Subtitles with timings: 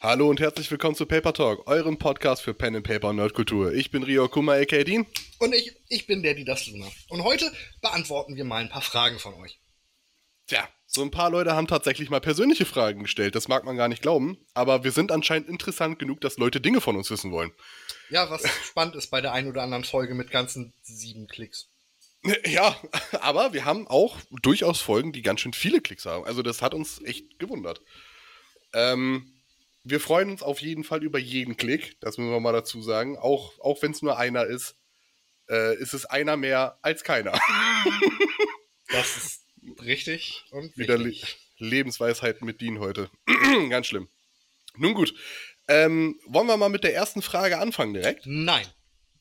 [0.00, 3.72] Hallo und herzlich willkommen zu Paper Talk, eurem Podcast für Pen and Paper und Nerdkultur.
[3.72, 5.06] Ich bin Rio Kuma, aka Dean.
[5.38, 6.86] Und ich, ich bin der, die das Luna.
[7.08, 9.58] Und heute beantworten wir mal ein paar Fragen von euch.
[10.48, 13.34] Tja, so ein paar Leute haben tatsächlich mal persönliche Fragen gestellt.
[13.34, 14.36] Das mag man gar nicht glauben.
[14.52, 17.52] Aber wir sind anscheinend interessant genug, dass Leute Dinge von uns wissen wollen.
[18.10, 21.70] Ja, was spannend ist bei der einen oder anderen Folge mit ganzen sieben Klicks.
[22.44, 22.76] Ja,
[23.20, 26.26] aber wir haben auch durchaus Folgen, die ganz schön viele Klicks haben.
[26.26, 27.80] Also das hat uns echt gewundert.
[28.74, 29.32] Ähm,
[29.88, 33.16] wir freuen uns auf jeden Fall über jeden Klick, das müssen wir mal dazu sagen.
[33.16, 34.74] Auch, auch wenn es nur einer ist,
[35.48, 37.32] äh, ist es einer mehr als keiner.
[38.88, 39.42] Das ist
[39.82, 41.38] richtig und Wieder Le wichtig.
[41.58, 43.10] Lebensweisheiten mit Dean heute.
[43.68, 44.08] ganz schlimm.
[44.76, 45.12] Nun gut.
[45.66, 48.26] Ähm, wollen wir mal mit der ersten Frage anfangen direkt?
[48.26, 48.64] Nein.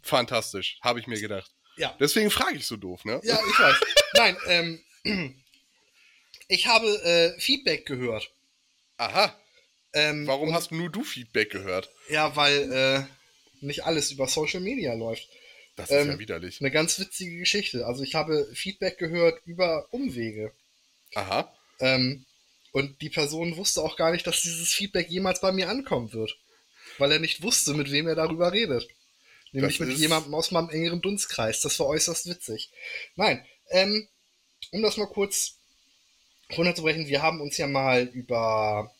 [0.03, 1.51] Fantastisch, habe ich mir gedacht.
[1.77, 1.97] Ja.
[1.99, 3.19] Deswegen frage ich so doof, ne?
[3.23, 3.75] Ja, ich weiß.
[4.13, 4.83] Nein, ähm,
[6.47, 8.31] ich habe äh, Feedback gehört.
[8.97, 9.35] Aha,
[9.95, 11.89] Ähm, warum hast nur du Feedback gehört?
[12.09, 13.03] Ja, weil äh,
[13.65, 15.27] nicht alles über Social Media läuft.
[15.77, 16.59] Das ist Ähm, ja widerlich.
[16.59, 17.85] Eine ganz witzige Geschichte.
[17.85, 20.51] Also ich habe Feedback gehört über Umwege.
[21.15, 21.51] Aha.
[21.79, 22.25] Ähm,
[22.71, 26.37] und die Person wusste auch gar nicht, dass dieses Feedback jemals bei mir ankommen wird.
[26.97, 28.87] Weil er nicht wusste, mit wem er darüber redet.
[29.53, 31.61] Nämlich Das mit jemandem aus meinem engeren Dunstkreis.
[31.61, 32.69] Das war äußerst witzig.
[33.15, 34.07] Nein, ähm,
[34.71, 35.55] um das mal kurz
[36.55, 38.93] runterzubrechen, wir haben uns ja mal über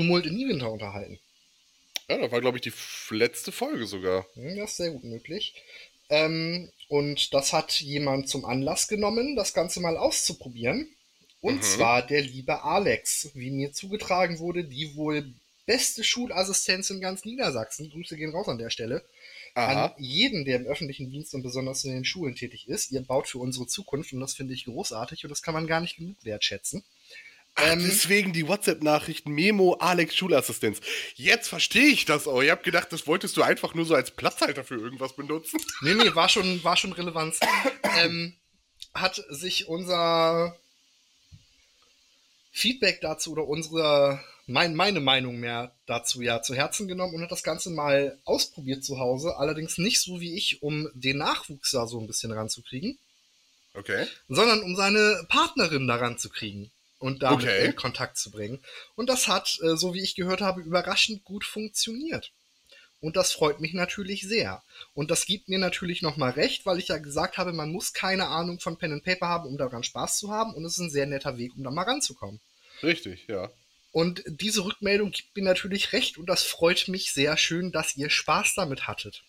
[0.00, 1.18] Tumult in Niewinter unterhalten.
[2.08, 2.72] Ja, das war, glaube ich, die
[3.14, 4.26] letzte Folge sogar.
[4.34, 5.54] Hm, Das ist sehr gut möglich.
[6.08, 10.88] Ähm, und das hat jemand zum Anlass genommen, das Ganze mal auszuprobieren.
[11.40, 11.62] Und Mhm.
[11.62, 15.32] zwar der liebe Alex, wie mir zugetragen wurde, die wohl
[15.66, 17.90] beste Schulassistenz in ganz Niedersachsen.
[17.90, 19.04] Grüße gehen raus an der Stelle.
[19.54, 19.94] An Aha.
[19.98, 22.90] jeden, der im öffentlichen Dienst und besonders in den Schulen tätig ist.
[22.90, 25.80] Ihr baut für unsere Zukunft und das finde ich großartig und das kann man gar
[25.80, 26.84] nicht genug wertschätzen.
[27.56, 30.80] Ähm, deswegen die WhatsApp-Nachrichten Memo Alex Schulassistenz.
[31.16, 32.42] Jetzt verstehe ich das auch.
[32.42, 35.60] Ich habe gedacht, das wolltest du einfach nur so als Platzhalter für irgendwas benutzen.
[35.82, 37.38] Nee, nee, war schon, war schon Relevanz.
[37.98, 38.34] ähm,
[38.94, 40.56] hat sich unser
[42.52, 47.30] Feedback dazu oder unsere, mein, meine Meinung mehr dazu ja zu Herzen genommen und hat
[47.32, 49.36] das Ganze mal ausprobiert zu Hause.
[49.36, 52.98] Allerdings nicht so wie ich, um den Nachwuchs da so ein bisschen ranzukriegen,
[53.74, 54.06] Okay.
[54.28, 57.66] sondern um seine Partnerin da ranzukriegen und damit Okay.
[57.66, 58.60] in Kontakt zu bringen.
[58.94, 62.30] Und das hat, äh, so wie ich gehört habe, überraschend gut funktioniert.
[63.00, 64.62] Und das freut mich natürlich sehr.
[64.92, 68.28] Und das gibt mir natürlich nochmal recht, weil ich ja gesagt habe, man muss keine
[68.28, 70.54] Ahnung von Pen and Paper haben, um daran Spaß zu haben.
[70.54, 72.40] Und es ist ein sehr netter Weg, um da mal ranzukommen.
[72.82, 73.50] Richtig, ja.
[73.92, 78.10] Und diese Rückmeldung gibt mir natürlich recht und das freut mich sehr schön, dass ihr
[78.10, 79.24] Spaß damit hattet.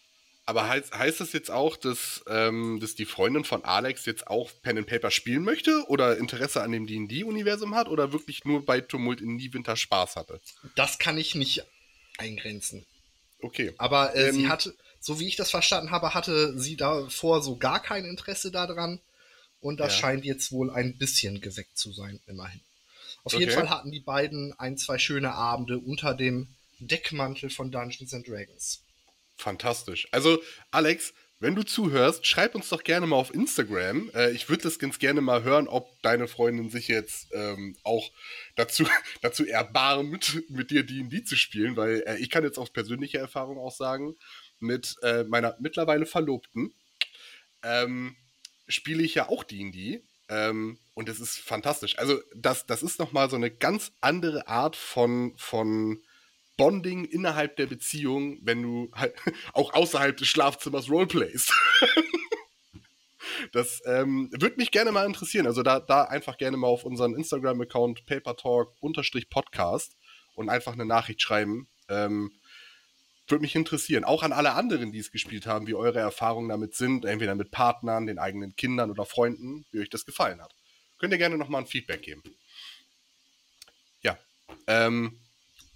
[0.51, 4.51] Aber heißt, heißt das jetzt auch, dass, ähm, dass die Freundin von Alex jetzt auch
[4.61, 8.81] Pen and Paper spielen möchte oder Interesse an dem D&D-Universum hat oder wirklich nur bei
[8.81, 10.41] Tumult in Niewinter Spaß hatte?
[10.75, 11.63] Das kann ich nicht
[12.17, 12.85] eingrenzen.
[13.41, 13.73] Okay.
[13.77, 17.55] Aber äh, Ähm, sie hatte, so wie ich das verstanden habe, hatte sie davor so
[17.55, 18.99] gar kein Interesse daran.
[19.61, 19.99] Und das Ja.
[19.99, 22.59] scheint jetzt wohl ein bisschen geweckt zu sein, immerhin.
[23.23, 23.53] Auf jeden Okay.
[23.53, 28.81] Fall hatten die beiden ein, zwei schöne Abende unter dem Deckmantel von Dungeons and Dragons.
[29.41, 30.07] Fantastisch.
[30.11, 34.11] Also, Alex, wenn du zuhörst, schreib uns doch gerne mal auf Instagram.
[34.13, 38.11] Äh, ich würde das ganz gerne mal hören, ob deine Freundin sich jetzt ähm, auch
[38.55, 38.85] dazu,
[39.23, 43.57] dazu erbarmt, mit dir D&D zu spielen, weil äh, ich kann jetzt aus persönlicher Erfahrung
[43.57, 44.15] auch sagen,
[44.59, 46.75] mit äh, meiner mittlerweile Verlobten
[47.63, 48.15] ähm,
[48.67, 50.03] spiele ich ja auch D&D.
[50.29, 51.97] Ähm, und es ist fantastisch.
[51.97, 56.03] Also das, das ist nochmal so eine ganz andere Art von, von
[56.61, 59.15] Bonding innerhalb der Beziehung, wenn du halt
[59.53, 61.51] auch außerhalb des Schlafzimmers Roleplayst.
[63.51, 65.47] das ähm, würde mich gerne mal interessieren.
[65.47, 69.97] Also da, da einfach gerne mal auf unseren Instagram-Account papertalk-podcast
[70.35, 71.67] und einfach eine Nachricht schreiben.
[71.89, 72.31] Ähm,
[73.25, 74.03] würde mich interessieren.
[74.03, 77.49] Auch an alle anderen, die es gespielt haben, wie eure Erfahrungen damit sind, entweder mit
[77.49, 80.53] Partnern, den eigenen Kindern oder Freunden, wie euch das gefallen hat.
[80.99, 82.21] Könnt ihr gerne nochmal ein Feedback geben.
[84.03, 84.15] Ja.
[84.67, 85.17] Ähm,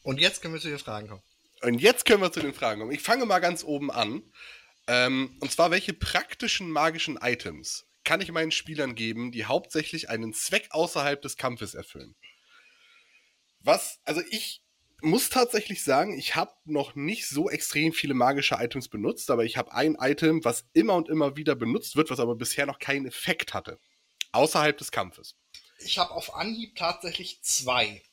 [0.05, 1.23] Und jetzt können wir zu den Fragen kommen.
[1.63, 2.91] und jetzt können wir zu den Fragen kommen.
[2.91, 4.21] Ich fange mal ganz oben an.
[4.87, 10.31] Ähm, und zwar, welche praktischen magischen Items kann ich meinen Spielern geben, die hauptsächlich einen
[10.31, 12.15] Zweck außerhalb des Kampfes erfüllen?
[13.61, 14.61] Was, also ich
[15.01, 19.57] muss tatsächlich sagen, ich habe noch nicht so extrem viele magische Items benutzt, aber ich
[19.57, 23.07] habe ein Item, was immer und immer wieder benutzt wird, was aber bisher noch keinen
[23.07, 23.79] Effekt hatte.
[24.33, 25.35] Außerhalb des Kampfes.
[25.79, 28.03] Ich habe auf Anhieb tatsächlich zwei.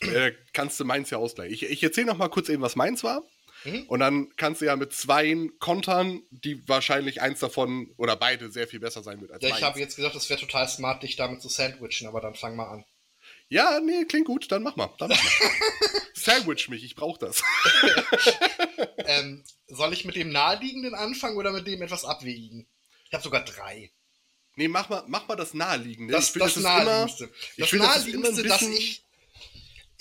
[0.00, 1.54] Äh, kannst du meins ja ausgleichen.
[1.54, 3.22] Ich, ich erzähle noch mal kurz eben, was meins war.
[3.64, 3.82] Mhm.
[3.88, 8.66] Und dann kannst du ja mit zweien kontern, die wahrscheinlich eins davon oder beide sehr
[8.66, 9.64] viel besser sein wird als Ja, ich meins.
[9.64, 12.68] habe jetzt gesagt, es wäre total smart, dich damit zu sandwichen, aber dann fang mal
[12.68, 12.84] an.
[13.48, 14.90] Ja, nee, klingt gut, dann mach mal.
[14.98, 15.50] Dann mach mal.
[16.14, 17.42] Sandwich mich, ich brauche das.
[19.06, 22.66] ähm, soll ich mit dem naheliegenden anfangen oder mit dem etwas abwägen?
[23.06, 23.90] Ich habe sogar drei.
[24.56, 26.12] Nee, mach mal, mach mal das Naheliegende.
[26.12, 27.24] Das, ich das, das Naheliegendste.
[27.24, 29.04] Immer, das find, Naheliegendste, das dass ich.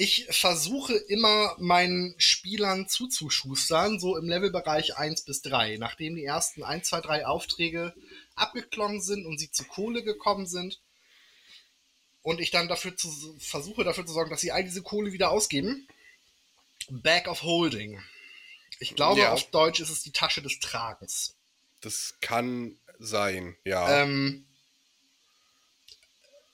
[0.01, 5.75] Ich versuche immer meinen Spielern zuzuschustern, so im Levelbereich 1 bis 3.
[5.75, 7.94] Nachdem die ersten 1, 2, 3 Aufträge
[8.34, 10.80] abgeklommen sind und sie zu Kohle gekommen sind.
[12.22, 13.10] Und ich dann dafür zu,
[13.40, 15.86] versuche dafür zu sorgen, dass sie all diese Kohle wieder ausgeben.
[16.88, 18.01] Bag of Holding.
[18.80, 19.34] Ich glaube, Ja.
[19.34, 21.36] auf Deutsch ist es die Tasche des Tragens.
[21.81, 24.04] Das kann sein, ja.
[24.04, 24.48] Ähm,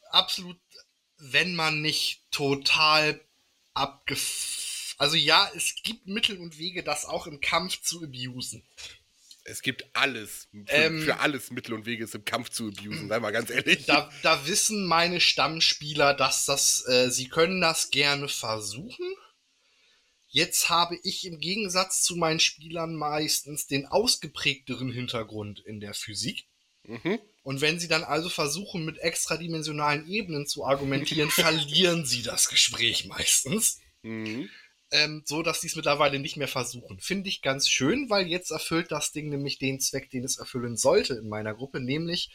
[0.09, 0.57] absolut,
[1.17, 3.21] wenn man nicht total
[3.75, 4.95] abgef...
[4.97, 8.63] Also ja, es gibt Mittel und Wege, das auch im Kampf zu abusen.
[9.43, 10.47] es gibt alles.
[10.51, 13.49] Für, ähm, für alles Mittel und Wege ist im Kampf zu abusen, sei mal ganz
[13.51, 13.85] ehrlich.
[13.85, 19.05] Da, da wissen meine Stammspieler, dass das, äh, sie können das gerne versuchen.
[20.27, 26.45] Jetzt habe ich im Gegensatz zu meinen Spielern meistens den ausgeprägteren Hintergrund in der Physik.
[26.83, 27.19] Mhm.
[27.45, 33.05] Und wenn sie dann also versuchen, mit extradimensionalen Ebenen zu argumentieren, verlieren sie das Gespräch
[33.05, 33.79] meistens.
[34.01, 34.49] Mhm.
[34.89, 36.99] Ähm, so dass sie es mittlerweile nicht mehr versuchen.
[36.99, 40.75] Finde ich ganz schön, weil jetzt erfüllt das Ding nämlich den Zweck, den es erfüllen
[40.75, 42.31] sollte in meiner Gruppe, nämlich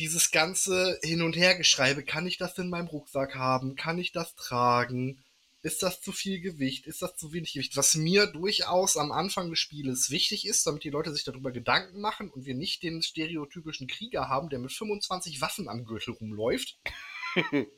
[0.00, 2.02] dieses ganze Hin- und Hergeschreibe.
[2.02, 3.76] Kann ich das in meinem Rucksack haben?
[3.76, 5.22] Kann ich das tragen?
[5.62, 6.86] Ist das zu viel Gewicht?
[6.86, 7.76] Ist das zu wenig Gewicht?
[7.76, 12.00] Was mir durchaus am Anfang des Spieles wichtig ist, damit die Leute sich darüber Gedanken
[12.00, 16.78] machen und wir nicht den stereotypischen Krieger haben, der mit 25 Waffen am Gürtel rumläuft.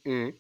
[0.05, 0.39] Mhm.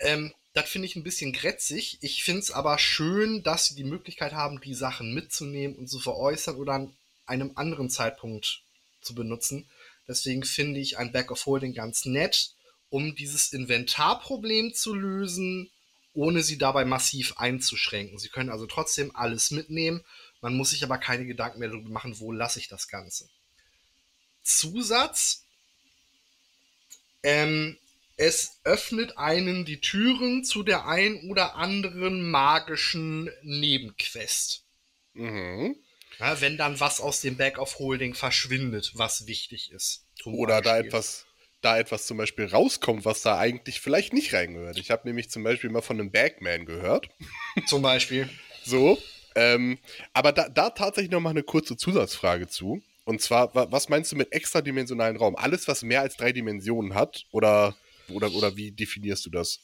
[0.00, 1.98] Ähm, das finde ich ein bisschen grätzig.
[2.00, 6.00] Ich finde es aber schön, dass sie die Möglichkeit haben, die Sachen mitzunehmen und zu
[6.00, 8.64] veräußern oder an einem anderen Zeitpunkt
[9.00, 9.70] zu benutzen.
[10.08, 12.54] Deswegen finde ich ein Back of Holding ganz nett,
[12.90, 15.70] um dieses Inventarproblem zu lösen,
[16.14, 18.18] ohne sie dabei massiv einzuschränken.
[18.18, 20.04] Sie können also trotzdem alles mitnehmen.
[20.40, 23.28] Man muss sich aber keine Gedanken mehr darüber machen, wo lasse ich das Ganze.
[24.42, 25.44] Zusatz.
[27.22, 27.76] Ähm,
[28.16, 34.64] es öffnet einen die Türen zu der ein oder anderen magischen Nebenquest.
[35.14, 35.76] Mhm.
[36.18, 40.04] Ja, wenn dann was aus dem Back of Holding verschwindet, was wichtig ist.
[40.24, 41.26] Oder da etwas,
[41.60, 44.78] da etwas zum Beispiel rauskommt, was da eigentlich vielleicht nicht reingehört.
[44.78, 47.08] Ich habe nämlich zum Beispiel mal von einem Bagman gehört.
[47.66, 48.28] Zum Beispiel.
[48.64, 48.98] So.
[49.34, 49.78] Ähm,
[50.12, 52.82] aber da, da tatsächlich noch mal eine kurze Zusatzfrage zu.
[53.04, 55.36] Und zwar, wa- was meinst du mit extradimensionalen Raum?
[55.36, 57.24] Alles, was mehr als drei Dimensionen hat?
[57.30, 57.76] Oder,
[58.10, 59.60] oder, oder wie definierst du das?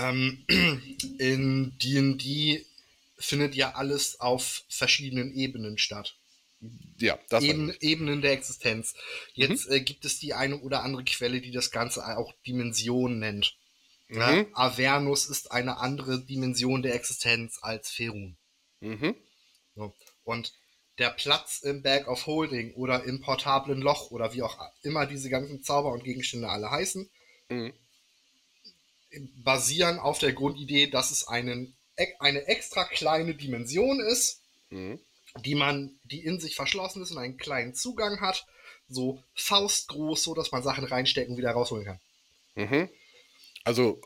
[0.00, 0.44] Ähm,
[1.18, 2.64] in D&D
[3.18, 6.16] findet ja alles auf verschiedenen Ebenen statt.
[6.98, 8.94] Ja, das Eben, Ebenen der Existenz.
[9.34, 13.56] Jetzt äh, gibt es die eine oder andere Quelle, die das Ganze auch Dimension nennt.
[14.08, 14.46] Ja, Mhm.
[14.54, 18.36] Avernus ist eine andere Dimension der Existenz als Ferun.
[18.80, 19.14] Mhm.
[19.76, 19.94] So.
[20.24, 20.52] Und
[20.98, 25.28] der Platz im Bag of Holding oder im portablen Loch oder wie auch immer diese
[25.30, 27.08] ganzen Zauber und Gegenstände alle heißen,
[27.50, 27.72] Mhm.
[29.44, 34.40] basieren auf der Grundidee, dass es einen, e- eine extra kleine Dimension ist,
[34.70, 34.98] Mhm.
[35.44, 38.46] Die man, die in sich verschlossen ist und einen kleinen Zugang hat,
[38.88, 42.00] so faustgroß, so dass man Sachen reinstecken und wieder rausholen kann.
[42.54, 42.88] Mhm.
[43.64, 44.00] Also,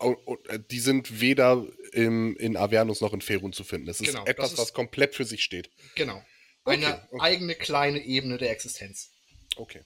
[0.70, 3.88] die sind weder im, in Avernus noch in Ferun zu finden.
[3.88, 5.70] Es ist Genau, etwas, das ist- was komplett für sich steht.
[5.94, 6.16] Genau.
[6.64, 7.20] Okay, Eine okay.
[7.20, 9.10] eigene kleine Ebene der Existenz.
[9.56, 9.82] Okay.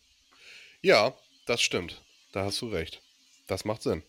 [0.82, 2.02] Ja, das stimmt.
[2.32, 3.02] Da hast du recht.
[3.46, 4.02] Das macht Sinn.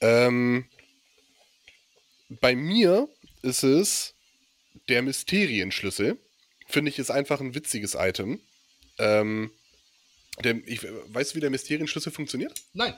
[0.00, 0.68] Ähm,
[2.28, 3.08] bei mir
[3.42, 4.14] ist es
[4.88, 6.18] der Mysterienschlüssel.
[6.66, 8.40] Finde ich ist einfach ein witziges Item.
[8.98, 9.50] Ähm,
[10.44, 12.60] der, ich, weißt du, wie der Mysterienschlüssel funktioniert?
[12.72, 12.94] Nein.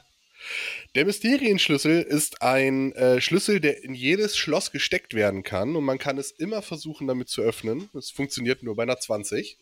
[0.94, 5.98] Der Mysterienschlüssel ist ein äh, Schlüssel, der in jedes Schloss gesteckt werden kann und man
[5.98, 7.90] kann es immer versuchen, damit zu öffnen.
[7.94, 9.58] Es funktioniert nur bei einer 20.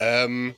[0.00, 0.54] Ähm,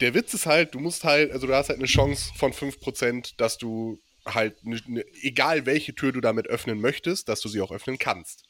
[0.00, 3.34] der Witz ist halt, du musst halt, also du hast halt eine Chance von 5%,
[3.36, 7.60] dass du halt, ne, ne, egal welche Tür du damit öffnen möchtest, dass du sie
[7.60, 8.44] auch öffnen kannst.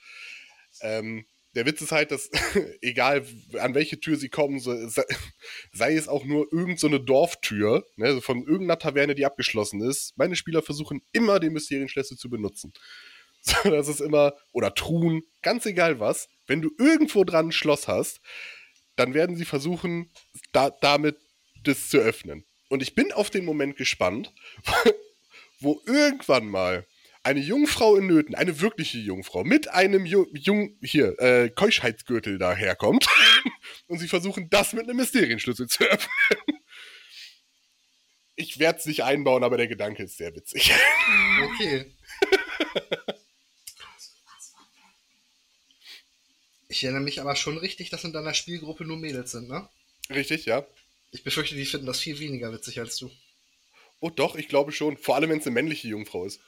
[0.82, 2.30] Ähm, der Witz ist halt, dass
[2.80, 3.26] egal
[3.58, 4.74] an welche Tür sie kommen, so,
[5.72, 10.36] sei, es auch nur irgendeine so Dorftür, ne, von irgendeiner Taverne, die abgeschlossen ist, meine
[10.36, 12.72] Spieler versuchen immer den Mysterienschlüssel zu benutzen.
[13.42, 17.88] So, das ist immer, oder Truhen, ganz egal was, wenn du irgendwo dran ein Schloss
[17.88, 18.20] hast,
[18.96, 20.10] dann werden sie versuchen,
[20.52, 21.16] da, damit
[21.64, 22.44] das zu öffnen.
[22.68, 24.34] Und ich bin auf den Moment gespannt,
[25.60, 26.86] wo irgendwann mal
[27.22, 33.06] eine Jungfrau in Nöten, eine wirkliche Jungfrau, mit einem Ju Jung, hier, äh, Keuschheitsgürtel daherkommt
[33.86, 36.10] und sie versuchen, das mit einem Mysterienschlüssel zu öffnen.
[38.36, 40.72] Ich werde es nicht einbauen, aber der Gedanke ist sehr witzig.
[41.42, 41.94] Okay.
[46.68, 49.68] Ich erinnere mich aber schon richtig, dass in deiner Spielgruppe nur Mädels sind, ne?
[50.10, 50.66] Richtig, ja.
[51.10, 53.10] Ich befürchte, die finden das viel weniger witzig als du.
[54.00, 54.96] Oh doch, ich glaube schon.
[54.96, 56.40] Vor allem, wenn es eine männliche Jungfrau ist.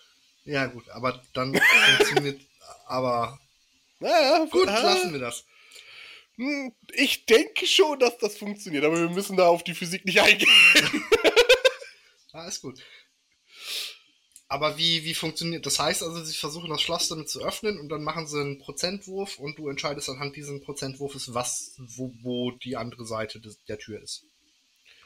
[0.45, 1.59] Ja, gut, aber dann
[1.97, 2.41] funktioniert.
[2.87, 3.39] Aber
[4.01, 5.45] Naja, gut, ah, lassen wir das.
[6.37, 10.21] hm, Ich denke schon, dass das funktioniert, aber wir müssen da auf die Physik nicht
[10.21, 10.51] eingehen.
[12.49, 12.81] Ist gut.
[14.49, 15.79] Aber wie, wie funktioniert das?
[15.79, 19.39] heißt also, sie versuchen das Schloss damit zu öffnen und dann machen sie einen Prozentwurf
[19.39, 24.03] und du entscheidest anhand dieses Prozentwurfes, was, wo, wo die andere Seite des, der Tür
[24.03, 24.25] ist.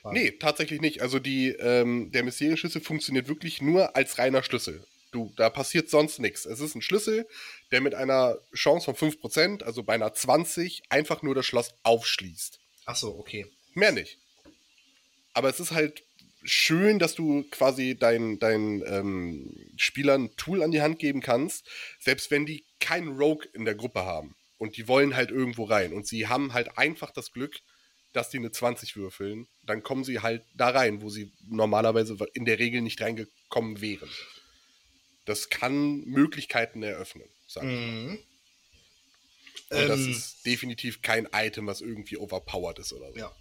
[0.00, 0.18] Quasi.
[0.18, 1.02] Nee, tatsächlich nicht.
[1.02, 4.84] Also die, ähm, der Mysterienschlüssel funktioniert wirklich nur als reiner Schlüssel.
[5.16, 6.44] Du, da passiert sonst nichts.
[6.44, 7.26] Es ist ein Schlüssel,
[7.70, 12.60] der mit einer Chance von 5%, also bei einer 20, einfach nur das Schloss aufschließt.
[12.84, 13.46] Achso, okay.
[13.72, 14.18] Mehr nicht.
[15.32, 16.04] Aber es ist halt
[16.44, 21.66] schön, dass du quasi deinen dein, ähm, Spielern ein Tool an die Hand geben kannst,
[21.98, 24.36] selbst wenn die keinen Rogue in der Gruppe haben.
[24.58, 25.94] Und die wollen halt irgendwo rein.
[25.94, 27.54] Und sie haben halt einfach das Glück,
[28.12, 29.48] dass die eine 20 würfeln.
[29.62, 34.10] Dann kommen sie halt da rein, wo sie normalerweise in der Regel nicht reingekommen wären.
[35.26, 37.70] Das kann Möglichkeiten eröffnen, sag ich.
[37.70, 38.18] Mhm.
[39.68, 43.18] Und das Ähm, ist definitiv kein Item, was irgendwie overpowered ist oder so.
[43.18, 43.32] Ja.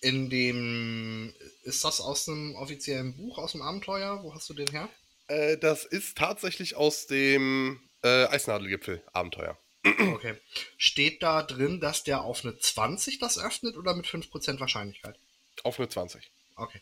[0.00, 1.34] In dem.
[1.64, 4.22] Ist das aus einem offiziellen Buch, aus dem Abenteuer?
[4.22, 4.88] Wo hast du den her?
[5.26, 9.58] Äh, das ist tatsächlich aus dem äh, Eisnadelgipfel-Abenteuer.
[9.84, 10.34] Okay.
[10.76, 15.18] Steht da drin, dass der auf eine 20 das öffnet oder mit 5% Wahrscheinlichkeit?
[15.64, 16.30] Auf eine 20.
[16.56, 16.80] Okay.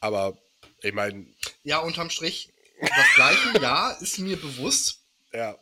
[0.00, 0.36] Aber
[0.84, 1.26] ich meine,
[1.62, 2.50] Ja, unterm Strich
[2.80, 5.00] das gleiche, ja, ist mir bewusst.
[5.32, 5.58] ja,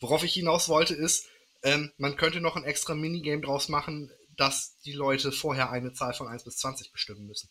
[0.00, 1.26] Worauf ich hinaus wollte, ist,
[1.62, 6.14] ähm, man könnte noch ein extra Minigame draus machen, dass die Leute vorher eine Zahl
[6.14, 7.50] von 1 bis 20 bestimmen müssen.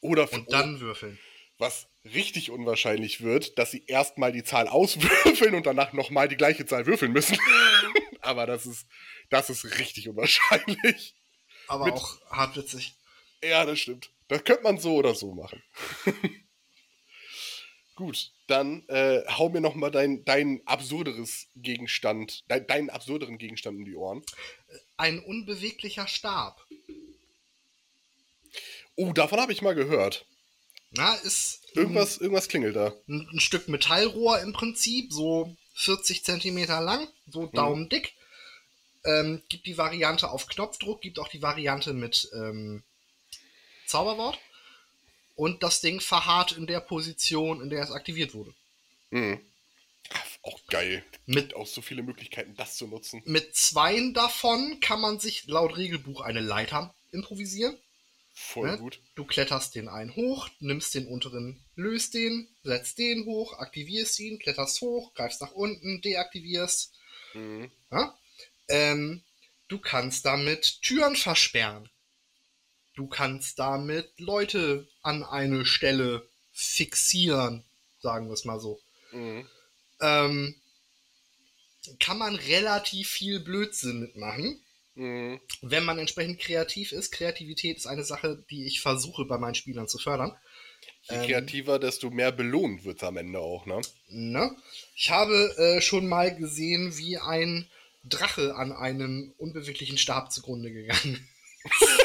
[0.00, 1.18] oder Und dann würfeln.
[1.56, 6.66] was richtig unwahrscheinlich wird, dass sie erstmal die Zahl auswürfeln und danach nochmal die gleiche
[6.66, 7.38] Zahl würfeln müssen.
[8.20, 8.86] Aber das ist,
[9.30, 11.14] das ist richtig unwahrscheinlich.
[11.68, 12.94] Aber Mit- auch hart witzig.
[13.42, 14.10] Ja, das stimmt.
[14.28, 15.62] Das könnte man so oder so machen.
[17.96, 23.78] Gut, dann äh, hau mir noch mal dein, dein absurderes Gegenstand, dein, deinen absurderen Gegenstand
[23.78, 24.22] in die Ohren.
[24.96, 26.66] Ein unbeweglicher Stab.
[28.96, 30.26] Oh, davon habe ich mal gehört.
[30.90, 32.94] Na, ist Irgendwas, irgendwas klingelt da.
[33.08, 38.14] ein, ein Stück Metallrohr im Prinzip, so 40 Zentimeter lang, so daumendick.
[39.04, 42.84] Ähm, gibt die Variante auf Knopfdruck, gibt auch die Variante mit ähm,
[43.86, 44.38] Zauberwort.
[45.36, 48.54] Und das Ding verharrt in der Position, in der es aktiviert wurde.
[49.10, 49.40] Mhm.
[50.42, 51.02] Auch geil.
[51.26, 53.22] Mit- Mit auch so viele Möglichkeiten, das zu nutzen.
[53.24, 57.76] Mit zweien davon kann man sich laut Regelbuch eine Leiter improvisieren.
[58.36, 58.78] Voll Ne?
[58.78, 59.00] gut.
[59.14, 64.38] Du kletterst den einen hoch, nimmst den unteren, löst den, setzt den hoch, aktivierst ihn,
[64.38, 66.92] kletterst hoch, greifst nach unten, deaktivierst.
[67.32, 67.70] Mhm.
[67.90, 68.16] Ja?
[68.68, 69.22] Ähm,
[69.68, 71.88] du kannst damit Türen versperren.
[72.94, 77.64] Du kannst damit Leute an eine Stelle fixieren,
[78.00, 78.80] sagen wir es mal so.
[79.12, 79.46] Mhm.
[80.00, 80.54] Ähm,
[82.00, 84.60] kann man relativ viel Blödsinn mitmachen,
[84.96, 85.40] Mhm.
[85.60, 87.10] wenn man entsprechend kreativ ist.
[87.10, 90.36] Kreativität ist eine Sache, die ich versuche bei meinen Spielern zu fördern.
[91.10, 93.80] Je Ähm, kreativer, desto mehr belohnt wird es am Ende auch, ne?
[94.08, 94.54] Ne?
[94.94, 97.68] Ich habe äh, schon mal gesehen, wie ein
[98.04, 101.28] Drache an einem unbeweglichen Stab zugrunde gegangen.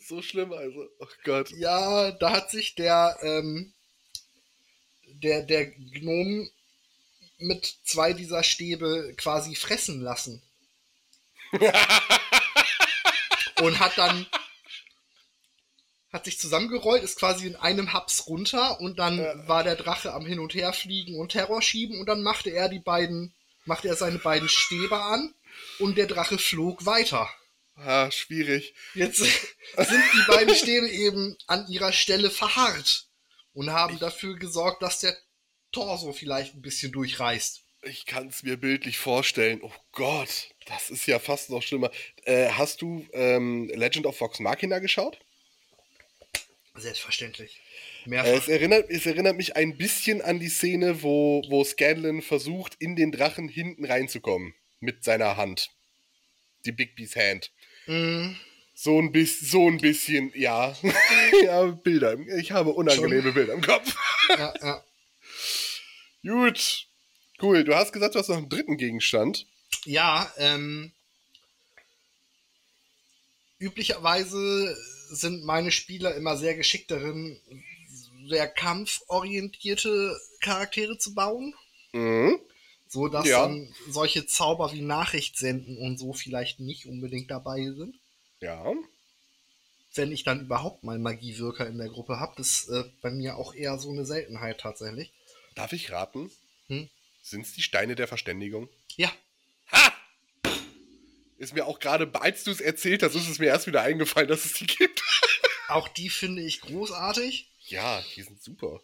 [0.00, 0.88] So schlimm, also.
[0.98, 1.50] Oh Gott.
[1.50, 3.72] Ja, da hat sich der, ähm,
[5.06, 6.48] der, der Gnom
[7.38, 10.42] mit zwei dieser Stäbe quasi fressen lassen.
[13.60, 14.26] Und hat dann
[16.12, 19.48] hat sich zusammengerollt, ist quasi in einem Haps runter und dann Ja.
[19.48, 22.68] war der Drache am Hin und Her fliegen und Terror schieben und dann machte er
[22.68, 23.32] die beiden,
[23.64, 25.34] machte er seine beiden Stäbe an
[25.78, 27.30] und der Drache flog weiter.
[27.74, 28.74] Ah, schwierig.
[28.94, 33.08] Jetzt sind die beiden Stäbe eben an ihrer Stelle verharrt
[33.54, 35.16] und haben dafür gesorgt, dass der
[35.72, 37.62] Torso vielleicht ein bisschen durchreißt.
[37.84, 39.60] Ich kann es mir bildlich vorstellen.
[39.62, 41.90] Oh Gott, das ist ja fast noch schlimmer.
[42.24, 45.18] Äh, hast du ähm, Legend of Vox Machina geschaut?
[46.74, 47.60] Selbstverständlich.
[48.04, 48.32] Äh, Mehrfach.
[48.32, 52.94] es, erinnert, es erinnert mich ein bisschen an die Szene, wo, wo Scanlan versucht, in
[52.94, 54.54] den Drachen hinten reinzukommen.
[54.78, 55.68] Mit seiner Hand.
[56.64, 57.52] Die Big Bees Hand.
[57.86, 58.36] Mm,
[58.74, 60.76] So ein, bis, so ein bisschen, ja.
[61.44, 62.18] ja, Bilder.
[62.38, 63.94] Ich habe unangenehme Bilder im Kopf.
[64.28, 64.84] ja, ja.
[66.22, 66.86] Gut.
[67.40, 67.64] Cool.
[67.64, 69.46] Du hast gesagt, du hast noch einen dritten Gegenstand.
[69.84, 70.92] ja, ähm.
[73.58, 74.76] Üblicherweise
[75.10, 77.40] sind meine Spieler immer sehr geschickt darin,
[78.28, 81.54] sehr kampforientierte Charaktere zu bauen.
[81.92, 82.40] Mhm.
[82.92, 83.40] So dass Ja.
[83.46, 87.96] dann solche Zauber wie Nachricht senden und so vielleicht nicht unbedingt dabei sind.
[88.40, 88.70] Ja.
[89.94, 93.54] Wenn ich dann überhaupt mal Magiewirker in der Gruppe habe, ist äh, bei mir auch
[93.54, 95.10] eher so eine Seltenheit tatsächlich.
[95.54, 96.30] Darf ich raten?
[96.68, 96.90] Hm?
[97.22, 98.68] Sind es die Steine der Verständigung?
[98.96, 99.10] Ja,
[99.70, 99.92] Ha!
[101.38, 104.28] Ist mir auch gerade, als du es erzählt hast, ist es mir erst wieder eingefallen,
[104.28, 105.02] dass es die gibt.
[105.68, 107.48] auch die finde ich großartig.
[107.68, 108.82] Ja, die sind super.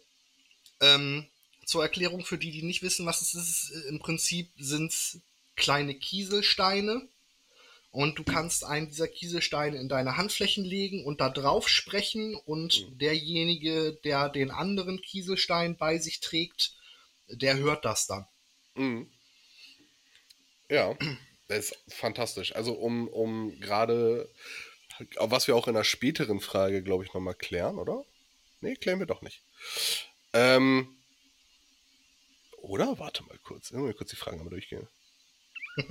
[0.81, 1.27] Ähm,
[1.69, 5.19] zur Erklärung für die, die nicht wissen, was es ist, im Prinzip sind es
[5.55, 7.07] kleine Kieselsteine
[7.91, 12.87] und du kannst einen dieser Kieselsteine in deine Handflächen legen und da drauf sprechen und
[12.99, 16.73] derjenige, der den anderen Kieselstein bei sich trägt,
[17.27, 18.25] der hört das dann.
[18.73, 19.07] Mhm.
[20.69, 20.97] Ja,
[21.49, 22.55] das ist fantastisch.
[22.55, 24.27] Also um, um gerade,
[25.17, 28.05] was wir auch in einer späteren Frage, glaube ich, nochmal klären, oder?
[28.61, 29.43] Nee, klären wir doch nicht.
[30.33, 30.98] Ähm,
[32.69, 32.99] oder?
[32.99, 33.71] Warte mal kurz.
[33.71, 34.87] Mal kurz die Fragen einmal durchgehen.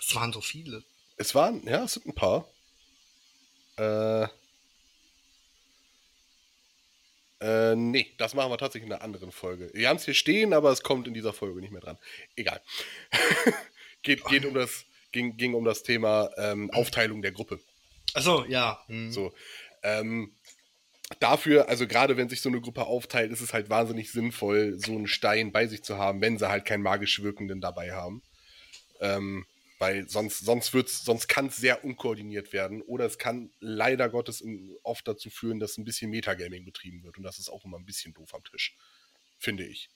[0.00, 0.84] Es waren so viele.
[1.16, 2.46] Es waren, ja, es sind ein paar.
[3.78, 4.26] Äh,
[7.40, 9.70] äh, nee, das machen wir tatsächlich in einer anderen Folge.
[9.72, 11.98] Wir haben es hier stehen, aber es kommt in dieser Folge nicht mehr dran.
[12.36, 12.60] Egal.
[14.02, 17.60] geht, geht um das, ging, ging um das Thema ähm, Aufteilung der Gruppe.
[18.14, 18.82] Achso, ja.
[18.86, 19.10] hm.
[19.10, 19.34] So.
[19.82, 20.32] Ähm,
[21.20, 24.92] dafür, also gerade wenn sich so eine Gruppe aufteilt, ist es halt wahnsinnig sinnvoll, so
[24.92, 28.22] einen Stein bei sich zu haben, wenn sie halt keinen magisch wirkenden dabei haben.
[29.00, 29.46] Ähm,
[29.78, 30.72] weil sonst, sonst
[31.04, 34.44] sonst kann es sehr unkoordiniert werden oder es kann leider Gottes
[34.82, 37.86] oft dazu führen, dass ein bisschen Metagaming betrieben wird und das ist auch immer ein
[37.86, 38.76] bisschen doof am Tisch,
[39.38, 39.88] finde ich.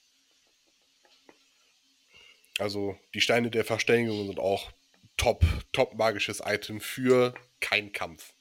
[2.58, 4.70] Also die Steine der Verständigung sind auch
[5.16, 8.34] top, top magisches Item für kein Kampf.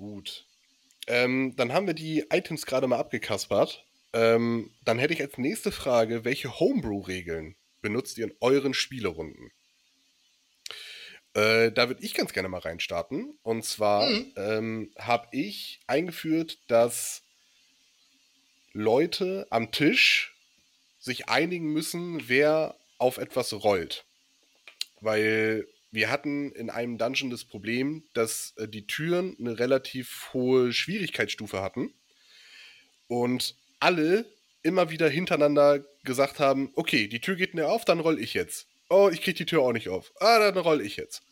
[0.00, 0.46] Gut.
[1.08, 3.84] Ähm, dann haben wir die Items gerade mal abgekaspert.
[4.14, 9.52] Ähm, dann hätte ich als nächste Frage, welche Homebrew-Regeln benutzt ihr in euren Spielerunden?
[11.34, 13.38] Äh, da würde ich ganz gerne mal reinstarten.
[13.42, 14.32] Und zwar Mhm.
[14.36, 17.22] ähm, habe ich eingeführt, dass
[18.72, 20.34] Leute am Tisch
[20.98, 24.06] sich einigen müssen, wer auf etwas rollt.
[25.02, 30.72] Weil wir hatten in einem Dungeon das Problem, dass äh, die Türen eine relativ hohe
[30.72, 31.92] Schwierigkeitsstufe hatten
[33.08, 34.26] und alle
[34.62, 38.66] immer wieder hintereinander gesagt haben, okay, die Tür geht nicht auf, dann roll ich jetzt.
[38.88, 40.12] Oh, ich krieg die Tür auch nicht auf.
[40.20, 41.22] Ah, dann roll ich jetzt.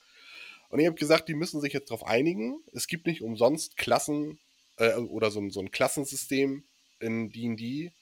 [0.71, 2.61] Und ich habe gesagt, die müssen sich jetzt darauf einigen.
[2.73, 4.39] Es gibt nicht umsonst Klassen
[4.77, 6.65] äh, oder so, so ein Klassensystem
[7.01, 7.93] in D&D.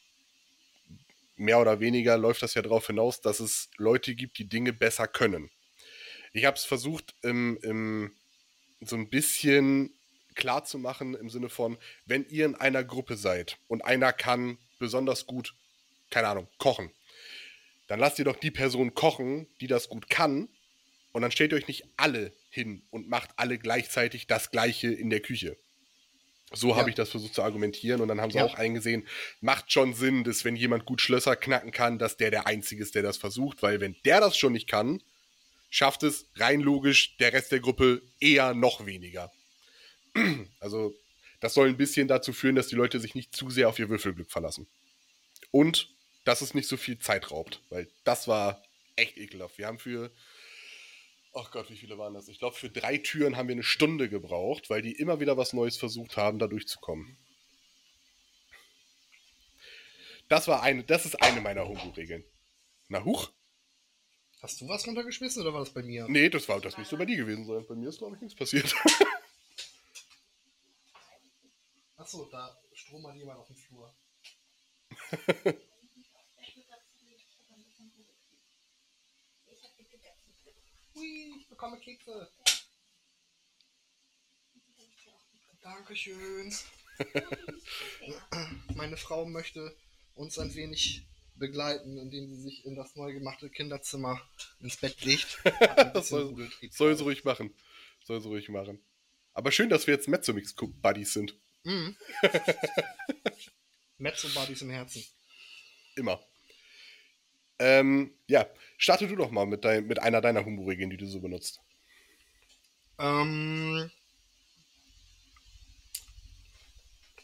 [1.37, 5.07] Mehr oder weniger läuft das ja darauf hinaus, dass es Leute gibt, die Dinge besser
[5.07, 5.51] können.
[6.37, 8.13] Ich habe es versucht, im, im,
[8.83, 9.99] so ein bisschen
[10.35, 14.59] klar zu machen im Sinne von, wenn ihr in einer Gruppe seid und einer kann
[14.79, 15.55] besonders gut,
[16.11, 16.91] keine Ahnung, kochen,
[17.87, 20.51] dann lasst ihr doch die Person kochen, die das gut kann
[21.13, 25.09] und dann stellt ihr euch nicht alle hin und macht alle gleichzeitig das Gleiche in
[25.09, 25.57] der Küche.
[26.53, 26.77] So Ja.
[26.77, 28.45] habe ich das versucht zu argumentieren und dann haben sie Ja.
[28.45, 29.09] auch eingesehen,
[29.41, 32.95] macht schon Sinn, dass wenn jemand gut Schlösser knacken kann, dass der der Einzige ist,
[32.95, 35.03] der das versucht, weil wenn der das schon nicht kann,
[35.71, 39.33] schafft es rein logisch der Rest der Gruppe eher noch weniger.
[40.61, 40.95] Also
[41.41, 43.89] das soll ein bisschen dazu führen, dass die Leute sich nicht zu sehr auf ihr
[43.89, 44.67] Würfelglück verlassen.
[45.51, 48.63] Und dass es nicht so viel Zeit raubt, weil das war
[48.97, 49.59] echt ekelhaft.
[49.59, 50.11] Wir haben für,
[51.35, 52.29] ach Gott, wie viele waren das?
[52.29, 55.53] Ich glaube, für drei Türen haben wir eine Stunde gebraucht, weil die immer wieder was
[55.53, 57.17] Neues versucht haben, da durchzukommen.
[60.29, 62.25] Das war eine, das ist eine meiner Homebrew-Regeln.
[62.89, 63.31] Na huch?
[64.43, 66.07] Hast du was runtergeschmissen oder war das bei mir?
[66.09, 67.67] Nee, das war das müsste bei dir gewesen sein.
[67.67, 68.75] Bei mir ist, glaube ich, nichts passiert.
[71.97, 73.95] Achso, da stromert jemand auf dem Flur.
[80.95, 82.31] Hui, ich bekomme Kekse.
[85.63, 86.55] Dankeschön.
[88.75, 89.77] Meine Frau möchte
[90.15, 91.07] uns ein wenig
[91.39, 94.21] begleiten, indem sie sich in das neu gemachte Kinderzimmer
[94.61, 95.43] ins Bett legt.
[96.03, 97.55] Soll- Soll sie ruhig machen.
[98.05, 98.83] Soll sie ruhig machen.
[99.35, 101.35] Aber schön, dass wir jetzt Mezzomix-Buddies sind.
[101.65, 101.97] Mhm.
[103.99, 105.05] Mezzo-Buddies im Herzen.
[105.97, 106.23] Immer.
[107.59, 108.47] Ähm, ja,
[108.77, 111.61] starte du doch mal mit, dein, mit einer deiner Humorregeln, die du so benutzt.
[112.99, 113.91] Ähm,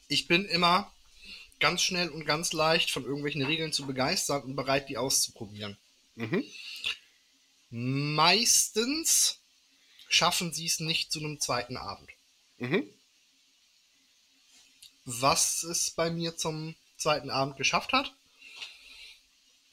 [0.08, 0.92] ich bin immer
[1.62, 5.78] ganz schnell und ganz leicht von irgendwelchen Regeln zu begeistern und bereit, die auszuprobieren.
[6.16, 6.44] Mhm.
[7.70, 9.38] Meistens
[10.08, 12.10] schaffen sie es nicht zu einem zweiten Abend.
[12.58, 12.86] Mhm.
[15.04, 18.12] Was es bei mir zum zweiten Abend geschafft hat?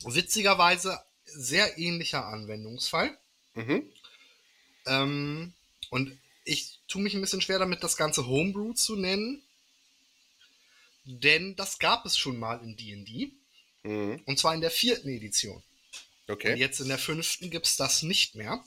[0.03, 3.17] Witzigerweise sehr ähnlicher Anwendungsfall.
[3.55, 3.83] Mhm.
[4.85, 5.53] Ähm,
[5.89, 9.43] und ich tue mich ein bisschen schwer damit, das Ganze Homebrew zu nennen.
[11.11, 13.31] Denn das gab es schon mal in DD.
[13.83, 14.21] Mhm.
[14.25, 15.63] Und zwar in der vierten Edition.
[16.27, 16.53] Okay.
[16.53, 18.63] Und jetzt in der fünften gibt es das nicht mehr.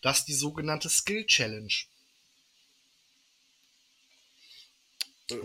[0.00, 1.72] Das ist die sogenannte Skill Challenge.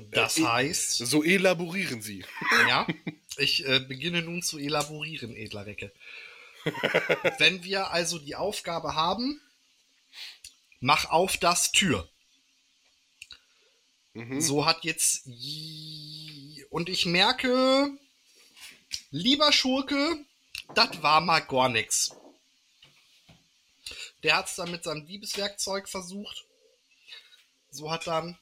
[0.09, 2.25] Das Äh, heißt, So elaborieren sie.
[2.67, 2.87] ja,
[3.37, 5.93] ich äh, beginne nun zu elaborieren, edler Recke.
[7.37, 9.39] Wenn wir also die Aufgabe haben,
[10.79, 12.09] mach auf das Tür.
[14.15, 14.39] Mhm.
[14.39, 15.27] So hat jetzt.
[16.69, 17.89] Und ich merke,
[19.11, 20.25] lieber Schurke,
[20.73, 22.15] das war mal gar nix.
[24.23, 26.45] Der hat es dann mit seinem Diebeswerkzeug versucht.
[27.69, 28.37] So hat dann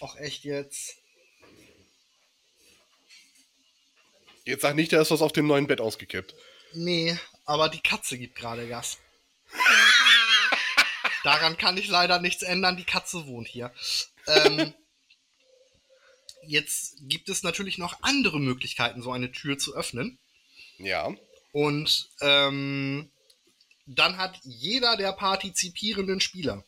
[0.00, 0.96] auch echt jetzt.
[4.44, 6.36] Jetzt sag nicht, da ist was auf dem neuen Bett ausgekippt.
[6.72, 8.98] Nee, aber die Katze gibt gerade Gas.
[11.24, 12.76] Daran kann ich leider nichts ändern.
[12.76, 13.72] Die Katze wohnt hier.
[14.28, 14.74] Ähm,
[16.46, 20.18] jetzt gibt es natürlich noch andere Möglichkeiten, so eine Tür zu öffnen.
[20.78, 21.14] Ja.
[21.52, 23.10] Und ähm,
[23.86, 26.64] dann hat jeder der partizipierenden Spieler,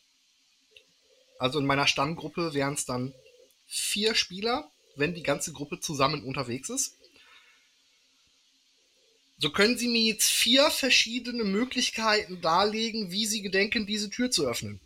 [1.38, 3.12] also in meiner Stammgruppe wären es dann
[3.66, 6.94] vier Spieler, wenn die ganze Gruppe zusammen unterwegs ist.
[9.38, 14.48] So können Sie mir jetzt vier verschiedene Möglichkeiten darlegen, wie Sie gedenken, diese Tür zu
[14.48, 14.80] öffnen.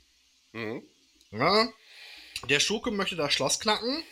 [0.52, 0.82] Mhm.
[1.30, 1.72] Ja.
[2.48, 4.02] Der Schurke möchte das Schloss knacken.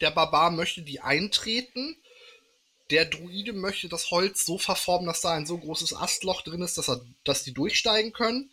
[0.00, 1.96] Der Barbar möchte die eintreten.
[2.90, 6.78] Der Druide möchte das Holz so verformen, dass da ein so großes Astloch drin ist,
[6.78, 8.50] dass, er, dass die durchsteigen können.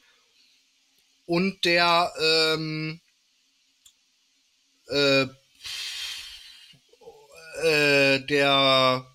[1.25, 2.99] Und der ähm,
[4.89, 5.27] äh,
[7.63, 9.05] äh, der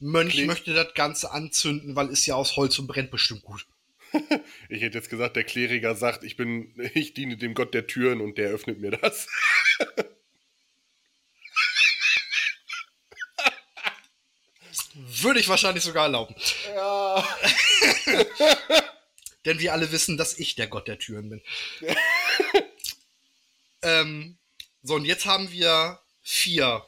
[0.00, 3.66] Mönch Kling- möchte das Ganze anzünden, weil ist ja aus Holz und brennt bestimmt gut.
[4.68, 8.20] Ich hätte jetzt gesagt, der Kleriker sagt, ich bin, ich diene dem Gott der Türen
[8.20, 9.28] und der öffnet mir das.
[14.94, 16.34] Würde ich wahrscheinlich sogar erlauben.
[16.74, 17.26] Ja.
[19.44, 21.42] Denn wir alle wissen, dass ich der Gott der Türen bin.
[23.82, 24.38] ähm,
[24.82, 26.84] so, und jetzt haben wir vier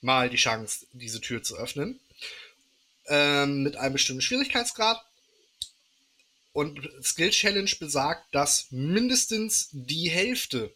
[0.00, 2.00] Mal die Chance, diese Tür zu öffnen.
[3.08, 5.04] Ähm, mit einem bestimmten Schwierigkeitsgrad.
[6.56, 10.74] Und Skill Challenge besagt, dass mindestens die Hälfte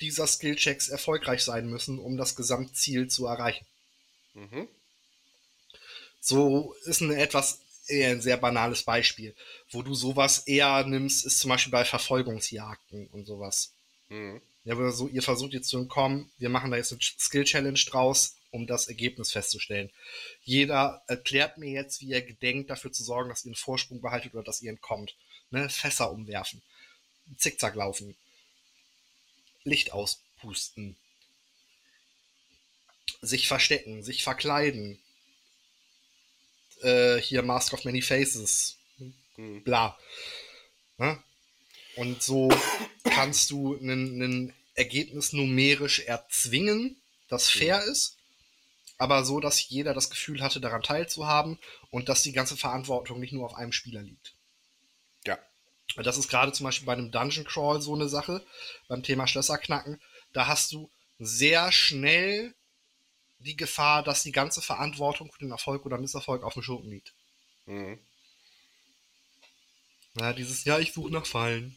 [0.00, 3.66] dieser Skill-Checks erfolgreich sein müssen, um das Gesamtziel zu erreichen.
[4.32, 4.68] Mhm.
[6.18, 9.34] So ist ein etwas eher ein sehr banales Beispiel.
[9.70, 13.74] Wo du sowas eher nimmst, ist zum Beispiel bei Verfolgungsjagden und sowas.
[14.08, 14.40] Mhm.
[14.64, 18.36] Ja, aber so, ihr versucht jetzt zu entkommen, wir machen da jetzt eine Skill-Challenge draus,
[18.50, 19.90] um das Ergebnis festzustellen.
[20.42, 24.34] Jeder erklärt mir jetzt, wie er gedenkt, dafür zu sorgen, dass ihr einen Vorsprung behaltet
[24.34, 25.14] oder dass ihr entkommt.
[25.50, 25.68] Ne?
[25.68, 26.62] Fässer umwerfen,
[27.36, 28.16] Zickzack laufen,
[29.64, 30.96] Licht auspusten,
[33.20, 34.98] sich verstecken, sich verkleiden.
[36.82, 38.78] Äh, hier Mask of Many Faces,
[39.40, 39.62] Mhm.
[39.64, 39.98] bla.
[40.98, 41.22] Ne?
[41.96, 42.48] Und so
[43.04, 46.96] kannst du ein Ergebnis numerisch erzwingen,
[47.28, 48.16] das fair ist,
[49.00, 51.58] aber so, dass jeder das Gefühl hatte, daran teilzuhaben
[51.90, 54.34] und dass die ganze Verantwortung nicht nur auf einem Spieler liegt.
[55.26, 55.38] Ja.
[55.96, 58.44] Das ist gerade zum Beispiel bei einem Dungeon Crawl so eine Sache,
[58.88, 60.02] beim Thema Schlösser knacken.
[60.34, 62.54] Da hast du sehr schnell
[63.38, 67.14] die Gefahr, dass die ganze Verantwortung für den Erfolg oder Misserfolg auf dem Schurken liegt.
[67.64, 67.98] Mhm.
[70.18, 71.74] Ja, dieses, ja, ich suche nach Fallen.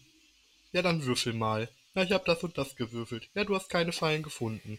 [0.73, 1.69] Ja, dann würfel mal.
[1.95, 3.29] Ja, ich habe das und das gewürfelt.
[3.33, 4.77] Ja, du hast keine Fallen gefunden.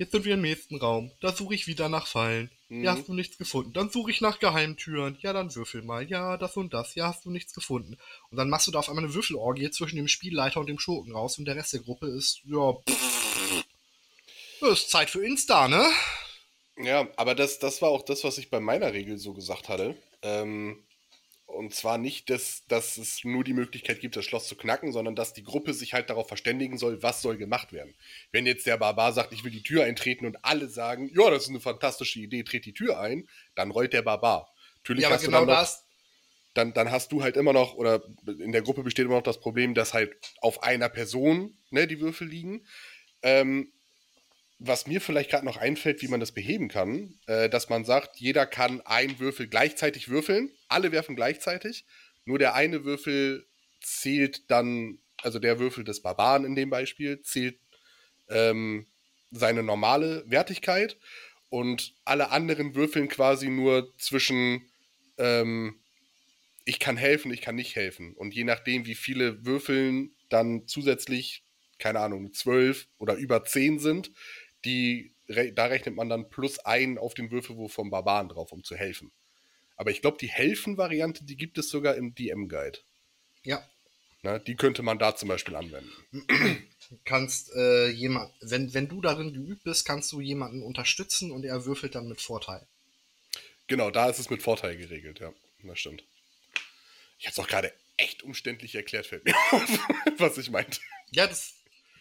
[0.00, 1.12] Jetzt sind wir im nächsten Raum.
[1.20, 2.50] Da suche ich wieder nach Fallen.
[2.70, 2.98] Ja, Mhm.
[2.98, 3.74] hast du nichts gefunden.
[3.74, 5.18] Dann suche ich nach Geheimtüren.
[5.20, 6.08] Ja, dann würfel mal.
[6.08, 6.94] Ja, das und das.
[6.94, 7.98] Ja, hast du nichts gefunden.
[8.30, 11.12] Und dann machst du da auf einmal eine Würfelorgie zwischen dem Spielleiter und dem Schurken
[11.12, 13.64] raus und der Rest der Gruppe ist, ja, pff,
[14.72, 15.86] ist Zeit für Insta, ne?
[16.78, 19.96] Ja, aber das, das war auch das, was ich bei meiner Regel so gesagt hatte.
[20.22, 20.82] Ähm,
[21.52, 25.14] und zwar nicht, dass, dass es nur die Möglichkeit gibt, das Schloss zu knacken, sondern
[25.14, 27.94] dass die Gruppe sich halt darauf verständigen soll, was soll gemacht werden.
[28.32, 31.44] Wenn jetzt der Barbar sagt, ich will die Tür eintreten und alle sagen, ja, das
[31.44, 34.52] ist eine fantastische Idee, dreht die Tür ein, dann rollt der Barbar.
[34.76, 35.84] Natürlich Ja, hast genau du dann noch, das.
[36.54, 39.40] dann, dann hast du halt immer noch, oder in der Gruppe besteht immer noch das
[39.40, 42.66] Problem, dass halt auf einer Person ne, die Würfel liegen.
[43.22, 43.72] Ähm,
[44.60, 48.16] was mir vielleicht gerade noch einfällt, wie man das beheben kann, äh, dass man sagt,
[48.18, 51.84] jeder kann einen Würfel gleichzeitig würfeln, alle werfen gleichzeitig,
[52.24, 53.46] Nur der eine Würfel
[53.80, 57.58] zählt dann, also der Würfel des Barbaren in dem Beispiel, zählt
[58.28, 58.86] ähm,
[59.30, 60.98] seine normale Wertigkeit
[61.48, 64.70] und alle anderen würfeln quasi nur zwischen
[65.18, 65.80] ähm,
[66.64, 68.14] ich kann helfen, ich kann nicht helfen.
[68.14, 71.44] Und je nachdem, wie viele Würfeln dann zusätzlich,
[71.78, 74.12] keine Ahnung, zwölf oder über zehn sind,
[74.64, 75.14] die,
[75.54, 79.10] da rechnet man dann plus ein auf den Würfelwurf vom Barbaren drauf, um zu helfen.
[79.80, 82.80] Aber ich glaube, die Helfen-Variante, die gibt es sogar im DM-Guide.
[83.44, 83.66] Ja.
[84.20, 85.90] Na, die könnte man da zum Beispiel anwenden.
[87.06, 91.64] kannst äh, jemand, wenn, wenn du darin geübt bist, kannst du jemanden unterstützen und er
[91.64, 92.66] würfelt dann mit Vorteil.
[93.68, 95.32] Genau, da ist es mit Vorteil geregelt, ja.
[95.62, 96.04] Das stimmt.
[97.18, 99.78] Ich habe es auch gerade echt umständlich erklärt, fällt mir auf,
[100.18, 100.78] was ich meinte.
[101.12, 101.54] Ja, das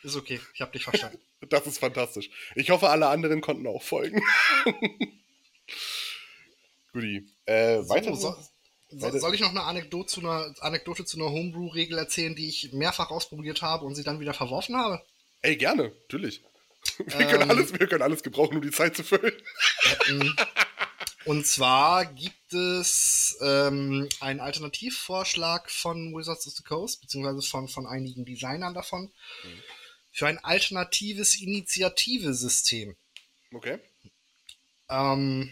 [0.04, 0.42] ist okay.
[0.54, 1.22] Ich habe dich verstanden.
[1.48, 2.30] das ist fantastisch.
[2.56, 4.22] Ich hoffe, alle anderen konnten auch folgen.
[6.94, 7.28] Guti.
[7.46, 8.16] Äh, so, weiter.
[8.16, 8.36] So,
[8.92, 12.74] so, soll ich noch eine Anekdote zu einer, Anekdote zu einer Homebrew-Regel erzählen, die ich
[12.74, 15.02] mehrfach ausprobiert habe und sie dann wieder verworfen habe?
[15.42, 16.44] Ey, gerne, natürlich.
[16.98, 19.34] Wir, ähm, können, alles, wir können alles gebrauchen, um die Zeit zu füllen.
[21.26, 27.86] Und zwar gibt es ähm, einen Alternativvorschlag von Wizards of the Coast, beziehungsweise von, von
[27.86, 29.12] einigen Designern davon,
[29.44, 29.64] mhm.
[30.12, 32.96] für ein alternatives Initiativesystem.
[33.54, 33.80] Okay.
[34.90, 35.52] Ähm,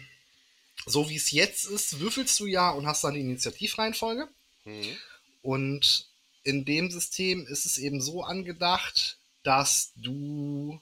[0.86, 4.28] so wie es jetzt ist, würfelst du ja und hast dann die Initiativreihenfolge.
[4.64, 4.96] Mhm.
[5.42, 6.06] Und
[6.44, 10.80] in dem System ist es eben so angedacht, dass du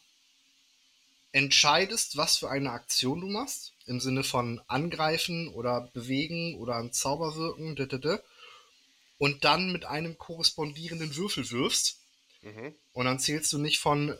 [1.33, 6.93] entscheidest, was für eine Aktion du machst im Sinne von angreifen oder bewegen oder ein
[6.93, 7.77] Zauber wirken,
[9.19, 11.99] und dann mit einem korrespondierenden Würfel wirfst.
[12.43, 12.75] Mhm.
[12.93, 14.17] Und dann zählst du nicht von,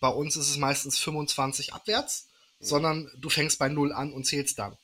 [0.00, 2.28] bei uns ist es meistens 25 abwärts,
[2.58, 2.64] mhm.
[2.64, 4.76] sondern du fängst bei 0 an und zählst dann.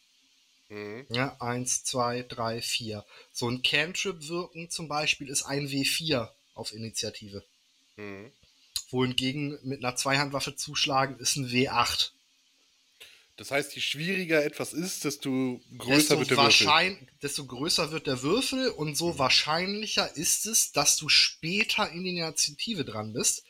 [0.68, 1.06] Mhm.
[1.10, 3.04] Ja, 1, 2, 3, 4.
[3.32, 7.42] So ein Cantrip wirken zum Beispiel ist ein W4 auf Initiative.
[7.96, 8.32] Mhm.
[8.90, 12.10] Wohingegen mit einer Zweihandwaffe zuschlagen ist ein W8.
[13.38, 17.08] Das heißt, je schwieriger etwas ist, desto größer desto wird der Würfel.
[17.22, 19.18] Desto größer wird der Würfel und so mhm.
[19.20, 23.44] wahrscheinlicher ist es, dass du später in die Initiative dran bist.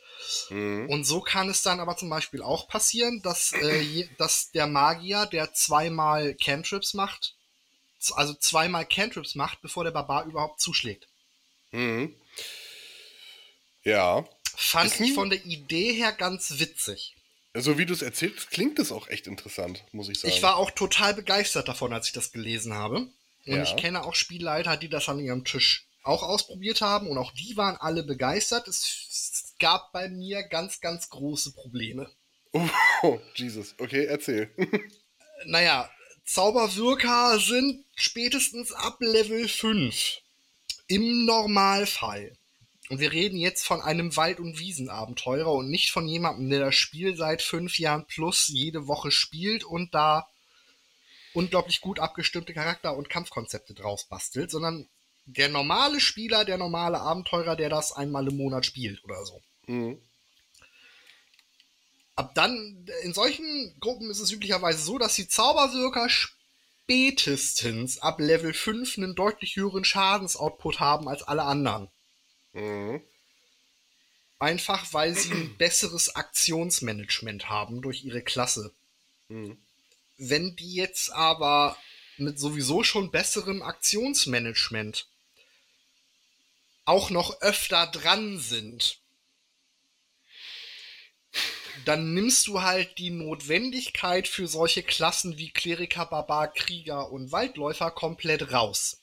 [0.50, 0.88] Mhm.
[0.88, 5.26] Und so kann es dann aber zum Beispiel auch passieren, dass, äh, dass der Magier,
[5.26, 7.34] der zweimal Cantrips macht,
[8.12, 11.08] also zweimal Cantrips macht, bevor der Barbar überhaupt zuschlägt.
[11.72, 12.14] Mhm.
[13.82, 14.28] Ja.
[14.56, 17.14] Fand ich von der Idee her ganz witzig.
[17.54, 20.32] So wie du es erzählst, klingt es auch echt interessant, muss ich sagen.
[20.32, 23.08] Ich war auch total begeistert davon, als ich das gelesen habe.
[23.46, 23.62] Und ja.
[23.62, 27.56] ich kenne auch Spielleiter, die das an ihrem Tisch auch ausprobiert haben und auch die
[27.56, 28.68] waren alle begeistert.
[28.68, 32.10] Es gab bei mir ganz, ganz große Probleme.
[33.02, 33.76] Oh, Jesus.
[33.78, 34.50] Okay, erzähl.
[35.46, 35.88] naja,
[36.24, 40.18] Zauberwirker sind spätestens ab Level 5
[40.88, 42.36] im Normalfall
[42.88, 46.74] und wir reden jetzt von einem Wald- und Wiesenabenteurer und nicht von jemandem, der das
[46.74, 50.26] Spiel seit fünf Jahren plus jede Woche spielt und da
[51.34, 54.88] unglaublich gut abgestimmte Charakter- und Kampfkonzepte draus bastelt, sondern
[55.26, 59.42] der normale Spieler, der normale Abenteurer, der das einmal im Monat spielt oder so.
[59.68, 60.00] Mhm.
[62.16, 68.52] Ab dann, in solchen Gruppen ist es üblicherweise so, dass die Zauberwirker spätestens ab Level
[68.52, 71.88] 5 einen deutlich höheren Schadensoutput haben als alle anderen.
[72.54, 73.00] Mhm.
[74.40, 78.72] Einfach weil sie ein besseres Aktionsmanagement haben durch ihre Klasse.
[79.28, 79.56] Mhm.
[80.16, 81.76] Wenn die jetzt aber
[82.16, 85.06] mit sowieso schon besserem Aktionsmanagement
[86.84, 88.98] auch noch öfter dran sind,
[91.84, 97.90] dann nimmst du halt die Notwendigkeit für solche Klassen wie Kleriker, Barbar, Krieger und Waldläufer
[97.90, 98.98] komplett raus.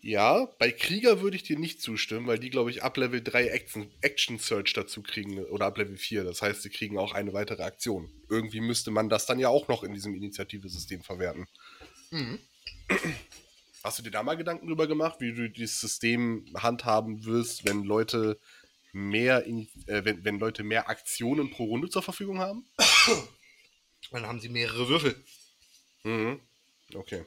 [0.00, 3.48] Ja, bei Krieger würde ich dir nicht zustimmen, weil die, glaube ich, ab Level 3
[3.48, 6.24] Action, Action Search dazu kriegen oder ab Level 4.
[6.24, 8.08] Das heißt, sie kriegen auch eine weitere Aktion.
[8.28, 11.48] Irgendwie müsste man das dann ja auch noch in diesem Initiativesystem verwerten.
[12.10, 12.38] Mhm.
[13.82, 17.84] Hast du dir da mal Gedanken drüber gemacht, wie du dieses System handhaben wirst, wenn
[17.84, 18.38] Leute
[18.92, 19.64] mehr, äh,
[20.04, 22.66] wenn, wenn Leute mehr Aktionen pro Runde zur Verfügung haben?
[24.10, 25.22] Dann haben sie mehrere Würfel.
[26.04, 26.40] Mhm.
[26.94, 27.24] Okay.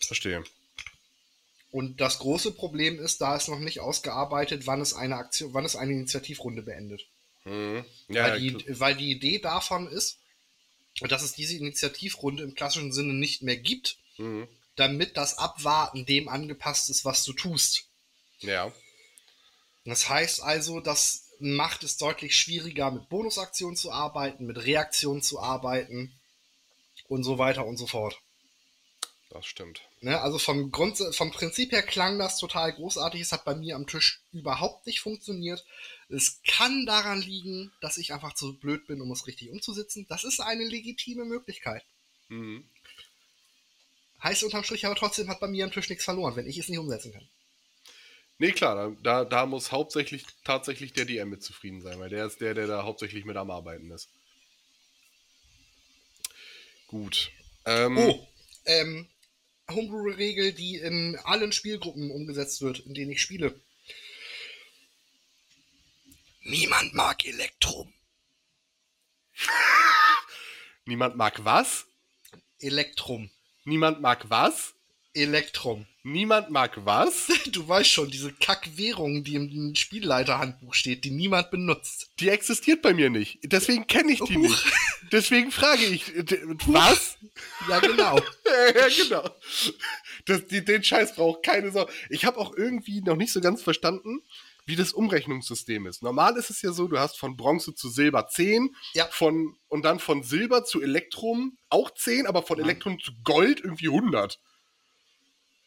[0.00, 0.44] Verstehe.
[1.70, 5.64] Und das große Problem ist, da ist noch nicht ausgearbeitet, wann es eine Aktion, wann
[5.64, 7.06] es eine Initiativrunde beendet.
[7.44, 7.84] Mhm.
[8.08, 10.18] Ja, weil, die, weil die Idee davon ist,
[11.00, 14.48] dass es diese Initiativrunde im klassischen Sinne nicht mehr gibt, mhm.
[14.76, 17.88] damit das Abwarten dem angepasst ist, was du tust.
[18.40, 18.72] Ja.
[19.86, 25.40] Das heißt also, das macht es deutlich schwieriger, mit Bonusaktionen zu arbeiten, mit Reaktionen zu
[25.40, 26.12] arbeiten
[27.08, 28.20] und so weiter und so fort.
[29.30, 29.82] Das stimmt.
[30.00, 33.20] Ne, also vom, Grund, vom Prinzip her klang das total großartig.
[33.20, 35.64] Es hat bei mir am Tisch überhaupt nicht funktioniert.
[36.08, 40.06] Es kann daran liegen, dass ich einfach zu blöd bin, um es richtig umzusetzen.
[40.08, 41.84] Das ist eine legitime Möglichkeit.
[42.28, 42.68] Mhm.
[44.22, 46.68] Heißt unterm Strich aber trotzdem hat bei mir am Tisch nichts verloren, wenn ich es
[46.68, 47.28] nicht umsetzen kann.
[48.38, 52.40] Nee, klar, da, da muss hauptsächlich tatsächlich der DM mit zufrieden sein, weil der ist
[52.40, 54.10] der, der da hauptsächlich mit am Arbeiten ist.
[56.86, 57.30] Gut.
[57.64, 58.28] Ähm, Oh,
[58.66, 59.08] ähm,
[59.70, 63.58] Homebrew-Regel, die in allen Spielgruppen umgesetzt wird, in denen ich spiele.
[66.42, 67.92] Niemand mag Elektrum.
[70.84, 71.86] Niemand mag was?
[72.60, 73.30] Elektrum.
[73.64, 74.75] Niemand mag was?
[75.16, 75.86] Elektrum.
[76.02, 77.28] Niemand mag was?
[77.50, 82.10] Du weißt schon, diese Kackwährung, die im Spielleiterhandbuch steht, die niemand benutzt.
[82.20, 83.38] Die existiert bei mir nicht.
[83.44, 84.42] Deswegen kenne ich die Huch.
[84.42, 84.64] nicht.
[85.12, 86.04] Deswegen frage ich,
[86.66, 87.16] was?
[87.68, 88.18] Ja, genau.
[88.74, 89.28] ja, genau.
[90.26, 91.88] Das, die, den Scheiß braucht keine Sau.
[92.10, 94.22] Ich habe auch irgendwie noch nicht so ganz verstanden,
[94.66, 96.02] wie das Umrechnungssystem ist.
[96.02, 99.06] Normal ist es ja so, du hast von Bronze zu Silber 10, Ja.
[99.10, 102.64] von, und dann von Silber zu Elektrum auch 10, aber von Ja.
[102.64, 104.40] Elektrum zu Gold irgendwie 100.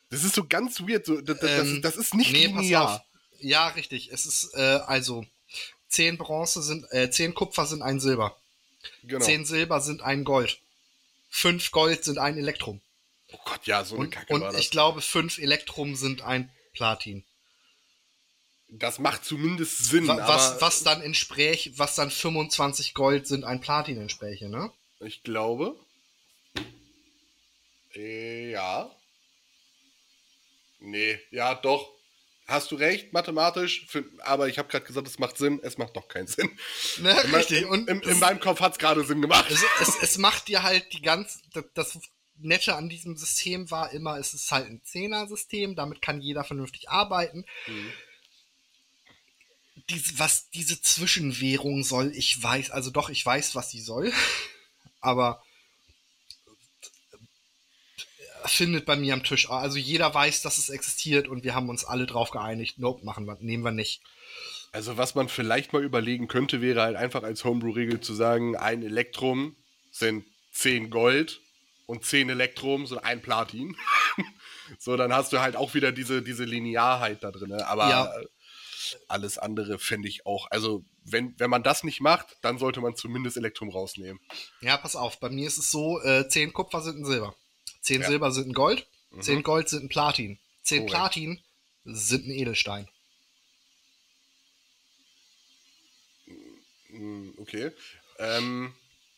[0.10, 1.06] Das ist so ganz weird.
[1.06, 3.06] So, das, das, Ähm, das ist nicht nee, linear.
[3.40, 4.12] Ja, richtig.
[4.12, 5.26] Es ist, äh, also,
[5.90, 8.36] 10 Bronze sind, äh, 10 Kupfer sind ein Silber.
[9.04, 9.24] Genau.
[9.24, 10.60] 10 Silber sind ein Gold.
[11.30, 12.82] 5 Gold sind ein Elektrum.
[13.32, 14.62] Oh Gott, ja, so eine Und, Kacke und war das.
[14.62, 17.24] ich glaube, 5 Elektrum sind ein Platin.
[18.70, 23.62] das macht zumindest Sinn, Wa- was, was dann entspräch, was dann 25 Gold sind ein
[23.62, 24.72] Platin entspräche, ne?
[25.02, 25.76] ich glaube.
[27.96, 28.90] Äh, ja.
[30.80, 31.92] Nee, ja, doch.
[32.48, 35.96] Hast du recht, mathematisch, für, aber ich habe gerade gesagt, es macht Sinn, es macht
[35.96, 36.50] doch keinen Sinn.
[36.98, 37.62] Ne, In, richtig.
[37.62, 39.52] in, Und in, in meinem Kopf hat es gerade Sinn gemacht.
[39.52, 42.00] es, es, es macht dir halt die ganz, das, das
[42.40, 46.90] Nette an diesem System war immer, es ist halt ein Zehner-System, damit kann jeder vernünftig
[46.90, 47.46] arbeiten.
[47.68, 47.94] Mhm.
[49.90, 54.12] Dies, was diese Zwischenwährung soll, ich weiß, also doch, ich weiß, was sie soll,
[55.02, 55.44] aber
[58.46, 59.50] findet bei mir am Tisch.
[59.50, 62.80] Also jeder weiß, dass es existiert und wir haben uns alle drauf geeinigt.
[62.80, 64.02] Nope, machen wir, nehmen wir nicht.
[64.72, 68.84] Also was man vielleicht mal überlegen könnte, wäre halt einfach als Homebrew-Regel zu sagen, ein
[68.84, 69.56] Elektrum
[69.92, 71.42] sind 10 Gold
[71.88, 73.76] und 10 Elektrum sind ein Platin.
[74.80, 77.52] so, dann hast du halt auch wieder diese, diese Linearheit da drin.
[77.54, 78.14] Aber Ja.
[79.08, 80.48] alles andere fände ich auch.
[80.52, 84.20] Also, wenn, wenn man das nicht macht, dann sollte man zumindest Elektrum rausnehmen.
[84.62, 87.36] Ja, pass auf, bei mir ist es so, äh, 10 Kupfer sind ein Silber.
[87.82, 88.08] 10 Ja.
[88.08, 89.22] Silber sind ein Gold, Mhm.
[89.22, 90.40] 10 Gold sind ein Platin.
[90.64, 90.92] 10 Korrekt.
[90.92, 91.42] Platin
[91.86, 92.88] sind ein Edelstein.
[96.90, 97.72] Mm, Okay.
[98.20, 98.74] Ähm,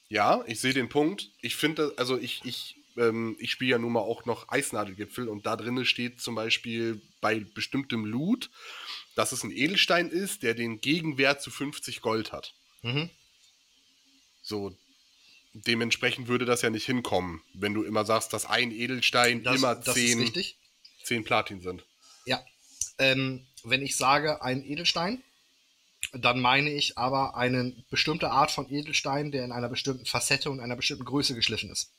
[0.09, 1.29] ja, ich sehe den Punkt.
[1.41, 5.45] Ich finde, also ich, ich, ähm, ich spiele ja nun mal auch noch Eisnadelgipfel und
[5.45, 8.49] da drinnen steht zum Beispiel bei bestimmtem Loot,
[9.15, 12.53] dass es ein Edelstein ist, der den Gegenwert zu 50 Gold hat.
[12.83, 13.09] Mhm.
[14.43, 14.75] So,
[15.53, 19.75] dementsprechend würde das ja nicht hinkommen, wenn du immer sagst, dass ein Edelstein Das, immer
[19.75, 20.57] das ist 10, richtig.
[21.03, 21.85] 10 Platin sind.
[22.25, 22.43] Ja.
[22.97, 25.23] Ähm, wenn ich sage ein Edelstein,
[26.13, 30.59] dann meine ich aber eine bestimmte Art von Edelstein, der in einer bestimmten Facette und
[30.59, 31.91] einer bestimmten Größe geschliffen ist.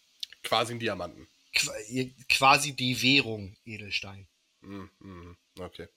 [0.42, 1.28] Quasi ein Diamanten.
[1.54, 1.72] Qua
[2.28, 4.26] quasi die Währung Edelstein.
[4.62, 5.88] Mm, mm, okay.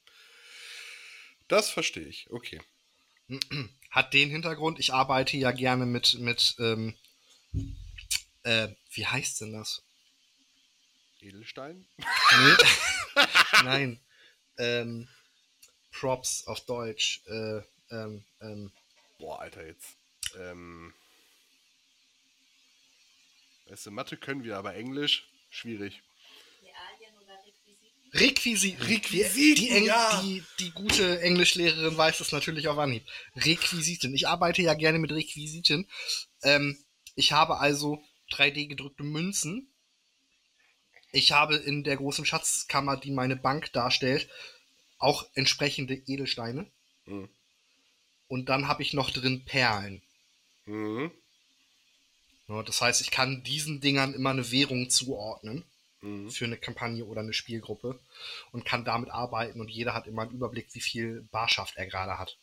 [1.47, 2.29] Das verstehe ich.
[2.29, 2.61] Okay.
[3.89, 6.95] Hat den Hintergrund, ich arbeite ja gerne mit, mit ähm,
[8.43, 9.81] äh, wie heißt denn das?
[11.19, 11.85] Edelstein?
[11.97, 13.23] Nee.
[13.63, 13.99] Nein.
[14.57, 15.07] Ähm,
[15.91, 17.21] Props auf Deutsch.
[17.27, 18.71] Äh, ähm, ähm,
[19.19, 19.95] Boah, Alter, jetzt.
[20.37, 20.93] Ähm.
[23.67, 26.03] Weißt du, Mathe können wir, aber Englisch schwierig.
[28.15, 30.21] Requisi Requisiten, die, Eng ja.
[30.21, 33.03] die, die gute Englischlehrerin weiß es natürlich auf Anhieb.
[33.35, 34.15] Requisiten.
[34.15, 35.89] Ich arbeite ja gerne mit Requisiten.
[36.43, 36.77] Ähm,
[37.15, 39.67] ich habe also 3D gedrückte Münzen.
[41.11, 44.29] Ich habe in der großen Schatzkammer, die meine Bank darstellt,
[44.97, 46.65] auch entsprechende Edelsteine.
[47.05, 47.29] Mhm.
[48.27, 50.01] Und dann habe ich noch drin Perlen.
[50.65, 51.11] Mhm.
[52.47, 55.63] Ja, das heißt, ich kann diesen Dingern immer eine Währung zuordnen
[56.01, 56.29] Mhm.
[56.29, 57.99] für eine Kampagne oder eine Spielgruppe
[58.51, 62.19] und kann damit arbeiten und jeder hat immer einen Überblick, wie viel Barschaft er gerade
[62.19, 62.37] hat.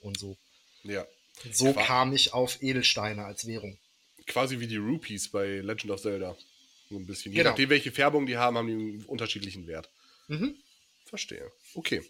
[0.00, 0.36] Und so.
[0.82, 1.06] Ja.
[1.52, 3.78] So Qua- kam ich auf Edelsteine als Währung.
[4.26, 6.36] Quasi wie die Rupees bei Legend of Zelda.
[6.88, 7.32] So ein bisschen.
[7.32, 7.50] Je Genau.
[7.50, 9.88] nachdem, welche Färbung die haben, haben die einen unterschiedlichen Wert.
[10.28, 10.56] Mhm.
[11.04, 11.50] Verstehe.
[11.74, 12.02] Okay.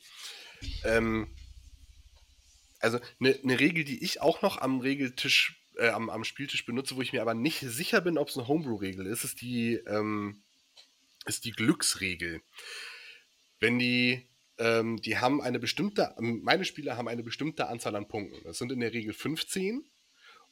[0.85, 1.29] Ähm,
[2.81, 6.97] also eine ne Regel, die ich auch noch am Regeltisch, äh, am, am Spieltisch benutze,
[6.97, 10.43] wo ich mir aber nicht sicher bin, ob es eine Homebrew-Regel ist, ist die, ähm,
[11.27, 12.41] ist die Glücksregel.
[13.61, 14.27] Wenn die,
[14.59, 18.43] ähm, die haben eine bestimmte, meine Spieler haben eine bestimmte Anzahl an Punkten.
[18.45, 19.85] Das sind in der Regel 15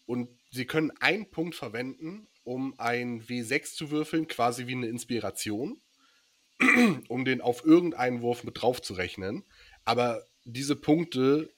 [0.07, 5.81] und sie können einen Punkt verwenden, um ein W6 zu würfeln, quasi wie eine Inspiration,
[7.09, 9.45] um den auf irgendeinen Wurf mit drauf zu rechnen.
[9.85, 11.51] Aber diese Punkte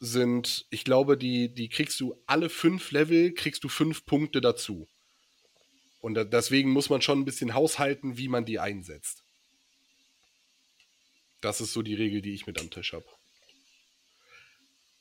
[0.00, 4.88] sind, ich glaube, die, die kriegst du alle fünf Level, kriegst du fünf Punkte dazu.
[6.00, 9.24] Und deswegen muss man schon ein bisschen haushalten, wie man die einsetzt.
[11.40, 13.06] Das ist so die Regel, die ich mit am Tisch habe.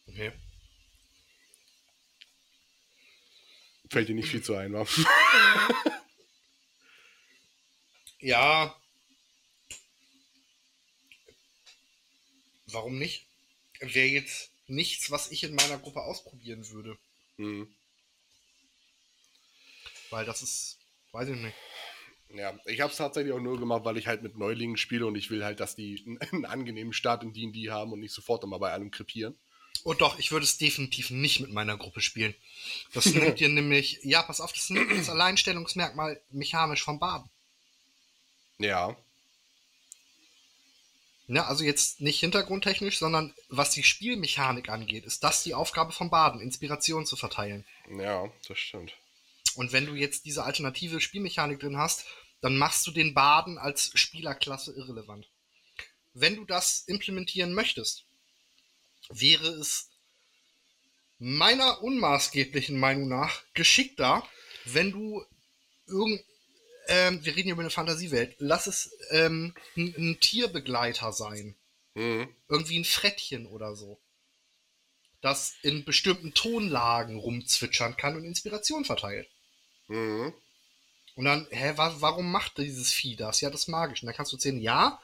[0.07, 0.31] Okay.
[3.93, 4.87] Fällt dir nicht viel zu ein, wa?
[8.19, 8.75] Ja.
[12.67, 13.27] Warum nicht?
[13.81, 16.97] Wäre jetzt nichts, was ich in meiner Gruppe ausprobieren würde.
[17.37, 17.67] Mhm.
[20.09, 20.79] Weil das ist,
[21.11, 21.55] weiß ich nicht.
[22.33, 25.15] Ja, ich habe es tatsächlich auch nur gemacht, weil ich halt mit Neulingen spiele und
[25.15, 28.43] ich will halt, dass die einen, einen angenehmen Start in D&D haben und nicht sofort
[28.43, 29.37] immer bei allem krepieren.
[29.83, 32.33] Oh doch, ich würde es definitiv nicht mit meiner Gruppe spielen.
[32.93, 37.29] Das nimmt dir nämlich, ja, pass auf, das nimmt das Alleinstellungsmerkmal mechanisch vom Baden.
[38.59, 38.95] Ja,
[41.27, 46.09] Ja, also jetzt nicht hintergrundtechnisch, sondern was die Spielmechanik angeht, ist das die Aufgabe vom
[46.09, 47.65] Baden, Inspiration zu verteilen.
[47.89, 48.93] ja, das stimmt.
[49.55, 52.05] Und wenn du jetzt diese alternative Spielmechanik drin hast,
[52.41, 55.29] dann machst du den Baden als Spielerklasse irrelevant.
[56.13, 58.05] Wenn du das implementieren möchtest,
[59.09, 59.89] wäre es
[61.19, 64.27] meiner unmaßgeblichen Meinung nach geschickter,
[64.65, 65.23] wenn du
[65.87, 66.21] irgend,
[66.87, 71.55] ähm, wir reden hier über eine Fantasiewelt, lass es ähm, ein, ein Tierbegleiter sein.
[71.93, 72.27] Mhm.
[72.49, 73.99] Irgendwie ein Frettchen oder so.
[75.21, 79.29] Das in bestimmten Tonlagen rumzwitschern kann und Inspiration verteilt.
[79.87, 80.33] Mhm.
[81.15, 83.39] Und dann, hä, wa warum macht dieses Vieh das?
[83.41, 84.01] Ja, das ist magisch.
[84.01, 84.99] Und dann kannst du erzählen, ja,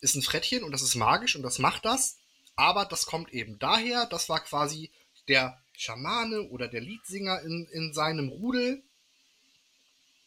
[0.00, 2.18] ist ein Frettchen und das ist magisch und das macht das,
[2.62, 4.92] aber das kommt eben daher, das war quasi
[5.26, 8.84] der Schamane oder der Liedsinger in, in seinem Rudel.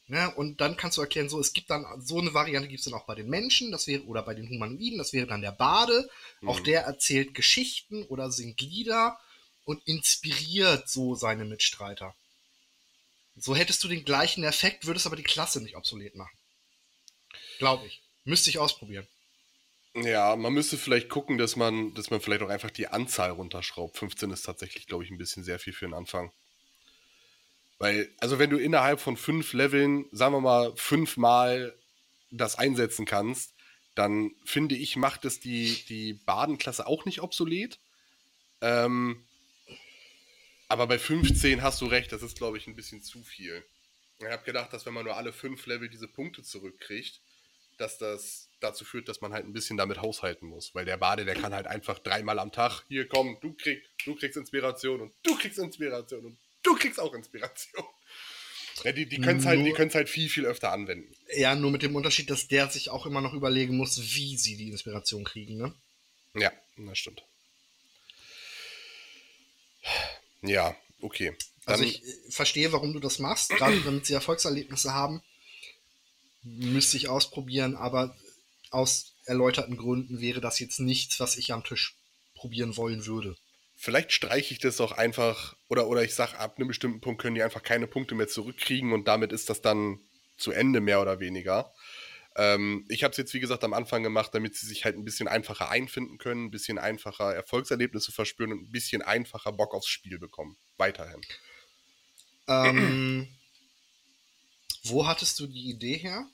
[0.07, 0.29] Ne?
[0.35, 2.93] Und dann kannst du erklären, so, es gibt dann, so eine Variante gibt es dann
[2.93, 6.09] auch bei den Menschen, das wäre, oder bei den Humanoiden, das wäre dann der Bade.
[6.45, 6.65] Auch Mhm.
[6.65, 9.17] der erzählt Geschichten oder singt Lieder
[9.63, 12.13] und inspiriert so seine Mitstreiter.
[13.37, 16.37] So hättest du den gleichen Effekt, würdest aber die Klasse nicht obsolet machen.
[17.59, 18.01] Glaube ich.
[18.25, 19.07] Müsste ich ausprobieren.
[19.95, 23.97] Ja, man müsste vielleicht gucken, dass man, dass man vielleicht auch einfach die Anzahl runterschraubt.
[23.97, 26.33] 15 ist tatsächlich, glaube ich, ein bisschen sehr viel für den Anfang.
[27.79, 31.73] Weil, also wenn du innerhalb von fünf Leveln, sagen wir mal, fünfmal
[32.29, 33.53] das einsetzen kannst,
[33.95, 37.79] dann finde ich, macht es die, die Badenklasse auch nicht obsolet.
[38.59, 39.25] Ähm,
[40.67, 43.63] aber bei 15 hast du recht, das ist, glaube ich, ein bisschen zu viel.
[44.19, 47.21] Ich habe gedacht, dass wenn man nur alle fünf Level diese Punkte zurückkriegt,
[47.77, 50.73] dass das dazu führt, dass man halt ein bisschen damit haushalten muss.
[50.73, 54.15] Weil der Bade, der kann halt einfach dreimal am Tag, hier komm, du, krieg, du
[54.15, 57.85] kriegst Inspiration und du kriegst Inspiration und du kriegst auch Inspiration.
[58.83, 61.15] Ja, die die können es halt, die halt viel, viel öfter anwenden.
[61.33, 64.57] Ja, nur mit dem Unterschied, dass der sich auch immer noch überlegen muss, wie sie
[64.57, 65.73] die Inspiration kriegen, ne?
[66.33, 67.23] Ja, das stimmt.
[70.41, 71.35] Ja, okay.
[71.65, 75.21] Dann, Also ich äh, verstehe, warum du das machst, gerade damit sie Erfolgserlebnisse haben.
[76.45, 78.15] Müsste ich ausprobieren, aber
[78.69, 81.97] aus erläuterten Gründen wäre das jetzt nichts, was ich am Tisch
[82.35, 83.35] probieren wollen würde.
[83.75, 87.35] Vielleicht streiche ich das auch einfach, oder, oder ich sage, ab einem bestimmten Punkt können
[87.35, 89.99] die einfach keine Punkte mehr zurückkriegen und damit ist das dann
[90.37, 91.73] zu Ende, mehr oder weniger.
[92.37, 95.05] Ähm, ich habe es jetzt, wie gesagt, am Anfang gemacht, damit sie sich halt ein
[95.05, 99.87] bisschen einfacher einfinden können, ein bisschen einfacher Erfolgserlebnisse verspüren und ein bisschen einfacher Bock aufs
[99.87, 100.57] Spiel bekommen.
[100.77, 101.21] Weiterhin.
[102.47, 103.27] Ähm,
[104.83, 106.25] wo hattest du die Idee her?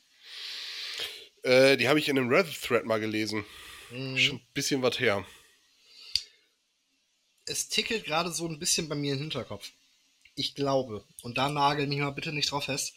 [1.43, 3.45] Äh, die habe ich in einem Reddit-Thread mal gelesen.
[3.89, 5.25] Hm, Schon ein bisschen was her.
[7.45, 9.71] Es tickelt gerade so ein bisschen bei mir im Hinterkopf.
[10.35, 12.93] Ich glaube, und da nagel mich mal bitte nicht drauf fest,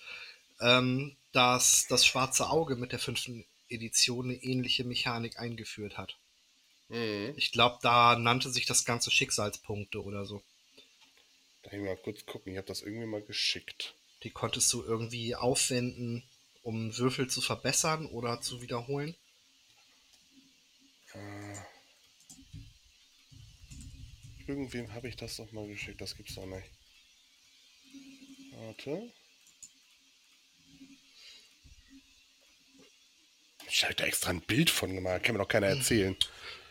[0.61, 6.17] ähm, dass das schwarze Auge mit der fünften Edition eine ähnliche Mechanik eingeführt hat.
[6.89, 7.33] Mhm.
[7.37, 10.43] Ich glaube, da nannte sich das Ganze Schicksalspunkte oder so.
[11.63, 12.53] Darf ich mal kurz gucken?
[12.53, 13.95] Ich habe das irgendwie mal geschickt.
[14.23, 16.23] Die konntest du irgendwie aufwenden,
[16.65, 19.15] um Würfel zu verbessern oder zu wiederholen.
[21.13, 21.59] Äh,
[24.47, 26.01] irgendwem habe ich das doch mal geschickt.
[26.01, 26.71] Das gibt's doch nicht.
[28.53, 29.13] Warte.
[33.69, 36.17] Ich habe da extra ein Bild von gemacht, kann mir doch keiner erzählen.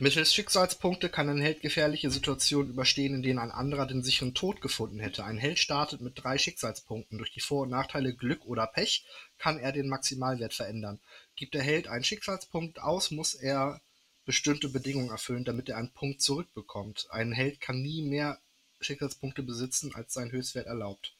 [0.03, 4.59] Mittels Schicksalspunkte kann ein Held gefährliche Situationen überstehen, in denen ein anderer den sicheren Tod
[4.59, 5.23] gefunden hätte.
[5.23, 7.17] Ein Held startet mit drei Schicksalspunkten.
[7.17, 9.05] Durch die Vor- und Nachteile Glück oder Pech
[9.37, 10.99] kann er den Maximalwert verändern.
[11.37, 13.79] Gibt der Held einen Schicksalspunkt aus, muss er
[14.25, 17.07] bestimmte Bedingungen erfüllen, damit er einen Punkt zurückbekommt.
[17.09, 18.41] Ein Held kann nie mehr
[18.81, 21.15] Schicksalspunkte besitzen, als sein Höchstwert erlaubt.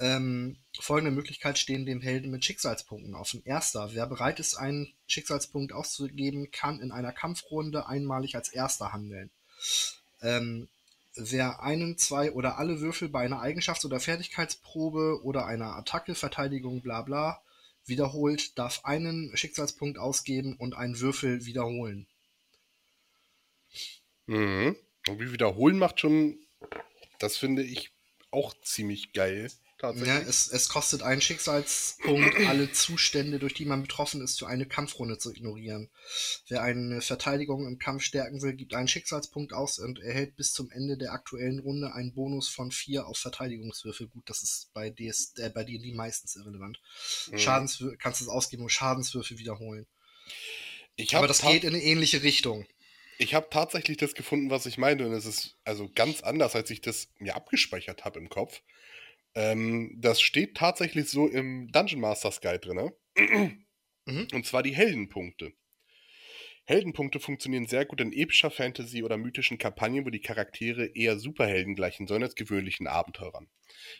[0.00, 3.42] Ähm, folgende Möglichkeit stehen dem Helden mit Schicksalspunkten offen.
[3.44, 9.30] Erster, wer bereit ist, einen Schicksalspunkt auszugeben, kann in einer Kampfrunde einmalig als Erster handeln.
[10.20, 10.68] Ähm,
[11.14, 16.82] wer einen, zwei oder alle Würfel bei einer Eigenschafts- oder Fertigkeitsprobe oder einer Attacke, Verteidigung,
[16.82, 17.40] bla bla
[17.86, 22.06] wiederholt, darf einen Schicksalspunkt ausgeben und einen Würfel wiederholen.
[24.26, 24.76] Mhm.
[25.06, 26.38] Und wie wiederholen macht schon,
[27.18, 27.90] das finde ich
[28.30, 29.50] auch ziemlich geil.
[29.84, 30.08] Tatsächlich.
[30.08, 34.66] Ja, es, es kostet einen Schicksalspunkt, alle Zustände, durch die man betroffen ist, für eine
[34.66, 35.90] Kampfrunde zu ignorieren.
[36.48, 40.70] Wer eine Verteidigung im Kampf stärken will, gibt einen Schicksalspunkt aus und erhält bis zum
[40.70, 44.08] Ende der aktuellen Runde einen Bonus von 4 auf Verteidigungswürfel.
[44.08, 46.80] Gut, das ist bei DS, äh, bei D&D meistens irrelevant.
[47.30, 47.38] Mhm.
[47.38, 49.86] Schadenswür kannst du es ausgeben und Schadenswürfel wiederholen.
[51.12, 52.66] Aber das geht in eine ähnliche Richtung.
[53.18, 56.70] Ich habe tatsächlich das gefunden, was ich meinte, und es ist also ganz anders, als
[56.70, 58.62] ich das mir abgespeichert habe im Kopf.
[59.34, 62.90] Ähm, das steht tatsächlich so im Dungeon Masters Guide drin.
[64.06, 64.28] Mhm.
[64.32, 65.52] Und zwar die Heldenpunkte.
[66.66, 71.74] Heldenpunkte funktionieren sehr gut in epischer Fantasy oder mythischen Kampagnen, wo die Charaktere eher Superhelden
[71.74, 73.48] gleichen sollen als gewöhnlichen Abenteurern.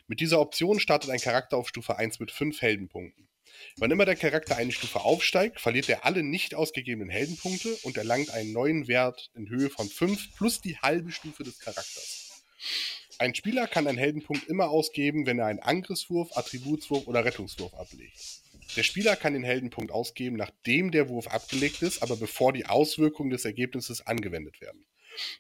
[0.07, 3.29] Mit dieser Option startet ein Charakter auf Stufe 1 mit 5 Heldenpunkten.
[3.77, 8.31] Wann immer der Charakter eine Stufe aufsteigt, verliert er alle nicht ausgegebenen Heldenpunkte und erlangt
[8.31, 12.45] einen neuen Wert in Höhe von 5 plus die halbe Stufe des Charakters.
[13.19, 18.43] Ein Spieler kann einen Heldenpunkt immer ausgeben, wenn er einen Angriffswurf, Attributswurf oder Rettungswurf ablegt.
[18.77, 23.31] Der Spieler kann den Heldenpunkt ausgeben, nachdem der Wurf abgelegt ist, aber bevor die Auswirkungen
[23.31, 24.85] des Ergebnisses angewendet werden.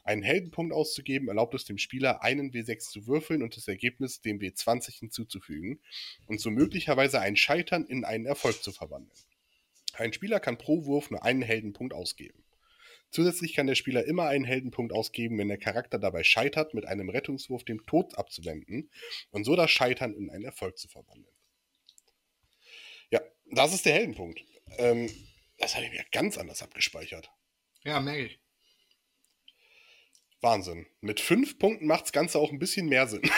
[0.04, 4.38] Einen Heldenpunkt auszugeben erlaubt es dem Spieler, einen W6 zu würfeln und das Ergebnis dem
[4.38, 5.80] W20 hinzuzufügen
[6.26, 9.18] und so möglicherweise ein Scheitern in einen Erfolg zu verwandeln.
[9.94, 12.43] Ein Spieler kann pro Wurf nur einen Heldenpunkt ausgeben.
[13.14, 17.08] Zusätzlich kann der Spieler immer einen Heldenpunkt ausgeben, wenn der Charakter dabei scheitert, mit einem
[17.08, 18.90] Rettungswurf den Tod abzuwenden
[19.30, 21.32] und so das Scheitern in einen Erfolg zu verwandeln.
[23.10, 23.20] Ja,
[23.52, 24.44] das ist der Heldenpunkt.
[24.78, 25.08] Ähm,
[25.58, 27.30] das hatte ich mir ganz anders abgespeichert.
[27.84, 28.40] Ja, merke ich.
[30.40, 30.88] Wahnsinn.
[31.00, 33.22] Mit fünf Punkten macht das Ganze auch ein bisschen mehr Sinn.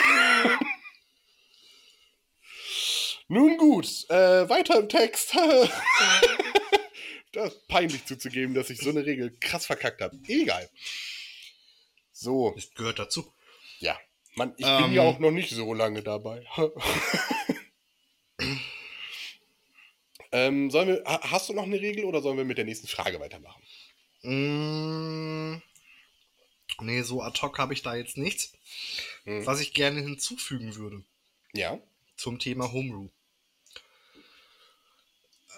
[3.27, 5.37] Nun gut, äh, weiter im Text.
[7.33, 10.17] das ist peinlich zuzugeben, dass ich so eine Regel krass verkackt habe.
[10.27, 10.69] Egal.
[12.13, 13.31] So, Das gehört dazu.
[13.79, 13.97] ja.
[14.35, 14.83] Mann, ich Ähm.
[14.83, 16.45] bin ja auch noch nicht so lange dabei.
[20.31, 22.87] ähm, sollen wir, ha- hast du noch eine Regel oder sollen wir mit der nächsten
[22.87, 23.61] Frage weitermachen?
[24.23, 25.61] Mm,
[26.81, 28.53] nee, so ad hoc habe ich da jetzt nichts.
[29.23, 29.45] Hm.
[29.45, 31.03] Was ich gerne hinzufügen würde
[31.53, 31.79] Ja.
[32.17, 33.09] zum Thema Homebrew.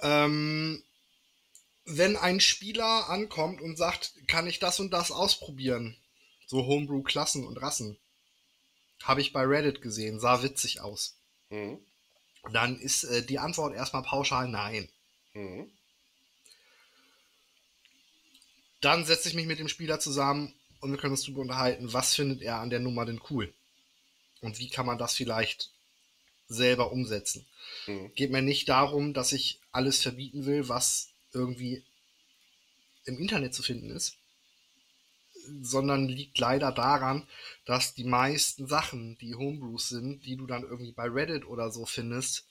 [0.01, 0.84] Ähm,
[1.89, 5.97] wenn ein Spieler ankommt und sagt, kann ich das und das ausprobieren,
[6.45, 7.97] so Homebrew-Klassen und Rassen,
[9.03, 11.15] habe ich bei Reddit gesehen, sah witzig aus.
[11.49, 11.79] Mhm.
[12.51, 14.87] Dann ist äh, die Antwort erstmal pauschal nein.
[15.33, 15.69] Mhm.
[18.81, 22.15] Dann setze ich mich mit dem Spieler zusammen und wir können uns darüber unterhalten, was
[22.15, 23.53] findet er an der Nummer denn cool?
[24.41, 25.71] Und wie kann man das vielleicht
[26.47, 27.45] selber umsetzen?
[27.87, 28.13] Mhm.
[28.15, 31.84] Geht mir nicht darum, dass ich alles verbieten will, was irgendwie
[33.05, 34.17] im Internet zu finden ist,
[35.61, 37.27] sondern liegt leider daran,
[37.65, 41.86] dass die meisten Sachen, die Homebrews sind, die du dann irgendwie bei Reddit oder so
[41.86, 42.45] findest,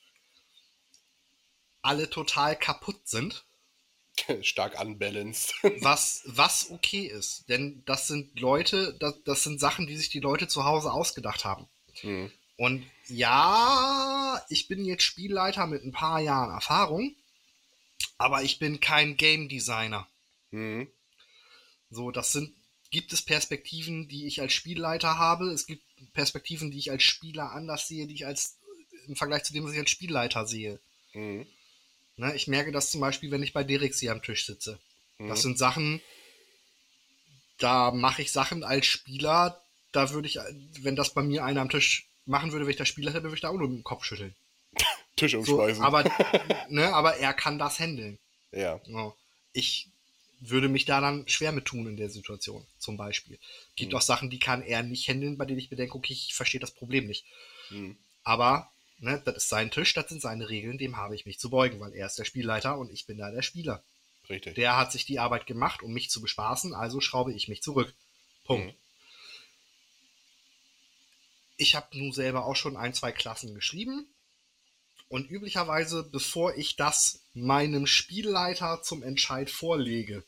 [1.83, 3.45] alle total kaputt sind.
[4.43, 5.55] Stark unbalanced.
[5.81, 7.49] was, was okay ist.
[7.49, 11.45] Denn das sind Leute, das, das sind Sachen, die sich die Leute zu Hause ausgedacht
[11.45, 11.69] haben.
[12.03, 12.33] Mhm.
[12.57, 17.15] Und ja, ich bin jetzt Spielleiter mit ein paar Jahren Erfahrung,
[18.19, 20.09] aber ich bin kein Game Designer.
[20.51, 20.89] Mhm.
[21.91, 22.55] So, das sind,
[22.91, 25.51] gibt es Perspektiven, die ich als Spielleiter habe.
[25.51, 25.83] Es gibt
[26.13, 28.57] Perspektiven, die ich als Spieler anders sehe, die ich als
[29.07, 30.81] im Vergleich zu dem, was ich als Spielleiter sehe.
[31.15, 31.47] Mhm.
[32.17, 34.79] Ne, ich merke das zum Beispiel, wenn ich bei Derix hier am Tisch sitze.
[35.19, 35.43] Das Mhm.
[35.43, 36.01] sind Sachen,
[37.59, 39.61] da mache ich Sachen als Spieler,
[39.93, 40.39] da würde ich,
[40.81, 43.37] wenn das bei mir einer am Tisch machen würde, wenn ich das Spieler hätte, würde
[43.37, 44.35] ich da auch nur mit dem Kopf schütteln.
[45.19, 45.83] Tisch So, umschmeißen.
[45.85, 46.05] aber,
[46.69, 48.19] ne, aber er kann das handeln.
[48.53, 48.81] ja.
[48.87, 49.15] So.
[49.53, 49.89] Ich
[50.41, 53.39] würde mich da dann schwer mit tun in der Situation, zum Beispiel.
[53.75, 53.99] Gibt Mhm.
[53.99, 56.71] auch Sachen, die kann er nicht handeln, bei denen ich bedenke, okay, ich verstehe das
[56.71, 57.25] Problem nicht.
[57.71, 57.97] Mhm.
[58.23, 61.51] Aber, ne, das ist sein Tisch, das sind seine Regeln, dem habe ich mich zu
[61.51, 63.83] beugen, weil er ist der Spielleiter und ich bin da der Spieler.
[64.29, 64.55] Richtig.
[64.55, 67.93] Der hat sich die Arbeit gemacht, um mich zu bespaßen, also schraube ich mich zurück.
[68.45, 68.67] Punkt.
[68.67, 68.75] Mhm.
[71.57, 74.07] Ich habe nun selber auch schon ein, zwei Klassen geschrieben.
[75.09, 80.23] Und üblicherweise, bevor ich das meinem Spielleiter zum Entscheid vorlege,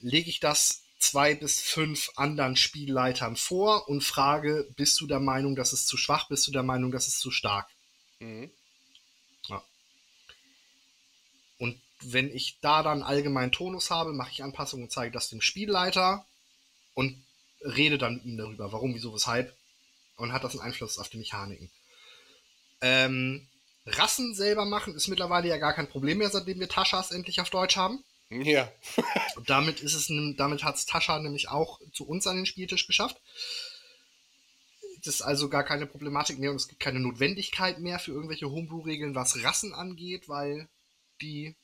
[0.00, 5.56] lege ich das zwei bis fünf anderen Spielleitern vor und frage, bist du der Meinung,
[5.56, 7.68] das ist zu schwach, bist du der Meinung, das ist zu stark?
[8.20, 8.50] Mhm.
[11.58, 15.40] Und wenn ich da dann allgemeinen Tonus habe, mache ich Anpassungen und zeige das dem
[15.40, 16.26] Spielleiter
[16.94, 17.22] und
[17.60, 19.54] rede dann mit ihm darüber, warum, wieso, weshalb
[20.16, 21.70] und hat das einen Einfluss auf die Mechaniken.
[22.82, 23.48] Ähm,
[23.86, 27.50] Rassen selber machen ist mittlerweile ja gar kein Problem mehr, seitdem wir Taschas endlich auf
[27.50, 28.04] Deutsch haben.
[28.28, 28.70] Ja.
[29.46, 33.20] Damit ist es, damit hat es Tascha nämlich auch zu uns an den Spieltisch geschafft.
[35.04, 38.50] Das ist also gar keine Problematik mehr und es gibt keine Notwendigkeit mehr für irgendwelche
[38.50, 40.68] Homebrew-Regeln, was Rassen angeht, weil
[41.20, 41.56] die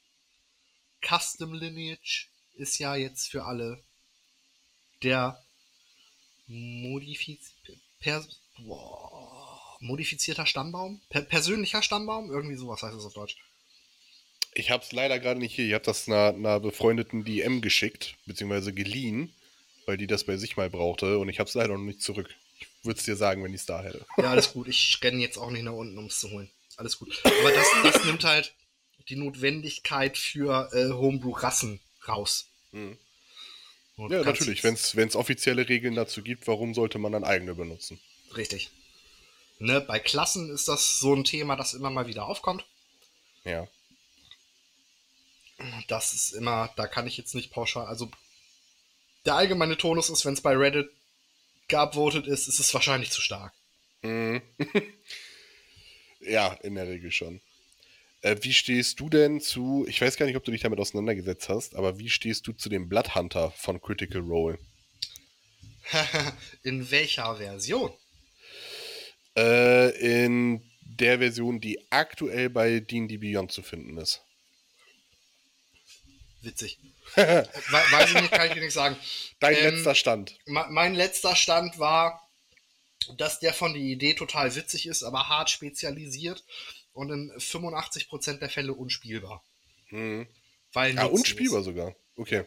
[1.06, 3.82] Custom Lineage ist ja jetzt für alle
[5.02, 5.40] der
[6.46, 7.52] modifiz
[8.00, 8.26] per
[8.58, 9.37] boah,
[9.80, 11.00] modifizierter Stammbaum?
[11.10, 12.30] Per persönlicher Stammbaum?
[12.30, 13.36] Irgendwie sowas heißt es auf Deutsch.
[14.54, 15.66] Ich hab's leider gerade nicht hier.
[15.66, 19.32] Ich hab das einer, einer befreundeten DM geschickt, beziehungsweise geliehen,
[19.86, 22.34] weil die das bei sich mal brauchte und ich hab's leider noch nicht zurück.
[22.60, 24.04] Ich würde es dir sagen, wenn ich es da hätte.
[24.16, 24.68] Ja, alles gut.
[24.68, 26.50] Ich renne jetzt auch nicht nach unten, um es zu holen.
[26.76, 27.20] Alles gut.
[27.24, 28.54] Aber das, das nimmt halt
[29.08, 32.46] die Notwendigkeit für äh, Homebrew-Rassen raus.
[32.72, 32.98] Mhm.
[33.96, 34.62] Ja, natürlich.
[34.62, 37.98] Wenn es offizielle Regeln dazu gibt, warum sollte man dann eigene benutzen?
[38.36, 38.70] Richtig.
[39.58, 42.64] Ne, bei Klassen ist das so ein Thema, das immer mal wieder aufkommt.
[43.44, 43.66] Ja.
[45.88, 48.08] Das ist immer, da kann ich jetzt nicht pauschal, also
[49.24, 50.88] der allgemeine Tonus ist, wenn es bei Reddit
[51.66, 53.52] geupvotet ist, ist es wahrscheinlich zu stark.
[54.02, 54.40] Mhm.
[56.20, 57.40] ja, in der Regel schon.
[58.22, 61.48] Äh, wie stehst du denn zu, ich weiß gar nicht, ob du dich damit auseinandergesetzt
[61.48, 64.58] hast, aber wie stehst du zu dem Bloodhunter von Critical Role?
[66.62, 67.92] In welcher Version?
[69.38, 74.20] Äh, in der Version, die aktuell bei D&D Beyond zu finden ist.
[76.42, 76.78] Witzig.
[77.14, 77.24] We
[77.90, 78.96] weiß ich nicht, kann ich dir nicht sagen.
[79.40, 80.38] Dein Ähm, letzter Stand.
[80.46, 82.28] Me- mein letzter Stand war,
[83.16, 86.44] dass der von der Idee total witzig ist, aber hart spezialisiert
[86.92, 89.42] und in 85% der Fälle unspielbar.
[89.90, 90.26] Mhm.
[90.72, 91.94] Weil Ja, unspielbar sogar.
[92.16, 92.44] Okay.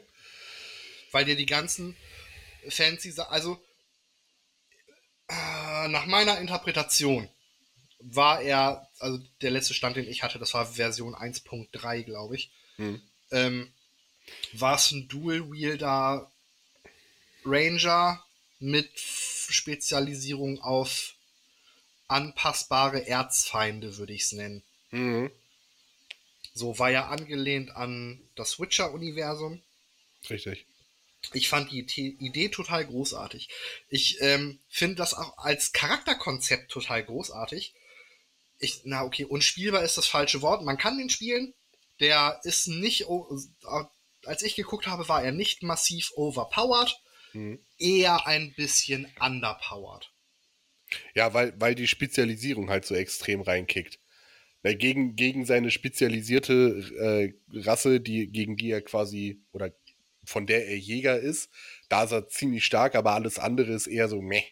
[1.11, 1.95] Weil dir die ganzen
[2.69, 3.61] fancy also
[5.87, 7.29] nach meiner Interpretation
[7.99, 12.49] war er, also der letzte Stand, den ich hatte, das war Version 1.3, glaube ich,
[12.77, 13.01] Mhm.
[13.31, 13.71] ähm,
[14.53, 16.31] war es ein Dual-Wielder
[17.45, 18.23] Ranger
[18.59, 21.15] mit Spezialisierung auf
[22.07, 24.63] anpassbare Erzfeinde, würde ich es nennen.
[24.91, 25.31] Mhm.
[26.53, 29.61] So war ja angelehnt an das Witcher-Universum.
[30.29, 30.65] Richtig.
[31.33, 33.49] Ich fand die Ide- Idee total großartig.
[33.89, 37.73] Ich ähm, finde das auch als Charakterkonzept total großartig.
[38.59, 40.63] Ich, na okay, unspielbar ist das falsche Wort.
[40.63, 41.53] Man kann den spielen.
[41.99, 43.39] Der ist nicht, o-
[44.25, 46.95] als ich geguckt habe, war er nicht massiv overpowered,
[47.33, 47.59] Mhm.
[47.77, 50.11] eher ein bisschen underpowered.
[51.13, 53.99] Ja, weil, weil die Spezialisierung halt so extrem reinkickt.
[54.63, 59.71] Weil gegen, gegen seine spezialisierte äh, Rasse, die, gegen die er quasi, oder
[60.31, 61.49] von der er Jäger ist,
[61.89, 64.43] da ist er ziemlich stark, aber alles andere ist eher so meh.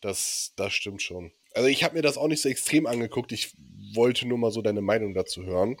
[0.00, 1.32] Das, das stimmt schon.
[1.54, 3.30] Also ich habe mir das auch nicht so extrem angeguckt.
[3.30, 3.52] Ich
[3.94, 5.76] wollte nur mal so deine Meinung dazu hören.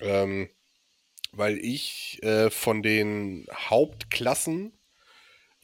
[0.00, 0.50] Ähm,
[1.32, 4.76] weil ich äh, von den Hauptklassen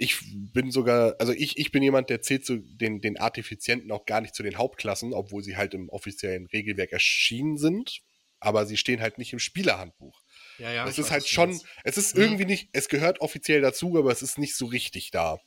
[0.02, 0.18] ich
[0.52, 4.20] bin sogar, also ich, ich bin jemand, der zählt zu den, den Artifizienten auch gar
[4.20, 8.02] nicht zu den Hauptklassen, obwohl sie halt im offiziellen Regelwerk erschienen sind.
[8.40, 10.20] Aber sie stehen halt nicht im Spielerhandbuch.
[10.58, 10.86] Ja, ja.
[10.86, 12.22] es ist weiß, halt schon, es ist Mhm.
[12.22, 15.38] irgendwie nicht, es gehört offiziell dazu, aber es ist nicht so richtig da.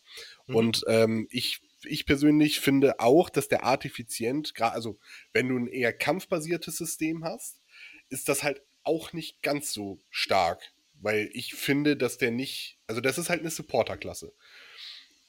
[0.47, 0.55] Mhm.
[0.55, 4.99] Und ähm, ich, ich persönlich finde auch, dass der Artifizient, gerade, also
[5.33, 7.59] wenn du ein eher kampfbasiertes System hast,
[8.09, 10.61] ist das halt auch nicht ganz so stark.
[11.01, 14.33] Weil ich finde, dass der nicht, also das ist halt eine Supporterklasse.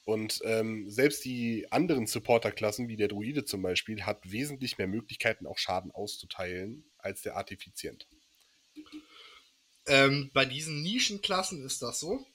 [0.05, 5.45] Und ähm, selbst die anderen Supporterklassen, wie der Druide zum Beispiel, hat wesentlich mehr Möglichkeiten,
[5.45, 8.07] auch Schaden auszuteilen, als der Artifizient.
[9.87, 12.25] Ähm, bei diesen Nischenklassen ist das so.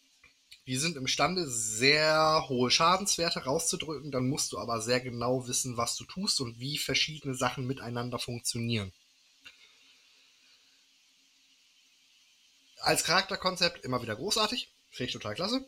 [0.66, 4.10] Die sind imstande, sehr hohe Schadenswerte rauszudrücken.
[4.10, 8.18] Dann musst du aber sehr genau wissen, was du tust und wie verschiedene Sachen miteinander
[8.18, 8.92] funktionieren.
[12.80, 14.68] Als Charakterkonzept immer wieder großartig.
[14.90, 15.64] Finde ich total klasse.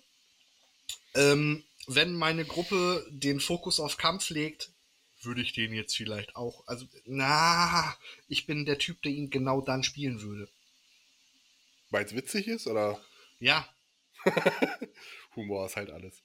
[1.14, 4.70] Ähm, wenn meine Gruppe den Fokus auf Kampf legt,
[5.22, 6.62] würde ich den jetzt vielleicht auch.
[6.66, 7.96] Also, na,
[8.28, 10.48] ich bin der Typ, der ihn genau dann spielen würde.
[11.94, 13.00] Weil es witzig ist oder
[13.38, 13.68] Ja,
[15.36, 16.22] Humor ist halt alles.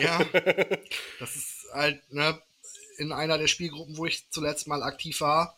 [0.00, 0.18] ja.
[1.20, 2.42] Das ist halt, ne,
[2.98, 5.56] in einer der Spielgruppen, wo ich zuletzt mal aktiv war,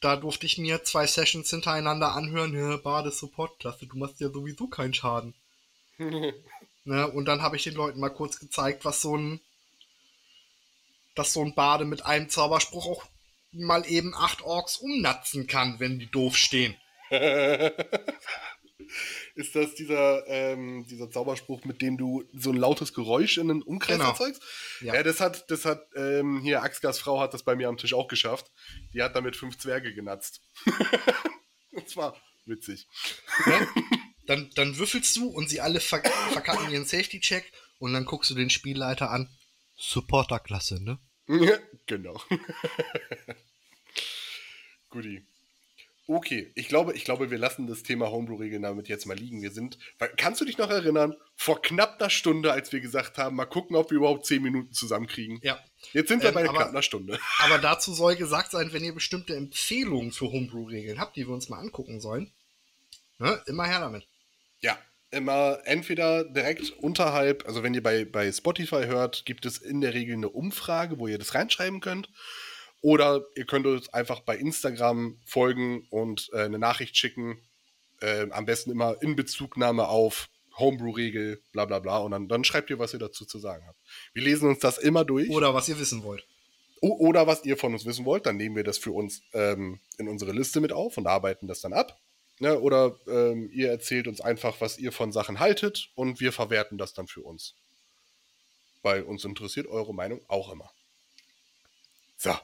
[0.00, 4.66] da durfte ich mir zwei Sessions hintereinander anhören, ja, Bade Support-Klasse, du machst ja sowieso
[4.66, 5.34] keinen Schaden.
[6.84, 9.40] Ne, und dann habe ich den Leuten mal kurz gezeigt, was so ein,
[11.14, 13.06] dass so ein Bade mit einem Zauberspruch auch
[13.52, 16.76] mal eben acht Orks umnatzen kann, wenn die doof stehen.
[19.34, 23.62] Ist das dieser, ähm, dieser Zauberspruch, mit dem du so ein lautes Geräusch in den
[23.62, 24.10] Umkreis Genau.
[24.10, 24.42] erzeugst?
[24.80, 24.94] Ja.
[24.94, 27.94] Ja, das hat, das hat, ähm, hier Axgas Frau hat das bei mir am Tisch
[27.94, 28.50] auch geschafft.
[28.94, 30.40] Die hat damit fünf Zwerge genatzt.
[31.72, 32.16] das war
[32.46, 32.86] witzig.
[33.46, 33.68] Ne?
[34.26, 38.36] Dann, dann würfelst du und sie alle ver verkacken ihren Safety-Check und dann guckst du
[38.36, 39.28] den Spielleiter an.
[39.76, 41.00] Supporter-Klasse, ne?
[41.86, 42.22] genau.
[44.90, 45.26] Guti.
[46.08, 49.40] Okay, ich glaube, ich glaube, wir lassen das Thema Homebrew-Regeln damit jetzt mal liegen.
[49.40, 49.78] Wir sind,
[50.16, 53.76] kannst du dich noch erinnern, vor knapp einer Stunde, als wir gesagt haben, mal gucken,
[53.76, 55.38] ob wir überhaupt zehn Minuten zusammenkriegen.
[55.42, 55.58] Ja.
[55.92, 57.18] Jetzt sind wir Ähm, bei aber- knapp einer Stunde.
[57.38, 61.48] Aber dazu soll gesagt sein, wenn ihr bestimmte Empfehlungen für Homebrew-Regeln habt, die wir uns
[61.48, 62.32] mal angucken sollen,
[63.18, 63.40] ne?
[63.46, 64.06] immer her damit.
[64.60, 64.76] Ja,
[65.12, 69.94] immer entweder direkt unterhalb, also wenn ihr bei, bei Spotify hört, gibt es in der
[69.94, 72.08] Regel eine Umfrage, wo ihr das reinschreiben könnt.
[72.82, 77.38] Oder ihr könnt uns einfach bei Instagram folgen und äh, eine Nachricht schicken.
[78.00, 80.28] Äh, am besten immer in Bezugnahme auf
[80.58, 81.98] Homebrew-Regel, bla bla bla.
[81.98, 83.78] Und dann, dann schreibt ihr, was ihr dazu zu sagen habt.
[84.12, 85.30] Wir lesen uns das immer durch.
[85.30, 86.26] Oder was ihr wissen wollt.
[86.80, 89.78] O- Oder was ihr von uns wissen wollt, dann nehmen wir das für uns ähm,
[89.98, 92.00] in unsere Liste mit auf und arbeiten das dann ab.
[92.40, 92.58] Ne?
[92.58, 96.92] Oder ähm, ihr erzählt uns einfach, was ihr von Sachen haltet und wir verwerten das
[96.92, 97.54] dann für uns.
[98.82, 100.72] Weil uns interessiert eure Meinung auch immer.
[102.22, 102.38] So.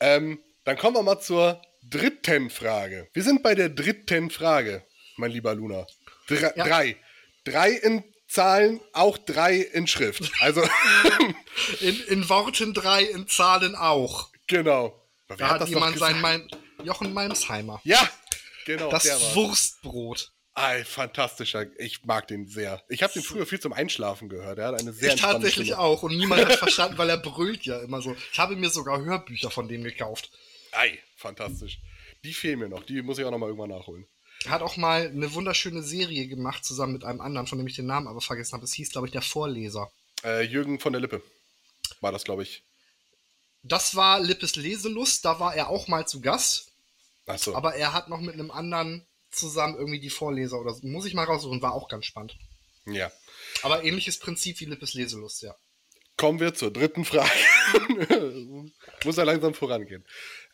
[0.00, 3.08] Ähm, dann kommen wir mal zur dritten Frage.
[3.12, 4.84] Wir sind bei der dritten Frage,
[5.16, 5.86] mein lieber Luna.
[6.26, 6.64] Dre Ja.
[6.64, 6.96] Drei.
[7.44, 10.32] Drei in Zahlen, auch drei in Schrift.
[10.40, 10.62] Also,
[11.80, 14.30] In, in Worten drei, in Zahlen auch.
[14.48, 14.96] genau.
[15.28, 16.48] Wer Da hat hat das jemand sein mein
[16.82, 17.80] Jochen Malmsheimer.
[17.84, 18.08] Ja,
[18.66, 18.90] genau.
[18.90, 19.34] Das.
[19.36, 20.32] Wurstbrot.
[20.54, 21.66] Ein fantastischer.
[21.78, 22.82] Ich mag den sehr.
[22.88, 24.58] Ich habe den früher viel zum Einschlafen gehört.
[24.58, 25.80] Er hat eine sehr Ich tatsächlich Stimme.
[25.80, 26.02] auch.
[26.02, 28.16] Und niemand hat verstanden, weil er brüllt ja immer so.
[28.32, 30.30] Ich habe mir sogar Hörbücher von dem gekauft.
[30.72, 31.78] Ei, fantastisch.
[32.24, 32.82] Die fehlen mir noch.
[32.84, 34.06] Die muss ich auch noch mal irgendwann nachholen.
[34.44, 37.76] Er hat auch mal eine wunderschöne Serie gemacht, zusammen mit einem anderen, von dem ich
[37.76, 38.64] den Namen aber vergessen habe.
[38.64, 39.90] Es hieß, glaube ich, der Vorleser.
[40.24, 41.22] Äh, Jürgen von der Lippe
[42.00, 42.62] war das, glaube ich.
[43.62, 46.72] Das war Lippes Leselust, da war er auch mal zu Gast.
[47.26, 47.54] Achso.
[47.54, 50.86] Aber er hat noch mit einem anderen zusammen irgendwie die Vorleser oder so.
[50.86, 52.36] Muss ich mal raussuchen, war auch ganz spannend.
[52.86, 53.10] Ja.
[53.62, 55.54] Aber ähnliches Prinzip wie Lippes Leselust, ja.
[56.16, 57.30] Kommen wir zur dritten Frage.
[59.04, 60.04] Muss ja langsam vorangehen.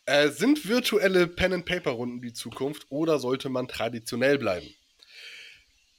[0.05, 4.73] Äh, sind virtuelle Pen-and-Paper-Runden die Zukunft oder sollte man traditionell bleiben?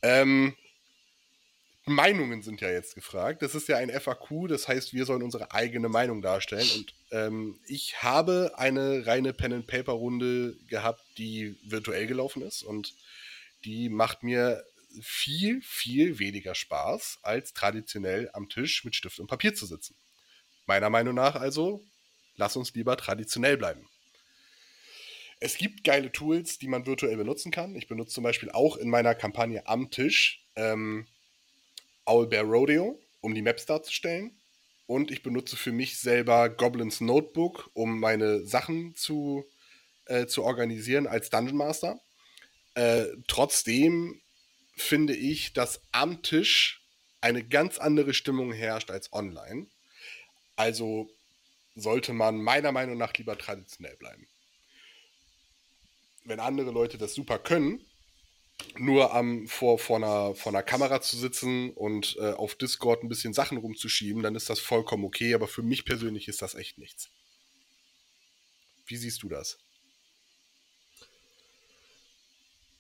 [0.00, 0.56] Ähm,
[1.88, 3.42] Meinungen sind ja jetzt gefragt.
[3.42, 6.68] Das ist ja ein FAQ, das heißt, wir sollen unsere eigene Meinung darstellen.
[6.76, 12.62] Und ähm, ich habe eine reine Pen-and-Paper-Runde gehabt, die virtuell gelaufen ist.
[12.62, 12.94] Und
[13.64, 14.64] die macht mir
[15.02, 19.94] viel, viel weniger Spaß, als traditionell am Tisch mit Stift und Papier zu sitzen.
[20.66, 21.84] Meiner Meinung nach also,
[22.36, 23.88] lass uns lieber traditionell bleiben.
[25.40, 27.76] Es gibt geile Tools, die man virtuell benutzen kann.
[27.76, 31.06] Ich benutze zum Beispiel auch in meiner Kampagne am Tisch ähm,
[32.08, 34.38] Owlbear Rodeo, um die Maps darzustellen.
[34.86, 39.44] Und ich benutze für mich selber Goblins Notebook, um meine Sachen zu,
[40.06, 42.00] äh, zu organisieren als Dungeon Master.
[42.74, 44.20] Äh, trotzdem
[44.74, 46.82] finde ich, dass am Tisch
[47.20, 49.66] eine ganz andere Stimmung herrscht als online.
[50.56, 51.10] Also
[51.74, 54.26] sollte man meiner Meinung nach lieber traditionell bleiben.
[56.24, 57.84] Wenn andere Leute das super können,
[58.76, 63.08] nur am, vor, vor, einer, vor einer Kamera zu sitzen und äh, auf Discord ein
[63.08, 66.78] bisschen Sachen rumzuschieben, dann ist das vollkommen okay, aber für mich persönlich ist das echt
[66.78, 67.10] nichts.
[68.86, 69.58] Wie siehst du das?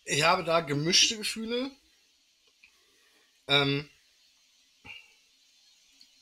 [0.04, 1.70] Ich habe da gemischte Gefühle.
[3.46, 3.88] Ähm,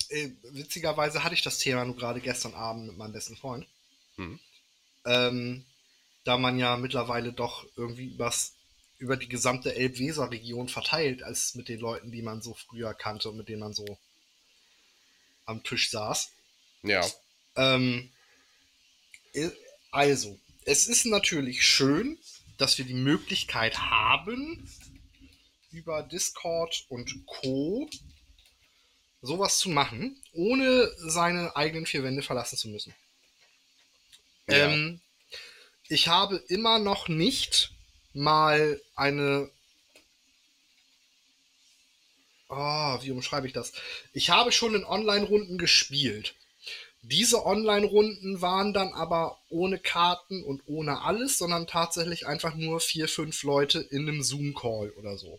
[0.09, 3.67] äh, witzigerweise hatte ich das Thema nur gerade gestern Abend mit meinem besten Freund.
[4.17, 4.41] Mhm.
[5.05, 5.65] Ähm,
[6.25, 8.56] da man ja mittlerweile doch irgendwie übers,
[8.99, 13.37] über die gesamte Elbweser-Region verteilt, als mit den Leuten, die man so früher kannte und
[13.37, 13.99] mit denen man so
[15.45, 16.33] am Tisch saß.
[16.83, 17.07] Ja.
[17.57, 18.11] Ähm,
[19.91, 22.19] also, es ist natürlich schön,
[22.59, 24.69] dass wir die Möglichkeit haben,
[25.71, 27.89] über Discord und Co.
[29.21, 32.95] sowas zu machen, ohne seine eigenen vier Wände verlassen zu müssen.
[34.49, 34.69] Ja.
[34.69, 35.01] Ähm,
[35.89, 37.76] ich habe immer noch nicht
[38.17, 39.51] mal eine.
[42.49, 43.73] Oh, wie umschreibe ich das?
[44.13, 46.35] Ich habe schon in Online-Runden gespielt.
[47.03, 53.09] Diese Online-Runden waren dann aber ohne Karten und ohne alles, sondern tatsächlich einfach nur vier,
[53.09, 55.39] fünf Leute in einem Zoom-Call oder so.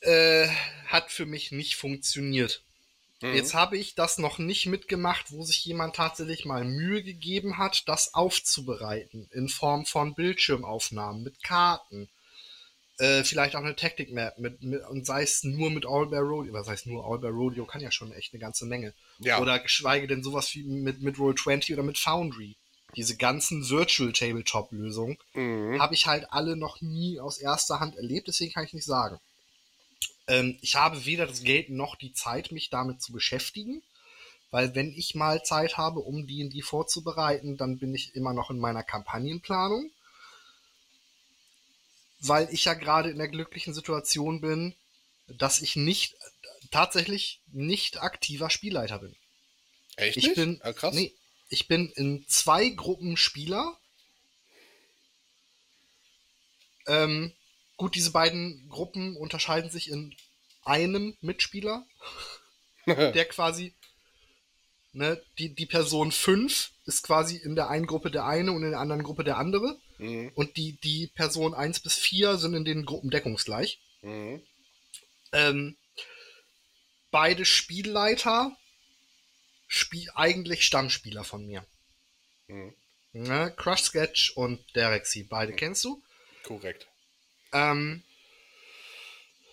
[0.00, 0.48] Äh,
[0.88, 2.63] hat für mich nicht funktioniert.
[3.24, 3.34] Mhm.
[3.34, 7.88] Jetzt habe ich das noch nicht mitgemacht, wo sich jemand tatsächlich mal Mühe gegeben hat,
[7.88, 12.10] das aufzubereiten in Form von Bildschirmaufnahmen mit Karten.
[12.98, 16.22] Äh, vielleicht auch eine Tactic Map mit, mit und sei es nur mit All Bear
[16.22, 18.92] Rodeo, was heißt nur All Bear Rodeo, kann ja schon echt eine ganze Menge.
[19.20, 19.40] Ja.
[19.40, 22.56] Oder geschweige denn sowas wie mit, mit Roll20 oder mit Foundry.
[22.94, 25.80] Diese ganzen Virtual Tabletop Lösungen Mhm.
[25.80, 29.18] habe ich halt alle noch nie aus erster Hand erlebt, deswegen kann ich nicht sagen.
[30.26, 33.82] Ähm, ich habe weder das Geld noch die Zeit, mich damit zu beschäftigen,
[34.50, 38.50] weil wenn ich mal Zeit habe, um die die vorzubereiten, dann bin ich immer noch
[38.50, 39.90] in meiner Kampagnenplanung,
[42.20, 44.74] weil ich ja gerade in der glücklichen Situation bin,
[45.26, 46.16] dass ich nicht
[46.70, 49.14] tatsächlich nicht aktiver Spielleiter bin.
[49.96, 50.36] Echt Ich nicht?
[50.36, 50.94] bin, ah, krass.
[50.94, 51.12] nee,
[51.48, 53.78] ich bin in zwei Gruppen Spieler.
[56.86, 57.32] Ähm,
[57.76, 60.14] gut, diese beiden Gruppen unterscheiden sich in
[60.64, 61.86] einem Mitspieler,
[62.86, 63.74] der quasi,
[64.92, 68.70] ne, die, die Person 5 ist quasi in der einen Gruppe der eine und in
[68.70, 69.78] der anderen Gruppe der andere.
[69.98, 70.30] mhm.
[70.34, 73.80] Und die, die Person 1 bis 4 sind in den Gruppen deckungsgleich.
[74.02, 74.42] Mhm.
[75.32, 75.76] Ähm,
[77.10, 78.56] beide Spielleiter,
[79.66, 81.66] Spiel, eigentlich Stammspieler von mir.
[82.46, 82.74] Mhm.
[83.12, 83.52] Ne?
[83.56, 86.02] Crush Sketch und Derexy, beide kennst du.
[86.42, 86.88] Korrekt.
[87.54, 88.02] Ähm,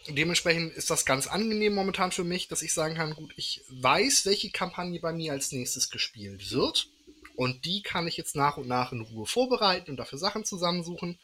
[0.07, 4.25] dementsprechend ist das ganz angenehm momentan für mich, dass ich sagen kann, gut, ich weiß,
[4.25, 6.87] welche Kampagne bei mir als nächstes gespielt wird.
[7.35, 11.19] Und die kann ich jetzt nach und nach in Ruhe vorbereiten und dafür Sachen zusammensuchen.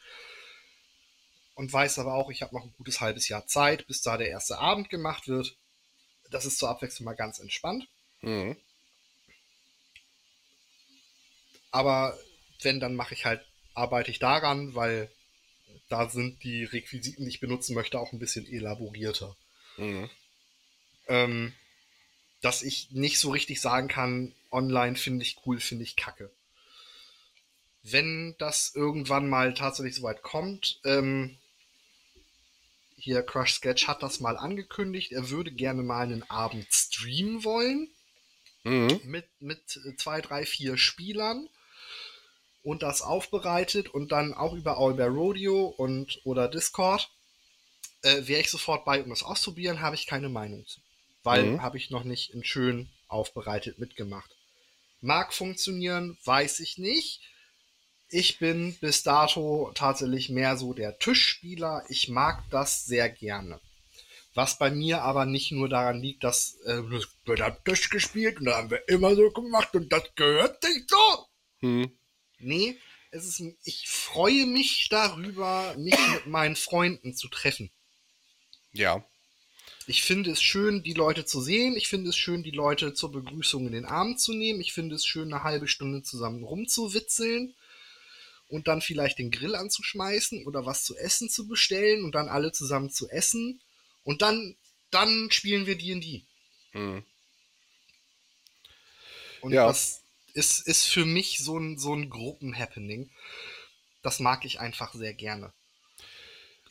[1.56, 4.30] Und weiß aber auch, ich habe noch ein gutes halbes Jahr Zeit, bis da der
[4.30, 5.58] erste Abend gemacht wird.
[6.30, 7.88] Das ist zur Abwechslung mal ganz entspannt.
[8.22, 8.56] Mhm.
[11.72, 12.18] Aber
[12.62, 15.12] wenn, dann mache ich halt, arbeite ich daran, weil
[15.90, 19.36] da sind die Requisiten, die ich benutzen möchte, auch ein bisschen elaborierter.
[19.78, 20.10] Mhm.
[21.08, 21.54] Ähm,
[22.42, 26.32] dass ich nicht so richtig sagen kann, online finde ich cool, finde ich kacke.
[27.84, 31.38] Wenn das irgendwann mal tatsächlich soweit kommt, ähm,
[32.98, 37.90] hier Crush Sketch hat das mal angekündigt, er würde gerne mal einen Abend streamen wollen
[38.68, 39.00] Mhm.
[39.06, 39.62] mit, mit
[39.98, 41.48] zwei, drei, vier Spielern
[42.64, 47.10] und das aufbereitet und dann auch über All Bear Rodeo und oder Discord,
[48.02, 50.80] äh, wäre ich sofort bei, um das auszuprobieren, habe ich keine Meinung zu.
[51.24, 51.62] Weil Mhm.
[51.62, 54.36] habe ich noch nicht in schön aufbereitet mitgemacht.
[55.02, 57.22] Mag funktionieren, weiß ich nicht.
[58.10, 61.84] Ich bin bis dato tatsächlich mehr so der Tischspieler.
[61.90, 63.60] Ich mag das sehr gerne.
[64.34, 68.40] Was bei mir aber nicht nur daran liegt, dass äh, das wird am Tisch gespielt
[68.40, 71.28] und da haben wir immer so gemacht und das gehört sich so.
[71.62, 71.98] Mhm.
[72.40, 72.78] Nee,
[73.12, 77.72] es ist, ich freue mich darüber, mich mit meinen Freunden zu treffen.
[78.74, 79.04] Ja.
[79.88, 81.76] Ich finde es schön, die Leute zu sehen.
[81.78, 84.60] Ich finde es schön, die Leute zur Begrüßung in den Arm zu nehmen.
[84.60, 87.56] Ich finde es schön, eine halbe Stunde zusammen rumzuwitzeln
[88.50, 92.52] und dann vielleicht den Grill anzuschmeißen oder was zu essen zu bestellen und dann alle
[92.52, 93.62] zusammen zu essen.
[94.04, 94.56] Und dann,
[94.92, 96.24] dann spielen wir D&D.
[96.74, 97.04] Mhm.
[99.42, 99.68] Und Ja.
[99.68, 100.02] das
[100.38, 103.10] ist, ist für mich so ein, so ein Gruppenhappening.
[104.04, 105.52] Das mag ich einfach sehr gerne.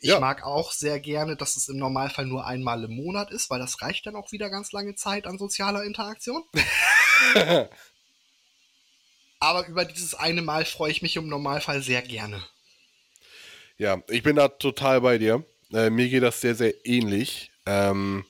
[0.00, 0.20] Ich Ja.
[0.20, 3.82] mag auch sehr gerne, dass es im Normalfall nur einmal im Monat ist, weil das
[3.82, 6.44] reicht dann auch wieder ganz lange Zeit an sozialer Interaktion.
[9.40, 12.46] Aber über dieses eine Mal freue ich mich im Normalfall sehr gerne.
[13.78, 15.44] Ja, ich bin da total bei dir.
[15.72, 17.50] Äh, mir geht das sehr, sehr ähnlich.
[17.66, 18.24] Ähm,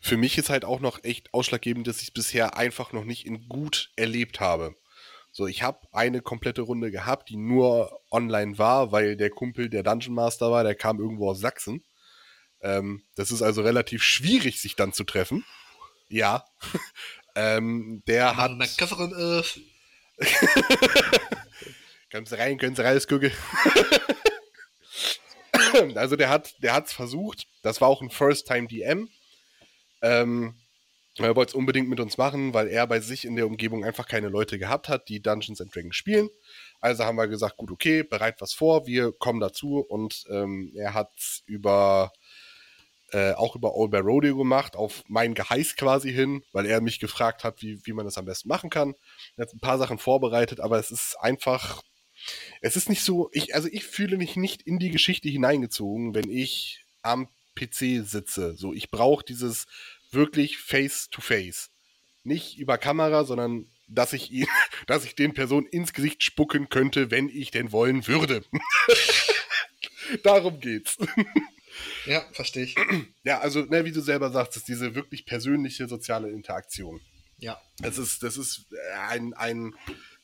[0.00, 3.26] für mich ist halt auch noch echt ausschlaggebend, dass ich es bisher einfach noch nicht
[3.26, 4.74] in gut erlebt habe.
[5.32, 9.84] So, ich habe eine komplette Runde gehabt, die nur online war, weil der Kumpel, der
[9.84, 11.84] Dungeon Master war, der kam irgendwo aus Sachsen.
[12.62, 15.44] Ähm, das ist also relativ schwierig, sich dann zu treffen.
[16.08, 16.44] Ja.
[17.36, 18.50] ähm, der hat.
[22.10, 23.32] Können Sie rein, können Sie raus gucken.
[25.94, 27.46] also der hat der hat's versucht.
[27.62, 29.08] Das war auch ein First-Time-DM.
[30.02, 30.54] Ähm,
[31.18, 34.06] er wollte es unbedingt mit uns machen, weil er bei sich in der Umgebung einfach
[34.06, 36.30] keine Leute gehabt hat, die Dungeons and Dragons spielen.
[36.80, 40.94] Also haben wir gesagt, gut, okay, bereit was vor, wir kommen dazu und ähm, er
[40.94, 42.12] hat über
[43.12, 47.00] äh, auch über All Bear Rodeo gemacht, auf mein Geheiß quasi hin, weil er mich
[47.00, 48.94] gefragt hat, wie, wie man das am besten machen kann.
[49.36, 51.82] Er hat ein paar Sachen vorbereitet, aber es ist einfach,
[52.60, 56.30] es ist nicht so, ich, also ich fühle mich nicht in die Geschichte hineingezogen, wenn
[56.30, 57.28] ich am
[57.60, 58.54] PC sitze.
[58.56, 59.66] So, ich brauche dieses
[60.10, 61.70] wirklich Face-to-Face.
[62.22, 64.46] Nicht über Kamera, sondern dass ich ihn,
[64.86, 68.44] dass ich den Personen ins Gesicht spucken könnte, wenn ich denn wollen würde.
[70.22, 70.96] Darum geht's.
[72.06, 72.76] Ja, verstehe ich.
[73.22, 77.00] Ja, also, ne, wie du selber sagst, ist diese wirklich persönliche soziale Interaktion.
[77.38, 77.60] Ja.
[77.78, 78.66] Das ist, das ist
[79.08, 79.74] ein, ein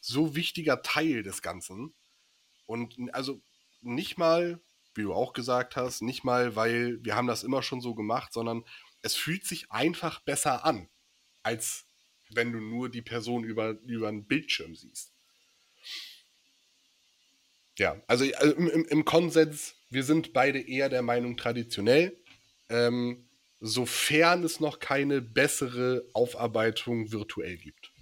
[0.00, 1.94] so wichtiger Teil des Ganzen.
[2.66, 3.40] Und also
[3.82, 4.60] nicht mal,
[4.96, 8.32] wie du auch gesagt hast, nicht mal, weil wir haben das immer schon so gemacht,
[8.32, 8.64] sondern
[9.02, 10.88] es fühlt sich einfach besser an,
[11.42, 11.84] als
[12.30, 15.12] wenn du nur die Person über, über einen Bildschirm siehst.
[17.78, 22.16] Ja, also äh, im, im, im Konsens, wir sind beide eher der Meinung traditionell.
[22.68, 23.28] Ähm,
[23.60, 27.92] sofern es noch keine bessere Aufarbeitung virtuell gibt.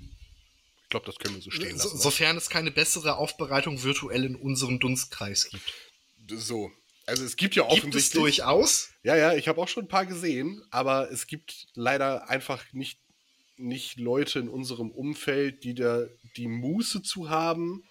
[0.84, 1.98] Ich glaube, das können wir so stehen So, lassen.
[1.98, 5.72] sofern es keine bessere Aufbereitung virtuell in unserem Dunstkreis gibt.
[6.30, 6.70] so.
[7.06, 8.20] Also es gibt ja Gibt es offensichtlich.
[8.20, 8.90] durchaus.
[9.02, 12.98] Ja, ja, ich habe auch schon ein paar gesehen, aber es gibt leider einfach nicht,
[13.56, 17.84] nicht Leute in unserem Umfeld, die da die Muße zu haben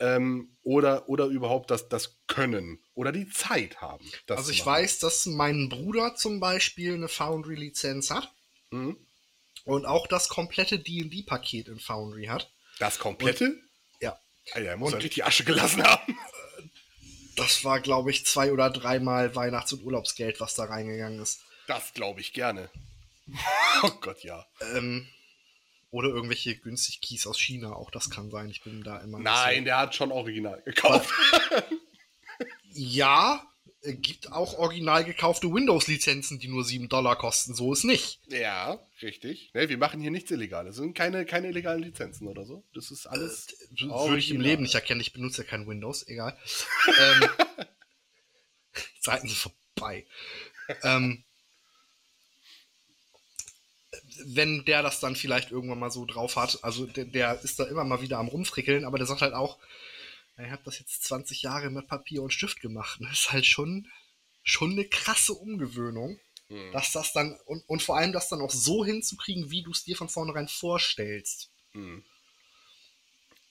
[0.00, 4.10] ähm, oder, oder überhaupt das, das Können oder die Zeit haben.
[4.26, 8.32] Das Also ich weiß, dass mein Bruder zum Beispiel eine Foundry-Lizenz hat
[8.70, 8.96] Mhm.
[9.64, 12.50] und auch das komplette D&D-Paket in Foundry hat.
[12.78, 13.60] Das komplette?
[14.00, 14.18] Ja.
[14.54, 16.16] Alter, er muss Und- ja richtig Asche gelassen haben.
[17.36, 21.40] Das war, glaube ich, zwei oder dreimal Weihnachts- und Urlaubsgeld, was da reingegangen ist.
[21.66, 22.70] Das glaube ich gerne.
[23.84, 24.46] Oh Gott, ja.
[24.74, 25.08] Ähm,
[25.90, 28.48] oder irgendwelche günstig Keys aus China, auch das kann sein.
[28.48, 29.18] Ich bin da immer.
[29.18, 31.10] Nein, der hat schon original gekauft.
[32.74, 33.46] Ja,
[33.82, 37.54] gibt auch original gekaufte Windows-Lizenzen, die nur 7 Dollar kosten.
[37.54, 38.20] So ist nicht.
[38.28, 39.50] Ja, richtig.
[39.54, 40.76] Ne, wir machen hier nichts Illegales.
[40.76, 42.62] Es sind keine, keine illegalen Lizenzen oder so.
[42.74, 43.48] Das ist alles.
[43.70, 44.08] Original.
[44.08, 45.00] Würde ich im Leben nicht erkennen.
[45.00, 46.36] Ich benutze ja kein Windows, egal.
[46.86, 47.28] ähm,
[49.00, 50.06] Seiten sind vorbei.
[50.84, 51.24] ähm,
[54.24, 57.64] wenn der das dann vielleicht irgendwann mal so drauf hat, also der, der ist da
[57.64, 59.64] immer mal wieder am rumfrickeln, aber der sagt halt auch, "Ja,
[60.44, 63.00] ich habe das jetzt 20 Jahre mit Papier und Stift gemacht.
[63.00, 63.88] Das ist halt schon,
[64.42, 66.18] schon eine krasse Umgewöhnung,
[66.52, 66.70] Hm.
[66.72, 69.84] dass das dann, und, und vor allem das dann auch so hinzukriegen, wie du es
[69.84, 71.50] dir von vornherein vorstellst.
[71.72, 72.04] Hm.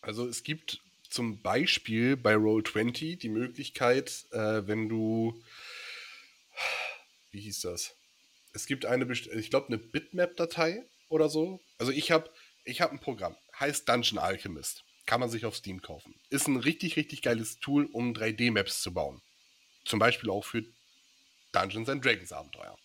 [0.02, 5.42] Also es gibt zum Beispiel bei Roll20 die Möglichkeit, äh, wenn du,
[7.32, 7.96] wie hieß das?
[8.54, 11.60] Es gibt eine, ich glaube, eine Bitmap-Datei oder so.
[11.80, 12.30] Also ich habe
[12.66, 14.84] ich hab ein Programm, heißt Dungeon Alchemist.
[15.06, 16.16] Kann man sich auf Steam kaufen.
[16.30, 19.22] Ist ein richtig, richtig geiles Tool, um 3D-Maps zu bauen.
[19.86, 20.64] Zum Beispiel auch für
[21.52, 22.78] Dungeons and Dragons Abenteuer.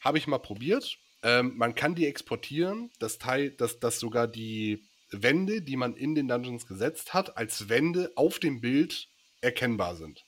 [0.00, 0.98] Habe ich mal probiert.
[1.22, 6.14] Ähm, man kann die exportieren, das Teil, dass, dass sogar die Wände, die man in
[6.14, 9.08] den Dungeons gesetzt hat, als Wände auf dem Bild
[9.40, 10.24] erkennbar sind.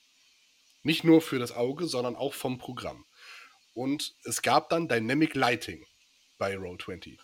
[0.82, 3.04] Nicht nur für das Auge, sondern auch vom Programm.
[3.74, 5.86] Und es gab dann Dynamic Lighting
[6.38, 7.18] bei Roll20.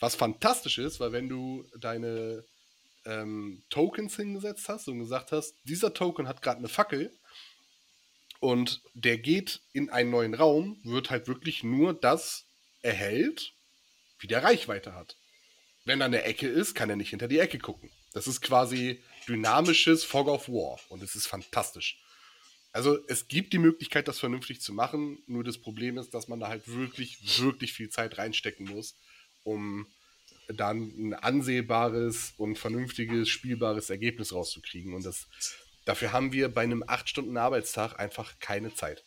[0.00, 2.44] Was fantastisch ist, weil wenn du deine
[3.06, 7.16] ähm, Tokens hingesetzt hast und gesagt hast, dieser Token hat gerade eine Fackel
[8.40, 12.44] und der geht in einen neuen Raum, wird halt wirklich nur das
[12.82, 13.54] erhellt,
[14.18, 15.16] wie der Reichweite hat.
[15.84, 17.90] Wenn er an der Ecke ist, kann er nicht hinter die Ecke gucken.
[18.12, 21.98] Das ist quasi dynamisches Fog of War und es ist fantastisch.
[22.72, 26.40] Also es gibt die Möglichkeit, das vernünftig zu machen, nur das Problem ist, dass man
[26.40, 28.96] da halt wirklich, wirklich viel Zeit reinstecken muss,
[29.44, 29.86] um
[30.48, 34.94] dann ein ansehbares und vernünftiges, spielbares Ergebnis rauszukriegen.
[34.94, 35.26] Und das,
[35.84, 39.02] dafür haben wir bei einem 8-Stunden-Arbeitstag einfach keine Zeit.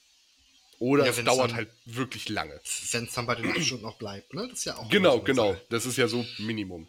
[0.80, 2.60] Oder Ja, es dauert dann- halt wirklich lange.
[2.92, 4.48] Wenn es dann bei den acht Stunden noch bleibt, ne?
[4.50, 4.90] Das ist ja auch.
[4.90, 5.52] Genau, genau.
[5.54, 5.66] Sache.
[5.70, 6.88] Das ist ja so Minimum.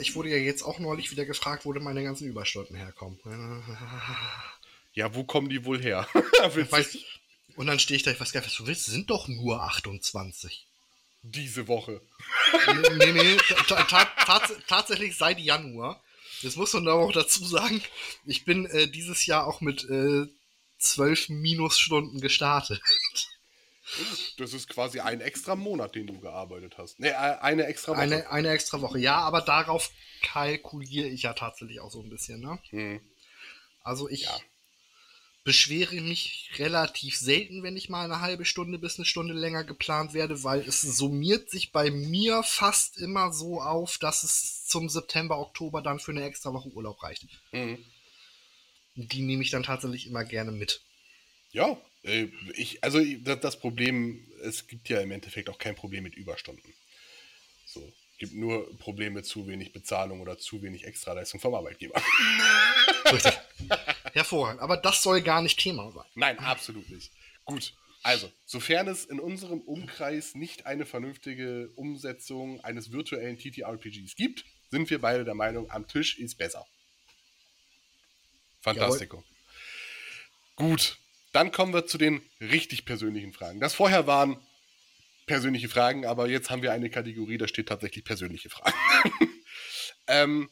[0.00, 3.18] Ich wurde ja jetzt auch neulich wieder gefragt, wo denn meine ganzen Überstunden herkommen.
[4.94, 6.08] Ja, wo kommen die wohl her?
[6.14, 6.98] Weißt,
[7.56, 9.28] und dann stehe ich da, ich weiß gar nicht, was du willst, es sind doch
[9.28, 10.66] nur 28.
[11.30, 12.00] Diese Woche.
[12.96, 16.02] nee, nee, ta ta tats tatsächlich seit Januar.
[16.42, 17.82] Das muss man aber auch dazu sagen.
[18.24, 20.26] Ich bin äh, dieses Jahr auch mit äh,
[20.78, 22.80] 12 Minusstunden gestartet.
[24.36, 27.00] Das ist quasi ein extra Monat, den du gearbeitet hast.
[27.00, 28.00] Ne, eine extra Woche.
[28.00, 28.98] Eine, eine extra Woche.
[28.98, 29.90] Ja, aber darauf
[30.22, 32.40] kalkuliere ich ja tatsächlich auch so ein bisschen.
[32.40, 32.58] Ne?
[32.70, 33.00] Hm.
[33.82, 34.38] Also ich Ja.
[35.44, 40.12] Beschwere mich relativ selten, wenn ich mal eine halbe Stunde bis eine Stunde länger geplant
[40.12, 45.38] werde, weil es summiert sich bei mir fast immer so auf, dass es zum September,
[45.38, 47.26] Oktober dann für eine extra Woche Urlaub reicht.
[47.52, 47.82] Hm.
[48.94, 50.82] Die nehme ich dann tatsächlich immer gerne mit.
[51.52, 56.14] Ja, äh, ich, also das Problem, es gibt ja im Endeffekt auch kein Problem mit
[56.14, 56.74] Überstunden.
[57.64, 62.02] So, gibt nur Probleme mit zu wenig Bezahlung oder zu wenig Extraleistung vom Arbeitgeber.
[63.12, 63.38] Richtig.
[64.18, 64.60] Hervorragend.
[64.60, 66.04] Aber das soll gar nicht Thema sein.
[66.14, 67.12] Nein, absolut nicht.
[67.44, 67.72] Gut.
[68.02, 74.90] Also, sofern es in unserem Umkreis nicht eine vernünftige Umsetzung eines virtuellen TTRPGs gibt, sind
[74.90, 76.66] wir beide der Meinung, am Tisch ist besser.
[78.60, 79.24] Fantastico.
[80.56, 80.98] Gut,
[81.32, 83.60] dann kommen wir zu den richtig persönlichen Fragen.
[83.60, 84.40] Das vorher waren
[85.26, 88.74] persönliche Fragen, aber jetzt haben wir eine Kategorie, da steht tatsächlich persönliche Fragen.
[90.08, 90.50] ähm,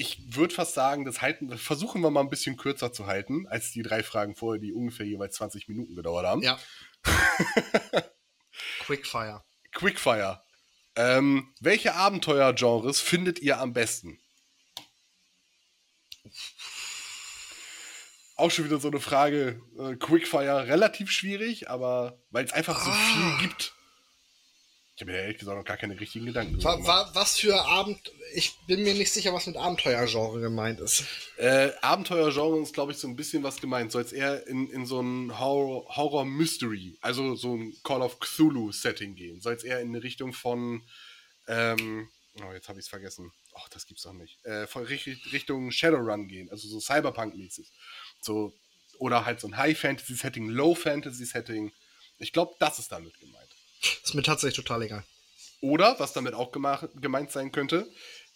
[0.00, 3.72] ich würde fast sagen, das halten, versuchen wir mal ein bisschen kürzer zu halten, als
[3.72, 6.40] die drei Fragen vorher, die ungefähr jeweils 20 Minuten gedauert haben.
[6.42, 6.58] Ja.
[8.80, 9.42] Quickfire.
[9.72, 10.40] Quickfire.
[10.94, 14.20] Ähm, welche Abenteuergenres findet ihr am besten?
[18.36, 19.60] Auch schon wieder so eine Frage.
[19.78, 22.94] Äh, Quickfire relativ schwierig, aber weil es einfach so Ah.
[22.94, 23.74] viel gibt.
[24.98, 27.14] Ich habe mir ehrlich gesagt noch gar keine richtigen Gedanken Wa drüber gemacht.
[27.14, 28.00] wa was für Abend.
[28.34, 31.04] Ich bin mir nicht sicher, was mit Abenteuergenre gemeint ist.
[31.36, 33.92] Äh, Abenteuergenre ist, glaube ich, so ein bisschen was gemeint.
[33.92, 39.14] Soll es eher in, in so ein Horror- Horror-Mystery, also so ein Call of Cthulhu-Setting
[39.14, 39.40] gehen?
[39.40, 40.82] Soll es eher in eine Richtung von.
[41.46, 42.08] Ähm,
[42.42, 43.30] oh, jetzt habe ich es vergessen.
[43.54, 44.44] Ach, das gibt's doch nicht.
[44.46, 47.70] Äh, von Richt- Richtung Shadowrun gehen, also so Cyberpunk-mäßig.
[48.20, 48.52] So,
[48.98, 51.70] oder halt so ein High-Fantasy-Setting, Low-Fantasy-Setting.
[52.18, 53.47] Ich glaube, das ist damit gemeint.
[54.04, 55.04] Ist mir tatsächlich total egal.
[55.60, 57.88] Oder, was damit auch gemeint sein könnte,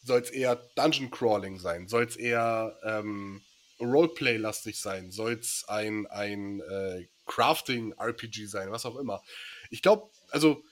[0.04, 1.86] soll es eher Dungeon Crawling sein?
[1.88, 3.42] Soll es eher ähm,
[3.80, 5.10] Roleplay-lastig sein?
[5.12, 8.70] Soll es ein, ein äh, Crafting-RPG sein?
[8.72, 9.22] Was auch immer.
[9.70, 10.64] Ich glaube, also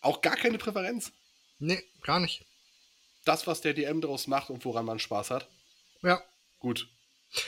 [0.00, 1.12] auch gar keine Präferenz.
[1.58, 2.44] Nee, gar nicht.
[3.24, 5.48] Das, was der DM draus macht und woran man Spaß hat.
[6.02, 6.22] Ja.
[6.60, 6.88] Gut.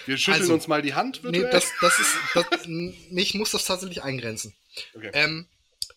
[0.04, 1.50] Wir schütteln Also, uns mal die Hand Nee, virtuell.
[1.52, 2.14] das, das ist.
[2.34, 4.54] Das, ich muss das tatsächlich eingrenzen.
[4.94, 5.10] okay.
[5.14, 5.48] Ähm,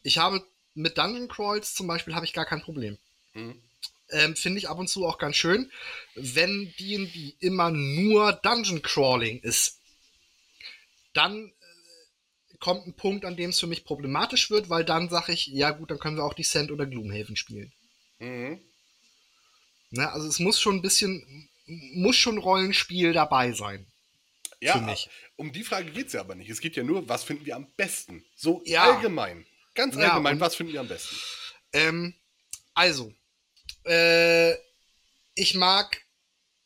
[0.04, 0.46] ich habe
[0.76, 2.98] mit Dungeon Crawls zum Beispiel habe ich gar kein Problem.
[3.34, 3.62] Mhm.
[4.10, 5.72] Ähm, Finde ich ab und zu auch ganz schön,
[6.16, 9.80] wenn D&D immer nur Dungeon Crawling ist.
[11.14, 15.32] Dann äh, kommt ein Punkt, an dem es für mich problematisch wird, weil dann sage
[15.32, 17.72] ich, ja gut, dann können wir auch Descent oder Gloomhaven spielen.
[18.20, 18.60] Mhm.
[19.92, 20.12] Ne?
[20.12, 23.86] Also es muss schon ein bisschen, muss schon Rollenspiel dabei sein.
[24.60, 25.10] Ja, für mich.
[25.36, 26.50] um die Frage geht es ja aber nicht.
[26.50, 28.24] Es geht ja nur, was finden wir am besten?
[28.36, 28.84] So Ja.
[28.96, 29.46] allgemein.
[29.74, 31.16] Ganz Ja, allgemein, und- was finden wir am besten?
[31.74, 32.14] Ähm,
[32.74, 33.14] also,
[33.86, 34.54] äh,
[35.36, 36.02] ich mag,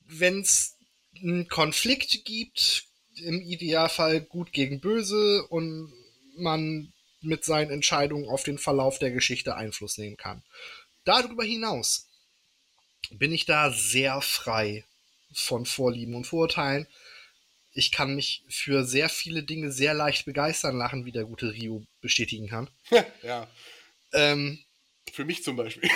[0.01, 0.75] wenn es
[1.15, 2.85] einen Konflikt gibt,
[3.15, 5.91] im Idealfall gut gegen böse und
[6.35, 10.43] man mit seinen Entscheidungen auf den Verlauf der Geschichte Einfluss nehmen kann.
[11.03, 12.07] Darüber hinaus
[13.09, 14.85] bin ich da sehr frei
[15.33, 16.87] von Vorlieben und Vorurteilen.
[17.77, 21.85] Ich kann mich für sehr viele Dinge sehr leicht begeistern lassen, wie der gute Rio
[22.01, 22.71] bestätigen kann.
[23.21, 23.47] ja,
[24.13, 24.57] Ähm,
[25.13, 25.87] für mich zum Beispiel.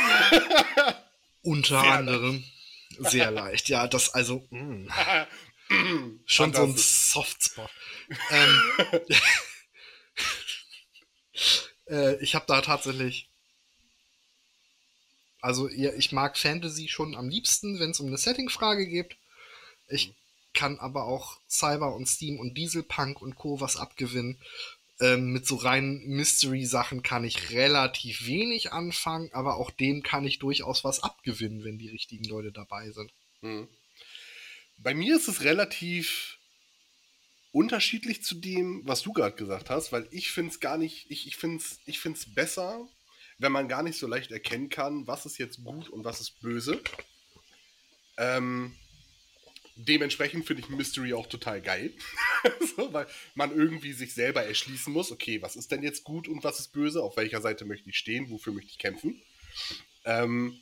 [1.42, 2.44] Unter Sehr anderem.
[3.00, 4.94] Sehr leicht, ja, das also mh,
[6.26, 6.78] schon so ein.
[6.78, 7.72] Softspot.
[8.30, 8.62] ähm,
[11.88, 13.28] äh, ich habe da tatsächlich.
[15.42, 19.18] Also, ja, ich mag Fantasy schon am liebsten, wenn es um eine Setting-Frage geht.
[19.88, 20.14] Ich
[20.54, 23.62] kann aber auch Cyber und Steam und Dieselpunk und Co.
[23.62, 24.38] was abgewinnen.
[24.99, 30.38] Ähm, mit so reinen Mystery-Sachen kann ich relativ wenig anfangen, aber auch dem kann ich
[30.38, 33.12] durchaus was abgewinnen, wenn die richtigen Leute dabei sind.
[33.41, 33.68] Mhm.
[34.78, 36.38] Bei mir ist es relativ
[37.52, 41.28] unterschiedlich zu dem, was du gerade gesagt hast, weil ich finde es gar nicht, ich,
[41.28, 42.88] ich finde es ich find's besser,
[43.39, 46.39] wenn man gar nicht so leicht erkennen kann, was ist jetzt gut und was ist
[46.42, 46.82] böse.
[48.17, 48.76] Ähm,
[49.76, 51.93] dementsprechend finde ich Mystery auch total geil,
[52.76, 56.43] so, weil man irgendwie sich selber erschließen muss, okay, was ist denn jetzt gut und
[56.43, 59.22] was ist böse, auf welcher Seite möchte ich stehen, wofür möchte ich kämpfen.
[60.06, 60.60] Ähm,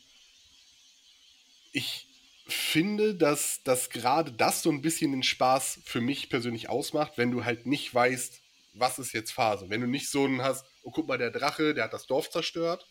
[1.72, 2.07] ich
[2.48, 7.31] finde, dass, dass gerade das so ein bisschen den Spaß für mich persönlich ausmacht, wenn
[7.31, 8.41] du halt nicht weißt,
[8.73, 9.69] was ist jetzt Phase.
[9.69, 12.30] Wenn du nicht so einen hast, oh guck mal, der Drache, der hat das Dorf
[12.30, 12.88] zerstört,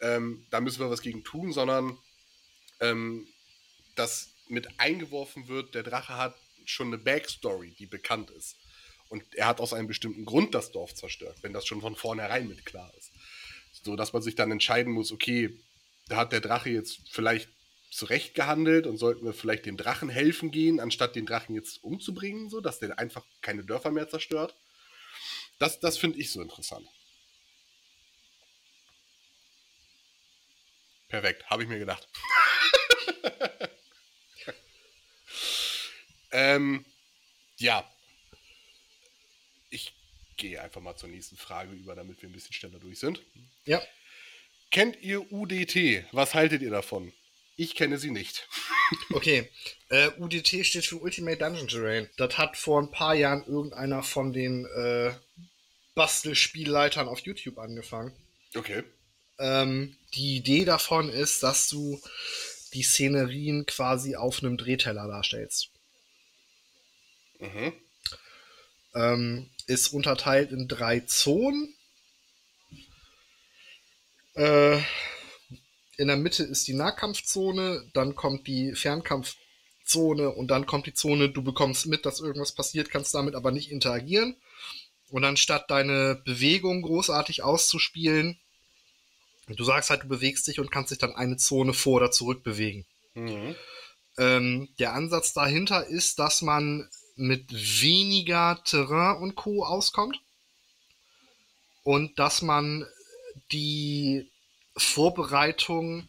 [0.00, 1.98] ähm, da müssen wir was gegen tun, sondern
[2.80, 3.26] ähm,
[3.96, 8.56] dass mit eingeworfen wird, der Drache hat schon eine Backstory, die bekannt ist.
[9.08, 12.46] Und er hat aus einem bestimmten Grund das Dorf zerstört, wenn das schon von vornherein
[12.48, 13.12] mit klar ist.
[13.82, 15.58] So dass man sich dann entscheiden muss, okay,
[16.06, 17.48] da hat der Drache jetzt vielleicht
[17.90, 22.48] zurecht gehandelt und sollten wir vielleicht dem Drachen helfen gehen, anstatt den Drachen jetzt umzubringen,
[22.48, 24.54] so dass der einfach keine Dörfer mehr zerstört.
[25.58, 26.86] Das, das finde ich so interessant.
[31.08, 32.08] Perfekt, habe ich mir gedacht.
[36.32, 36.84] Ähm,
[37.58, 37.88] ja.
[39.70, 39.94] Ich
[40.36, 43.22] gehe einfach mal zur nächsten Frage über, damit wir ein bisschen schneller durch sind.
[43.64, 43.82] Ja.
[44.70, 46.04] Kennt ihr UDT?
[46.12, 47.12] Was haltet ihr davon?
[47.56, 48.48] Ich kenne sie nicht.
[49.12, 49.48] Okay.
[49.88, 52.10] Äh, UDT steht für Ultimate Dungeon Terrain.
[52.16, 55.12] Das hat vor ein paar Jahren irgendeiner von den äh,
[55.94, 58.12] Bastelspielleitern auf YouTube angefangen.
[58.56, 58.82] Okay.
[59.38, 62.00] Ähm, die Idee davon ist, dass du
[62.74, 65.70] die Szenerien quasi auf einem Drehteller darstellst.
[67.40, 67.72] Mhm.
[68.94, 71.74] Ähm, ist unterteilt in drei Zonen.
[74.34, 74.80] Äh,
[75.96, 81.28] in der Mitte ist die Nahkampfzone, dann kommt die Fernkampfzone und dann kommt die Zone,
[81.28, 84.36] du bekommst mit, dass irgendwas passiert, kannst damit aber nicht interagieren.
[85.10, 88.38] Und anstatt deine Bewegung großartig auszuspielen,
[89.48, 92.42] du sagst halt, du bewegst dich und kannst dich dann eine Zone vor oder zurück
[92.42, 92.86] bewegen.
[93.14, 93.56] Mhm.
[94.16, 96.88] Ähm, der Ansatz dahinter ist, dass man
[97.20, 99.64] mit weniger Terrain und Co.
[99.64, 100.20] auskommt
[101.82, 102.86] und dass man
[103.52, 104.28] die
[104.76, 106.08] Vorbereitung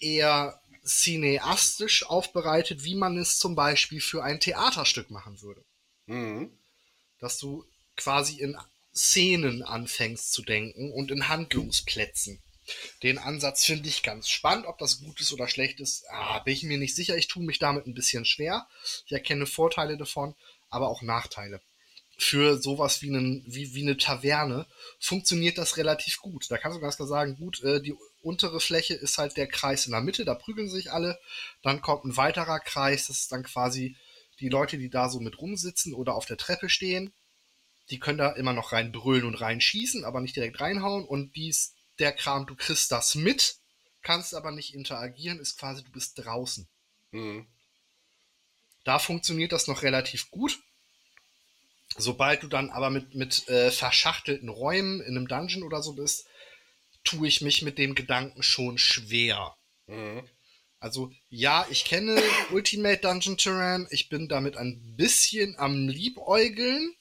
[0.00, 5.62] eher cineastisch aufbereitet, wie man es zum Beispiel für ein Theaterstück machen würde.
[6.06, 6.50] Mhm.
[7.18, 7.64] Dass du
[7.96, 8.56] quasi in
[8.94, 12.40] Szenen anfängst zu denken und in Handlungsplätzen.
[13.02, 14.66] Den Ansatz finde ich ganz spannend.
[14.66, 17.16] Ob das gut ist oder schlecht ist, ah, bin ich mir nicht sicher.
[17.16, 18.66] Ich tue mich damit ein bisschen schwer.
[19.06, 20.34] Ich erkenne Vorteile davon,
[20.70, 21.60] aber auch Nachteile.
[22.20, 24.66] Für sowas wie, einen, wie, wie eine Taverne
[24.98, 26.50] funktioniert das relativ gut.
[26.50, 29.86] Da kannst du ganz klar sagen, gut, äh, die untere Fläche ist halt der Kreis
[29.86, 31.18] in der Mitte, da prügeln sich alle.
[31.62, 33.96] Dann kommt ein weiterer Kreis, das ist dann quasi
[34.40, 37.12] die Leute, die da so mit rumsitzen oder auf der Treppe stehen.
[37.90, 41.04] Die können da immer noch rein brüllen und reinschießen, aber nicht direkt reinhauen.
[41.04, 43.56] Und dies, der Kram, du kriegst das mit,
[44.02, 46.68] kannst aber nicht interagieren, ist quasi, du bist draußen.
[47.10, 47.46] Mhm.
[48.84, 50.58] Da funktioniert das noch relativ gut.
[51.96, 56.26] Sobald du dann aber mit, mit äh, verschachtelten Räumen in einem Dungeon oder so bist,
[57.04, 59.56] tue ich mich mit dem Gedanken schon schwer.
[59.86, 60.28] Mhm.
[60.80, 62.22] Also ja, ich kenne
[62.52, 63.88] Ultimate Dungeon Terrain.
[63.90, 66.94] Ich bin damit ein bisschen am Liebäugeln.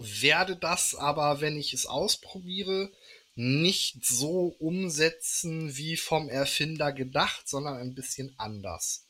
[0.00, 2.90] Werde das aber, wenn ich es ausprobiere,
[3.34, 9.06] nicht so umsetzen wie vom Erfinder gedacht, sondern ein bisschen anders.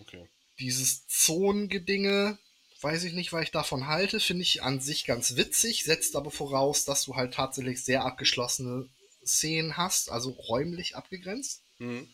[0.00, 0.28] Okay.
[0.58, 2.38] Dieses Zonengedinge,
[2.80, 6.30] weiß ich nicht, was ich davon halte, finde ich an sich ganz witzig, setzt aber
[6.30, 8.88] voraus, dass du halt tatsächlich sehr abgeschlossene
[9.24, 11.62] Szenen hast, also räumlich abgegrenzt.
[11.78, 12.08] Mhm.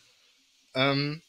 [0.75, 1.21] Ähm,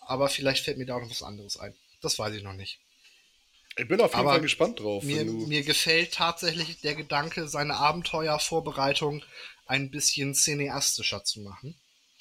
[0.00, 1.74] aber vielleicht fällt mir da auch noch was anderes ein.
[2.00, 2.80] Das weiß ich noch nicht.
[3.80, 5.02] Ich bin auf jeden Aber Fall gespannt drauf.
[5.04, 9.24] Mir, mir gefällt tatsächlich der Gedanke, seine Abenteuervorbereitung
[9.66, 11.74] ein bisschen cineastischer zu machen.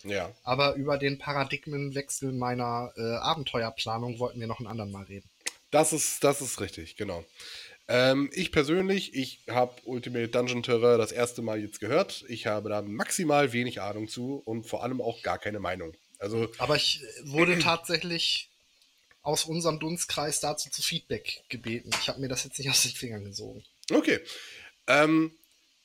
[0.03, 0.31] ja.
[0.43, 5.29] Aber über den Paradigmenwechsel meiner äh, Abenteuerplanung wollten wir noch einen anderen Mal reden.
[5.71, 7.25] Das ist, das ist richtig, genau.
[7.89, 12.23] Ähm, ich persönlich, ich habe Ultimate Dungeon Terror das erste Mal jetzt gehört.
[12.29, 15.93] Ich habe da maximal wenig Ahnung zu und vor allem auch gar keine Meinung.
[16.19, 18.48] Also, Aber ich äh, wurde tatsächlich
[19.21, 21.89] aus unserem Dunstkreis dazu zu Feedback gebeten.
[22.01, 23.63] Ich habe mir das jetzt nicht aus den Fingern gesogen.
[23.91, 24.19] okay.
[24.87, 25.31] Ähm,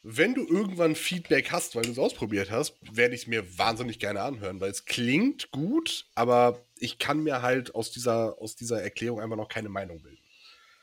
[0.07, 3.99] wenn du irgendwann Feedback hast, weil du es ausprobiert hast, werde ich es mir wahnsinnig
[3.99, 8.83] gerne anhören, weil es klingt gut, aber ich kann mir halt aus dieser, aus dieser
[8.83, 10.23] Erklärung einfach noch keine Meinung bilden.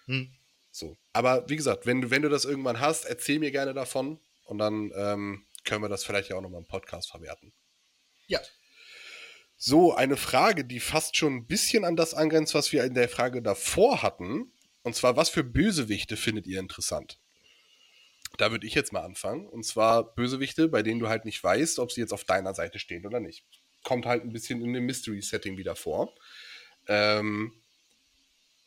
[0.06, 0.34] Hm.
[0.72, 0.98] So.
[1.14, 4.58] Aber wie gesagt, wenn du, wenn du das irgendwann hast, erzähl mir gerne davon und
[4.58, 7.54] dann ähm, können wir das vielleicht ja auch nochmal im Podcast verwerten.
[8.26, 8.40] Ja.
[9.64, 13.08] So, eine Frage, die fast schon ein bisschen an das angrenzt, was wir in der
[13.08, 14.52] Frage davor hatten.
[14.82, 17.20] Und zwar, was für Bösewichte findet ihr interessant?
[18.38, 19.46] Da würde ich jetzt mal anfangen.
[19.46, 22.80] Und zwar Bösewichte, bei denen du halt nicht weißt, ob sie jetzt auf deiner Seite
[22.80, 23.46] stehen oder nicht.
[23.84, 26.12] Kommt halt ein bisschen in dem Mystery-Setting wieder vor.
[26.88, 27.54] Ähm,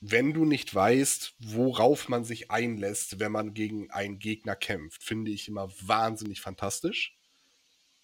[0.01, 5.33] wenn du nicht weißt, worauf man sich einlässt, wenn man gegen einen Gegner kämpft, finde
[5.33, 7.17] ich immer wahnsinnig fantastisch.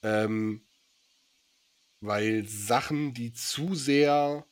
[0.03, 0.65] Ähm,
[2.01, 4.47] weil Sachen, die zu sehr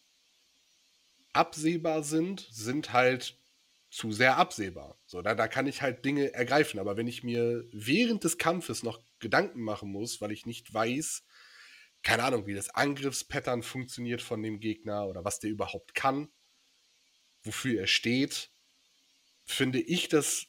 [1.33, 3.39] absehbar sind, sind halt
[3.91, 4.99] zu sehr absehbar.
[5.07, 6.79] So, da, da kann ich halt Dinge ergreifen.
[6.79, 11.25] Aber wenn ich mir während des Kampfes noch Gedanken machen muss, weil ich nicht weiß,
[12.03, 16.29] keine Ahnung, wie das Angriffspattern funktioniert von dem Gegner oder was der überhaupt kann,
[17.43, 18.51] wofür er steht,
[19.45, 20.47] finde ich das,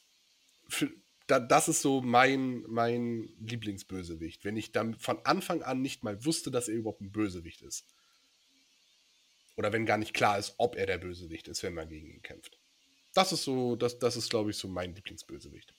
[1.30, 4.44] da, das ist so mein, mein Lieblingsbösewicht.
[4.44, 7.86] Wenn ich dann von Anfang an nicht mal wusste, dass er überhaupt ein Bösewicht ist.
[9.56, 12.22] Oder wenn gar nicht klar ist, ob er der Bösewicht ist, wenn man gegen ihn
[12.22, 12.58] kämpft.
[13.12, 15.74] Das ist so, das, das ist, glaube ich, so mein Lieblingsbösewicht.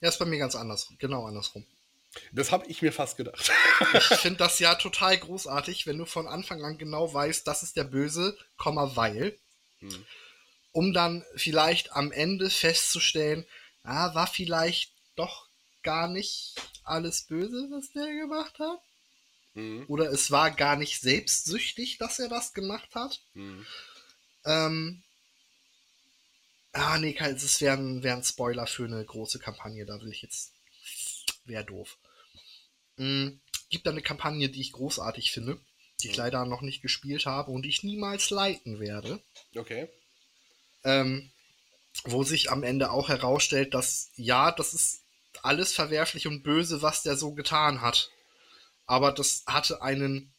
[0.00, 0.92] Ja, ist bei mir ganz anders.
[0.98, 1.64] Genau andersrum.
[2.32, 3.50] Das habe ich mir fast gedacht.
[3.94, 7.76] Ich finde das ja total großartig, wenn du von Anfang an genau weißt, das ist
[7.76, 9.38] der Böse, Komma, weil.
[9.80, 10.06] Hm.
[10.72, 13.46] Um dann vielleicht am Ende festzustellen,
[13.86, 15.48] ah, war vielleicht doch
[15.82, 16.54] gar nicht
[16.84, 18.80] alles böse, was der gemacht hat.
[19.54, 19.84] Mhm.
[19.88, 23.20] Oder es war gar nicht selbstsüchtig, dass er das gemacht hat.
[23.34, 23.66] Mhm.
[24.44, 25.02] Ähm,
[26.76, 29.86] Ah, nee, das wäre ein, wär ein Spoiler für eine große Kampagne.
[29.86, 30.52] Da will ich jetzt.
[31.46, 31.96] Wäre doof.
[32.96, 33.28] Mm,
[33.70, 35.58] gibt da eine Kampagne, die ich großartig finde,
[36.02, 39.22] die ich leider noch nicht gespielt habe und die ich niemals leiten werde.
[39.54, 39.88] Okay.
[40.84, 41.30] ähm,
[42.04, 45.02] wo sich am Ende auch herausstellt, dass ja, das ist
[45.42, 48.10] alles verwerflich und böse, was der so getan hat.
[48.86, 50.32] Aber das hatte einen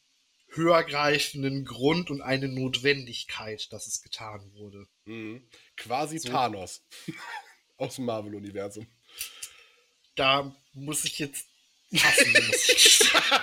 [0.50, 4.88] höhergreifenden Grund und eine Notwendigkeit, dass es getan wurde.
[5.06, 5.48] Mhm.
[5.76, 6.30] Quasi So.
[6.30, 6.82] Thanos.
[7.78, 8.88] Aus dem Marvel-Universum.
[10.16, 11.46] Da muss ich jetzt
[11.96, 12.34] passen.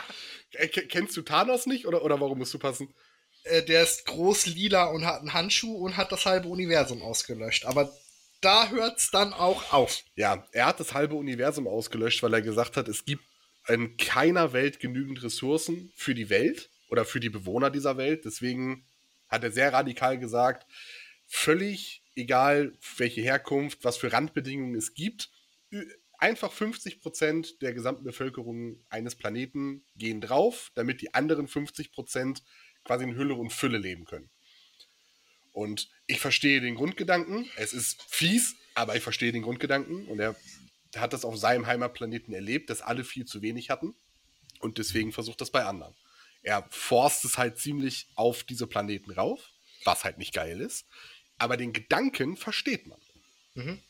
[0.57, 2.95] Äh, ke- Kennst du Thanos nicht oder, oder warum musst du passen?
[3.43, 7.65] äh, der ist groß lila und hat einen Handschuh und hat das halbe Universum ausgelöscht.
[7.67, 7.93] Aber
[8.41, 10.03] da hört's dann auch auf.
[10.17, 13.25] Ja, er hat das halbe Universum ausgelöscht, weil er gesagt hat, es gibt
[13.69, 18.25] in keiner Welt genügend Ressourcen für die Welt oder für die Bewohner dieser Welt.
[18.25, 18.87] Deswegen
[19.29, 20.67] hat er sehr radikal gesagt,
[21.27, 25.31] völlig egal, welche Herkunft, was für Randbedingungen es gibt,
[26.19, 32.43] einfach 50 Prozent der gesamten Bevölkerung eines Planeten gehen drauf, damit die anderen 50 Prozent
[32.85, 34.31] quasi in Hülle und Fülle leben können.
[35.55, 37.49] Und ich verstehe den Grundgedanken.
[37.57, 40.07] Es ist fies, aber ich verstehe den Grundgedanken.
[40.09, 40.37] Und er
[40.97, 43.95] hat das auf seinem Heimatplaneten erlebt, dass alle viel zu wenig hatten.
[44.59, 45.95] Und deswegen versucht das bei anderen.
[46.43, 49.53] Er forst es halt ziemlich auf diese Planeten rauf,
[49.85, 50.87] was halt nicht geil ist.
[51.39, 53.01] Aber den Gedanken versteht man.
[53.55, 53.81] Mhm.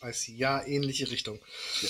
[0.00, 1.40] Als ja, ähnliche Richtung.
[1.82, 1.88] Ja.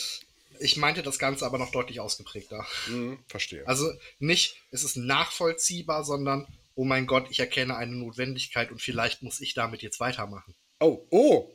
[0.61, 2.67] Ich meinte das Ganze aber noch deutlich ausgeprägter.
[2.87, 3.67] Mhm, verstehe.
[3.67, 9.23] Also nicht, es ist nachvollziehbar, sondern, oh mein Gott, ich erkenne eine Notwendigkeit und vielleicht
[9.23, 10.55] muss ich damit jetzt weitermachen.
[10.81, 11.51] Oh, oh,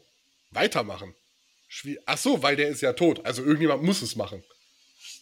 [0.52, 1.16] weitermachen.
[1.68, 3.26] Schwier Ach so, weil der ist ja tot.
[3.26, 4.44] Also irgendjemand muss es machen.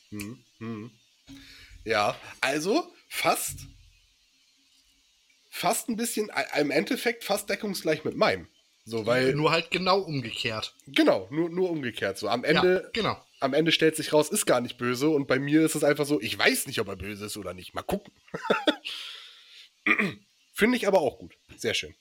[0.09, 0.91] Hm, hm.
[1.83, 3.59] Ja, also fast,
[5.49, 8.47] fast ein bisschen, äh, im Endeffekt fast deckungsgleich mit meinem.
[8.85, 10.73] So, weil, Nur halt genau umgekehrt.
[10.85, 12.17] genau, nur, nur umgekehrt.
[12.17, 13.21] So, am Ende, ja, genau.
[13.41, 15.09] am Ende stellt sich raus, ist gar nicht böse.
[15.09, 17.53] Und bei mir ist es einfach so, ich weiß nicht, ob er böse ist oder
[17.53, 17.73] nicht.
[17.73, 18.13] Mal gucken.
[20.53, 21.37] Finde ich aber auch gut.
[21.57, 21.95] Sehr schön.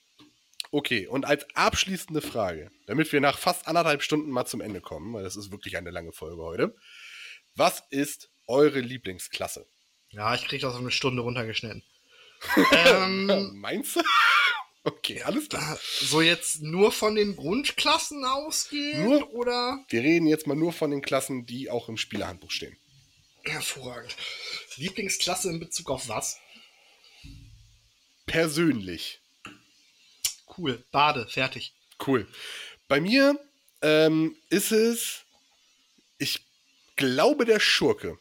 [0.72, 5.14] Okay, und als abschließende Frage, damit wir nach fast anderthalb Stunden mal zum Ende kommen,
[5.14, 6.76] weil das ist wirklich eine lange Folge heute.
[7.54, 9.66] Was ist eure Lieblingsklasse?
[10.10, 11.82] Ja, ich krieg das auf eine Stunde runtergeschnitten.
[12.86, 14.02] ähm, Meinst du?
[14.84, 15.74] Okay, alles klar.
[15.74, 19.84] äh, so jetzt nur von den Grundklassen ausgehen Nur- oder?
[19.88, 22.76] Wir reden jetzt mal nur von den Klassen, die auch im Spielerhandbuch stehen.
[23.42, 24.16] Hervorragend.
[24.76, 26.38] Lieblingsklasse in Bezug auf was?
[28.27, 29.20] Persönlich.
[30.57, 30.85] Cool.
[30.90, 31.73] Bade, fertig.
[32.05, 32.27] Cool.
[32.89, 33.39] Bei mir
[33.82, 35.24] ähm, ist es,
[36.19, 36.44] ich
[36.97, 38.19] glaube, der Schurke.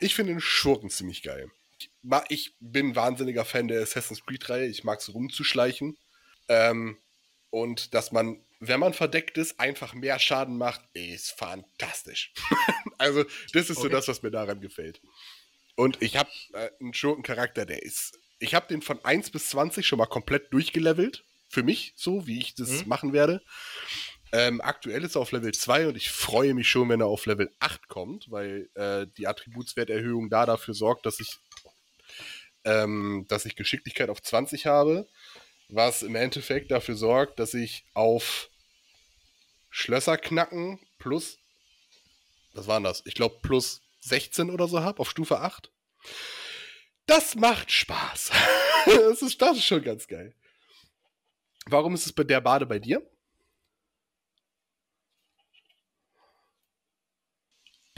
[0.00, 1.50] Ich finde den Schurken ziemlich geil.
[2.28, 4.66] Ich, bin ein wahnsinniger Fan der Assassin's Creed-Reihe.
[4.66, 5.96] Ich mag es rumzuschleichen.
[6.48, 6.98] Ähm,
[7.50, 12.32] und dass man, wenn man verdeckt ist, einfach mehr Schaden macht, ist fantastisch.
[12.98, 13.92] also, das ist so Okay.
[13.92, 15.00] das, was mir daran gefällt.
[15.76, 18.18] Und ich habe äh, einen Schurkencharakter, der ist.
[18.40, 21.24] Ich habe den von 1 bis 20 schon mal komplett durchgelevelt.
[21.48, 22.88] Für mich, so wie ich das Mhm.
[22.88, 23.42] machen werde.
[24.32, 27.26] Ähm, aktuell ist er auf Level 2 und ich freue mich schon, wenn er auf
[27.26, 31.38] Level 8 kommt, weil äh, die Attributswerterhöhung da dafür sorgt, dass ich,
[32.64, 35.08] ähm, dass ich Geschicklichkeit auf 20 habe,
[35.68, 38.48] was im Endeffekt dafür sorgt, dass ich auf
[39.70, 41.38] Schlösser knacken plus,
[42.54, 43.02] was waren das?
[43.04, 45.70] Ich glaube plus 16 oder so habe auf Stufe 8.
[47.10, 48.30] Das macht Spaß.
[48.86, 50.32] das, ist, das ist schon ganz geil.
[51.66, 53.04] Warum ist es bei der Bade bei dir?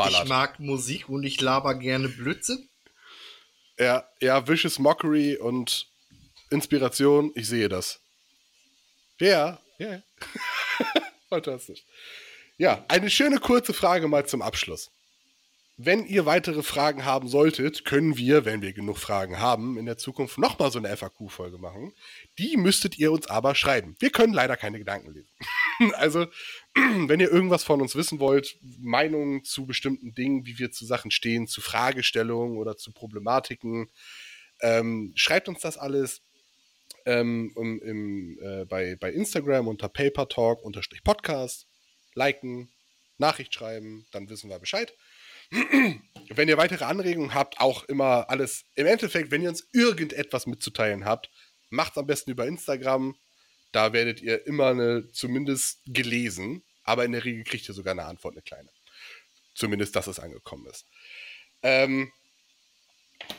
[0.09, 2.70] Ich mag Musik und ich laber gerne Blödsinn.
[3.78, 5.86] Ja, ja, Vicious Mockery und
[6.48, 8.01] Inspiration, ich sehe das.
[9.20, 10.02] Ja, ja.
[11.28, 11.84] Fantastisch.
[12.56, 14.90] Ja, eine schöne kurze Frage mal zum Abschluss.
[15.78, 19.96] Wenn ihr weitere Fragen haben solltet, können wir, wenn wir genug Fragen haben, in der
[19.96, 21.94] Zukunft nochmal so eine FAQ-Folge machen.
[22.38, 23.96] Die müsstet ihr uns aber schreiben.
[23.98, 25.30] Wir können leider keine Gedanken lesen.
[25.94, 26.26] also,
[26.74, 31.10] wenn ihr irgendwas von uns wissen wollt, Meinungen zu bestimmten Dingen, wie wir zu Sachen
[31.10, 33.90] stehen, zu Fragestellungen oder zu Problematiken,
[34.60, 36.20] ähm, schreibt uns das alles
[37.06, 41.66] ähm, im, im, äh, bei, bei Instagram unter papertalk-podcast,
[42.14, 42.70] liken,
[43.18, 44.94] Nachricht schreiben, dann wissen wir Bescheid.
[46.36, 51.04] Wenn ihr weitere Anregungen habt, auch immer alles, im Endeffekt, wenn ihr uns irgendetwas mitzuteilen
[51.04, 51.30] habt,
[51.70, 53.16] macht's am besten über Instagram.
[53.72, 58.04] Da werdet ihr immer eine, zumindest gelesen, aber in der Regel kriegt ihr sogar eine
[58.04, 58.70] Antwort, eine kleine.
[59.54, 60.86] Zumindest, dass es angekommen ist.
[61.62, 62.12] Ähm,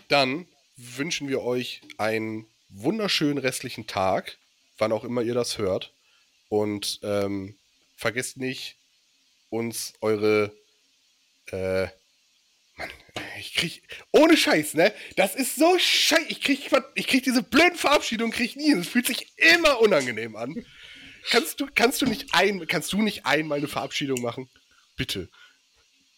[0.07, 4.37] dann wünschen wir euch einen wunderschönen restlichen Tag,
[4.77, 5.93] wann auch immer ihr das hört.
[6.49, 7.57] Und ähm,
[7.95, 8.77] vergesst nicht,
[9.49, 10.55] uns eure.
[11.47, 11.87] Äh,
[13.15, 13.83] Mann, ich krieg.
[14.11, 14.93] Ohne Scheiß, ne?
[15.15, 16.25] Das ist so scheiße.
[16.29, 18.71] Ich krieg, ich krieg diese blöden Verabschiedungen krieg nie.
[18.73, 20.65] Es fühlt sich immer unangenehm an.
[21.29, 24.49] Kannst du, kannst du nicht ein, kannst du nicht einmal eine Verabschiedung machen?
[24.97, 25.29] Bitte.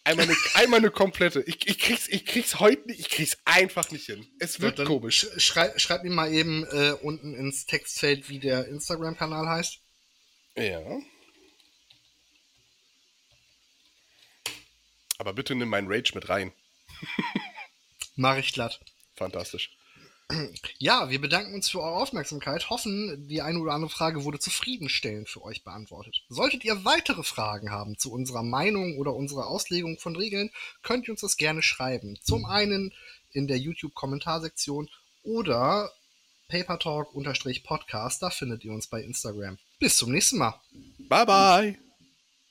[0.04, 1.42] Einmal eine, einmal eine komplette.
[1.48, 4.26] Ich, ich, krieg's, ich krieg's heute nicht, ich krieg's einfach nicht hin.
[4.40, 5.24] Es wird Dann komisch.
[5.26, 9.80] sch- Schrei, schreib mir mal eben äh, unten ins Textfeld, wie der Instagram-Kanal heißt.
[10.58, 10.82] Ja.
[15.18, 16.52] Aber bitte nimm meinen Rage mit rein.
[18.16, 18.80] Mach ich glatt.
[19.16, 19.78] Fantastisch.
[20.80, 25.30] Ja, wir bedanken uns für eure Aufmerksamkeit, hoffen, die eine oder andere Frage wurde zufriedenstellend
[25.30, 26.24] für euch beantwortet.
[26.30, 30.50] Solltet ihr weitere Fragen haben zu unserer Meinung oder unserer Auslegung von Regeln,
[30.82, 32.18] könnt ihr uns das gerne schreiben.
[32.24, 32.92] Zum einen
[33.34, 34.90] in der YouTube-Kommentarsektion
[35.22, 35.92] oder
[36.50, 39.60] papertalk-podcast, da findet ihr uns bei Instagram.
[39.80, 40.60] Bis zum nächsten Mal.
[41.08, 41.85] Bye bye.